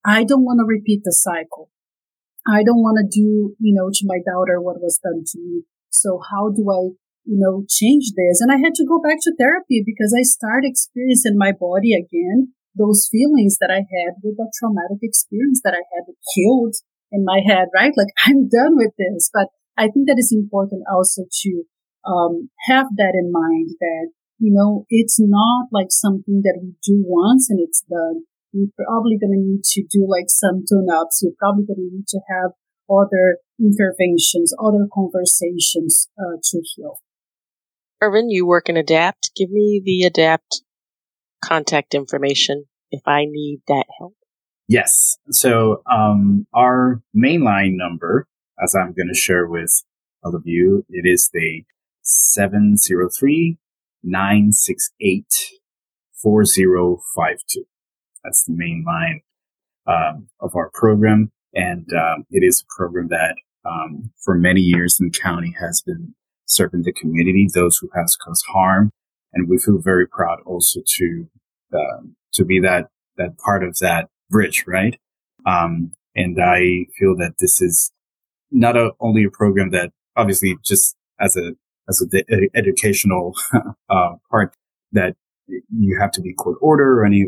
I 0.04 0.26
don't 0.26 0.44
want 0.44 0.60
to 0.60 0.68
repeat 0.68 1.04
the 1.06 1.16
cycle. 1.16 1.70
I 2.48 2.64
don't 2.64 2.84
want 2.84 2.98
to 3.00 3.08
do, 3.08 3.56
you 3.60 3.74
know, 3.76 3.90
to 3.94 4.04
my 4.04 4.20
daughter 4.26 4.60
what 4.60 4.82
was 4.82 5.00
done 5.00 5.24
to 5.24 5.40
me. 5.40 5.64
So 5.90 6.20
how 6.32 6.50
do 6.50 6.66
I 6.68 6.98
you 7.26 7.38
know, 7.38 7.66
change 7.70 8.12
this. 8.16 8.42
And 8.42 8.52
I 8.52 8.58
had 8.58 8.74
to 8.76 8.88
go 8.88 9.00
back 9.00 9.18
to 9.24 9.36
therapy 9.38 9.84
because 9.86 10.16
I 10.16 10.24
started 10.24 10.68
experiencing 10.68 11.38
my 11.38 11.52
body 11.52 11.94
again, 11.94 12.54
those 12.76 13.10
feelings 13.12 13.58
that 13.60 13.70
I 13.70 13.84
had 13.86 14.22
with 14.24 14.38
that 14.38 14.54
traumatic 14.58 15.00
experience 15.02 15.62
that 15.64 15.74
I 15.74 15.84
had 15.94 16.10
killed 16.36 16.76
in 17.12 17.26
my 17.26 17.42
head, 17.46 17.68
right? 17.74 17.94
Like 17.96 18.14
I'm 18.26 18.50
done 18.50 18.78
with 18.78 18.94
this. 18.98 19.30
But 19.34 19.48
I 19.78 19.90
think 19.90 20.08
that 20.08 20.20
is 20.20 20.34
important 20.36 20.84
also 20.92 21.24
to 21.24 21.64
um, 22.06 22.50
have 22.68 22.88
that 22.98 23.14
in 23.16 23.32
mind 23.32 23.76
that, 23.80 24.12
you 24.40 24.52
know, 24.54 24.86
it's 24.90 25.20
not 25.20 25.68
like 25.72 25.92
something 25.92 26.42
that 26.44 26.60
we 26.62 26.76
do 26.84 27.04
once 27.06 27.50
and 27.50 27.60
it's 27.60 27.84
done. 27.90 28.24
We're 28.54 28.74
probably 28.76 29.20
going 29.20 29.38
to 29.38 29.44
need 29.46 29.64
to 29.78 29.84
do 29.86 30.08
like 30.10 30.28
some 30.28 30.66
tune 30.68 30.88
ups. 30.90 31.22
We're 31.24 31.38
probably 31.38 31.66
going 31.68 31.86
to 31.86 31.96
need 31.96 32.08
to 32.08 32.20
have 32.32 32.52
other 32.90 33.38
interventions, 33.60 34.54
other 34.58 34.88
conversations 34.92 36.10
uh, 36.18 36.42
to 36.42 36.62
heal. 36.76 36.98
Irvin, 38.02 38.30
you 38.30 38.48
work 38.48 38.70
in 38.70 38.78
Adapt. 38.78 39.32
Give 39.36 39.50
me 39.50 39.82
the 39.84 40.04
Adapt 40.04 40.62
contact 41.44 41.94
information 41.94 42.66
if 42.92 43.02
I 43.06 43.26
need 43.26 43.62
that 43.68 43.86
help. 43.98 44.14
Yes. 44.68 45.18
So, 45.32 45.82
um, 45.92 46.46
our 46.54 47.02
mainline 47.16 47.72
number, 47.74 48.28
as 48.64 48.76
I'm 48.76 48.94
going 48.94 49.10
to 49.12 49.20
share 49.20 49.48
with 49.48 49.84
all 50.24 50.36
of 50.36 50.44
you, 50.46 50.86
it 50.90 51.08
is 51.08 51.30
the 51.34 51.64
703 52.04 53.58
968 54.04 55.26
4052. 56.22 57.66
That's 58.24 58.44
the 58.44 58.54
main 58.54 58.86
line, 58.86 59.22
um, 59.88 60.28
of 60.40 60.56
our 60.56 60.70
program. 60.74 61.32
And, 61.54 61.88
um, 61.94 62.26
it 62.30 62.44
is 62.46 62.62
a 62.62 62.70
program 62.78 63.08
that, 63.08 63.36
um, 63.66 64.12
for 64.24 64.36
many 64.36 64.62
years 64.62 65.00
in 65.00 65.10
the 65.10 65.18
county 65.18 65.56
has 65.60 65.82
been 65.82 66.14
serving 66.50 66.84
the 66.84 66.94
community, 66.94 67.48
those 67.54 67.78
who 67.78 67.90
has 67.96 68.16
caused 68.16 68.46
harm. 68.52 68.92
And 69.34 69.48
we 69.48 69.58
feel 69.58 69.78
very 69.78 70.08
proud 70.08 70.40
also 70.46 70.82
to, 70.98 71.28
uh, 71.74 72.02
to 72.34 72.46
be 72.46 72.60
that, 72.62 72.88
that 73.18 73.38
part 73.38 73.64
of 73.64 73.78
that 73.80 74.10
bridge, 74.30 74.66
right? 74.68 74.98
Um, 75.46 75.92
and 76.16 76.38
I 76.42 76.86
feel 76.98 77.16
that 77.18 77.36
this 77.40 77.62
is 77.62 77.92
not 78.52 78.76
a, 78.76 78.92
only 79.00 79.24
a 79.24 79.30
program 79.30 79.70
that 79.72 79.92
obviously 80.16 80.58
just 80.66 80.96
as 81.20 81.36
a, 81.36 81.52
as 81.88 82.02
a 82.02 82.08
de- 82.08 82.50
educational, 82.56 83.36
uh, 83.90 84.16
part 84.30 84.54
that 84.92 85.16
you 85.48 86.00
have 86.00 86.12
to 86.12 86.22
be 86.22 86.34
court 86.34 86.58
order 86.62 87.00
or 87.00 87.06
any, 87.06 87.28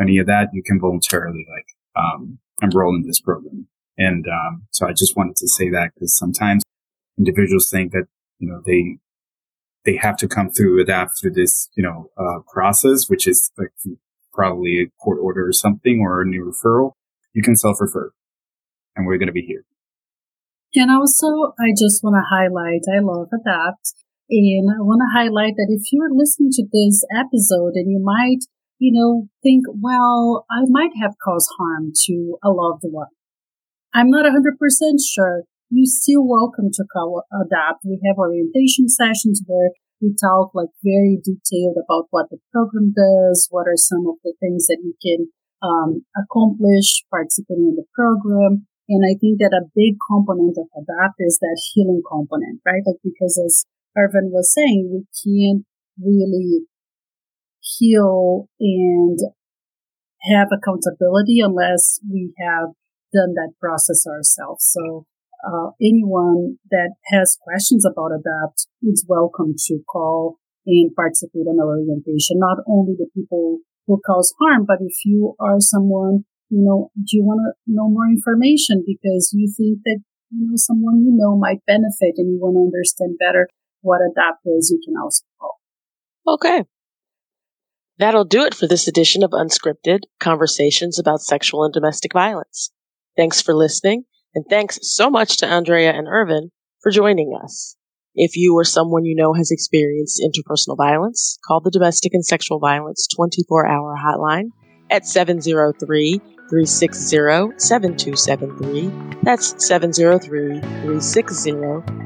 any 0.00 0.18
of 0.18 0.26
that. 0.26 0.48
You 0.52 0.62
can 0.62 0.80
voluntarily 0.80 1.46
like, 1.50 1.66
um, 1.94 2.38
enroll 2.62 2.94
in 2.94 3.02
this 3.02 3.20
program. 3.20 3.68
And, 3.98 4.24
um, 4.26 4.66
so 4.70 4.88
I 4.88 4.92
just 4.92 5.16
wanted 5.16 5.36
to 5.36 5.48
say 5.48 5.68
that 5.70 5.90
because 5.94 6.16
sometimes 6.16 6.62
individuals 7.18 7.68
think 7.70 7.92
that 7.92 8.06
you 8.42 8.48
know, 8.48 8.60
they, 8.66 8.98
they 9.84 9.96
have 9.96 10.16
to 10.16 10.28
come 10.28 10.50
through, 10.50 10.82
adapt 10.82 11.12
through 11.20 11.30
this, 11.30 11.70
you 11.76 11.82
know, 11.82 12.10
uh, 12.18 12.40
process, 12.52 13.08
which 13.08 13.28
is 13.28 13.52
like 13.56 13.70
probably 14.32 14.82
a 14.82 14.90
court 15.00 15.18
order 15.22 15.46
or 15.46 15.52
something 15.52 16.00
or 16.00 16.20
a 16.20 16.26
new 16.26 16.44
referral. 16.44 16.92
You 17.32 17.42
can 17.42 17.54
self-refer 17.54 18.12
and 18.96 19.06
we're 19.06 19.18
going 19.18 19.28
to 19.28 19.32
be 19.32 19.46
here. 19.46 19.64
And 20.74 20.90
also, 20.90 21.54
I 21.60 21.70
just 21.70 22.02
want 22.02 22.16
to 22.16 22.26
highlight, 22.28 22.82
I 22.92 23.00
love 23.00 23.28
Adapt. 23.32 23.94
And 24.28 24.70
I 24.70 24.82
want 24.82 25.02
to 25.04 25.12
highlight 25.16 25.54
that 25.56 25.68
if 25.68 25.92
you're 25.92 26.12
listening 26.12 26.50
to 26.52 26.64
this 26.72 27.04
episode 27.14 27.74
and 27.74 27.90
you 27.90 28.00
might, 28.02 28.46
you 28.78 28.90
know, 28.92 29.28
think, 29.42 29.66
well, 29.80 30.46
I 30.50 30.64
might 30.66 30.92
have 31.00 31.14
caused 31.22 31.50
harm 31.58 31.92
to 32.06 32.38
a 32.42 32.50
loved 32.50 32.82
one. 32.82 33.12
I'm 33.94 34.10
not 34.10 34.24
100% 34.24 34.56
sure. 35.06 35.44
You're 35.72 35.88
still 35.88 36.28
welcome 36.28 36.68
to 36.68 36.84
call 36.92 37.24
ADAPT. 37.32 37.88
We 37.88 37.96
have 38.04 38.20
orientation 38.20 38.92
sessions 38.92 39.40
where 39.48 39.72
we 40.02 40.12
talk 40.20 40.52
like 40.52 40.68
very 40.84 41.16
detailed 41.16 41.80
about 41.80 42.12
what 42.12 42.28
the 42.28 42.36
program 42.52 42.92
does, 42.92 43.48
what 43.48 43.64
are 43.64 43.80
some 43.80 44.04
of 44.04 44.20
the 44.20 44.36
things 44.36 44.66
that 44.68 44.84
you 44.84 44.92
can 45.00 45.32
um, 45.64 46.04
accomplish 46.12 47.00
participating 47.08 47.72
in 47.72 47.76
the 47.80 47.88
program. 47.96 48.68
And 48.84 49.00
I 49.00 49.16
think 49.16 49.40
that 49.40 49.56
a 49.56 49.72
big 49.72 49.96
component 50.12 50.60
of 50.60 50.68
ADAPT 50.76 51.16
is 51.24 51.38
that 51.40 51.56
healing 51.72 52.02
component, 52.04 52.60
right? 52.68 52.84
Like 52.84 53.00
because 53.00 53.40
as 53.40 53.64
Irvin 53.96 54.28
was 54.28 54.52
saying, 54.52 54.92
we 54.92 55.08
can't 55.24 55.64
really 55.96 56.68
heal 57.64 58.46
and 58.60 59.18
have 60.28 60.48
accountability 60.52 61.40
unless 61.40 61.98
we 62.04 62.34
have 62.36 62.76
done 63.14 63.32
that 63.40 63.56
process 63.58 64.04
ourselves. 64.06 64.68
So 64.68 65.06
uh, 65.44 65.70
anyone 65.80 66.58
that 66.70 66.94
has 67.12 67.38
questions 67.42 67.84
about 67.84 68.12
ADAPT 68.12 68.66
is 68.82 69.04
welcome 69.08 69.54
to 69.66 69.80
call 69.90 70.38
and 70.66 70.94
participate 70.94 71.46
in 71.46 71.58
our 71.60 71.78
orientation. 71.78 72.38
Not 72.38 72.58
only 72.66 72.94
the 72.96 73.08
people 73.14 73.58
who 73.86 74.00
cause 74.06 74.32
harm, 74.40 74.64
but 74.66 74.78
if 74.80 74.94
you 75.04 75.34
are 75.40 75.58
someone, 75.58 76.24
you 76.48 76.62
know, 76.62 76.90
do 76.94 77.16
you 77.16 77.24
want 77.24 77.40
to 77.42 77.52
know 77.66 77.88
more 77.88 78.06
information 78.06 78.84
because 78.86 79.32
you 79.34 79.52
think 79.56 79.80
that, 79.84 80.00
you 80.30 80.46
know, 80.46 80.56
someone 80.56 81.02
you 81.02 81.12
know 81.12 81.36
might 81.36 81.64
benefit 81.66 82.14
and 82.16 82.30
you 82.30 82.38
want 82.40 82.54
to 82.54 82.70
understand 82.70 83.18
better 83.18 83.48
what 83.80 84.00
ADAPT 84.00 84.58
is, 84.58 84.70
you 84.70 84.80
can 84.84 84.94
also 85.02 85.24
call. 85.40 85.58
Okay. 86.26 86.64
That'll 87.98 88.24
do 88.24 88.44
it 88.44 88.54
for 88.54 88.66
this 88.66 88.88
edition 88.88 89.22
of 89.22 89.30
Unscripted 89.30 90.00
Conversations 90.18 90.98
about 90.98 91.20
Sexual 91.20 91.64
and 91.64 91.74
Domestic 91.74 92.12
Violence. 92.12 92.70
Thanks 93.16 93.42
for 93.42 93.54
listening, 93.54 94.04
and 94.34 94.44
thanks 94.48 94.78
so 94.82 95.10
much 95.10 95.36
to 95.38 95.46
Andrea 95.46 95.92
and 95.92 96.08
Irvin 96.08 96.50
for 96.82 96.90
joining 96.90 97.38
us. 97.42 97.76
If 98.14 98.36
you 98.36 98.54
or 98.54 98.64
someone 98.64 99.04
you 99.04 99.16
know 99.16 99.32
has 99.32 99.50
experienced 99.50 100.22
interpersonal 100.22 100.76
violence, 100.76 101.38
call 101.46 101.60
the 101.60 101.70
Domestic 101.70 102.12
and 102.12 102.24
Sexual 102.24 102.58
Violence 102.58 103.06
24 103.16 103.66
hour 103.66 103.96
hotline 103.96 104.50
at 104.90 105.06
703 105.06 106.18
360 106.18 107.58
7273. 107.58 108.90
That's 109.22 109.54
703 109.66 110.60
360 110.60 111.50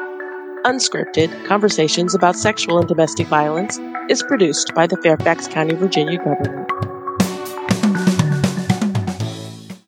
Unscripted 0.63 1.45
Conversations 1.45 2.15
about 2.15 2.37
Sexual 2.37 2.79
and 2.79 2.87
Domestic 2.87 3.27
Violence 3.27 3.77
is 4.09 4.23
produced 4.23 4.73
by 4.73 4.87
the 4.87 4.95
Fairfax 4.97 5.47
County, 5.49 5.75
Virginia 5.75 6.17
government 6.17 6.71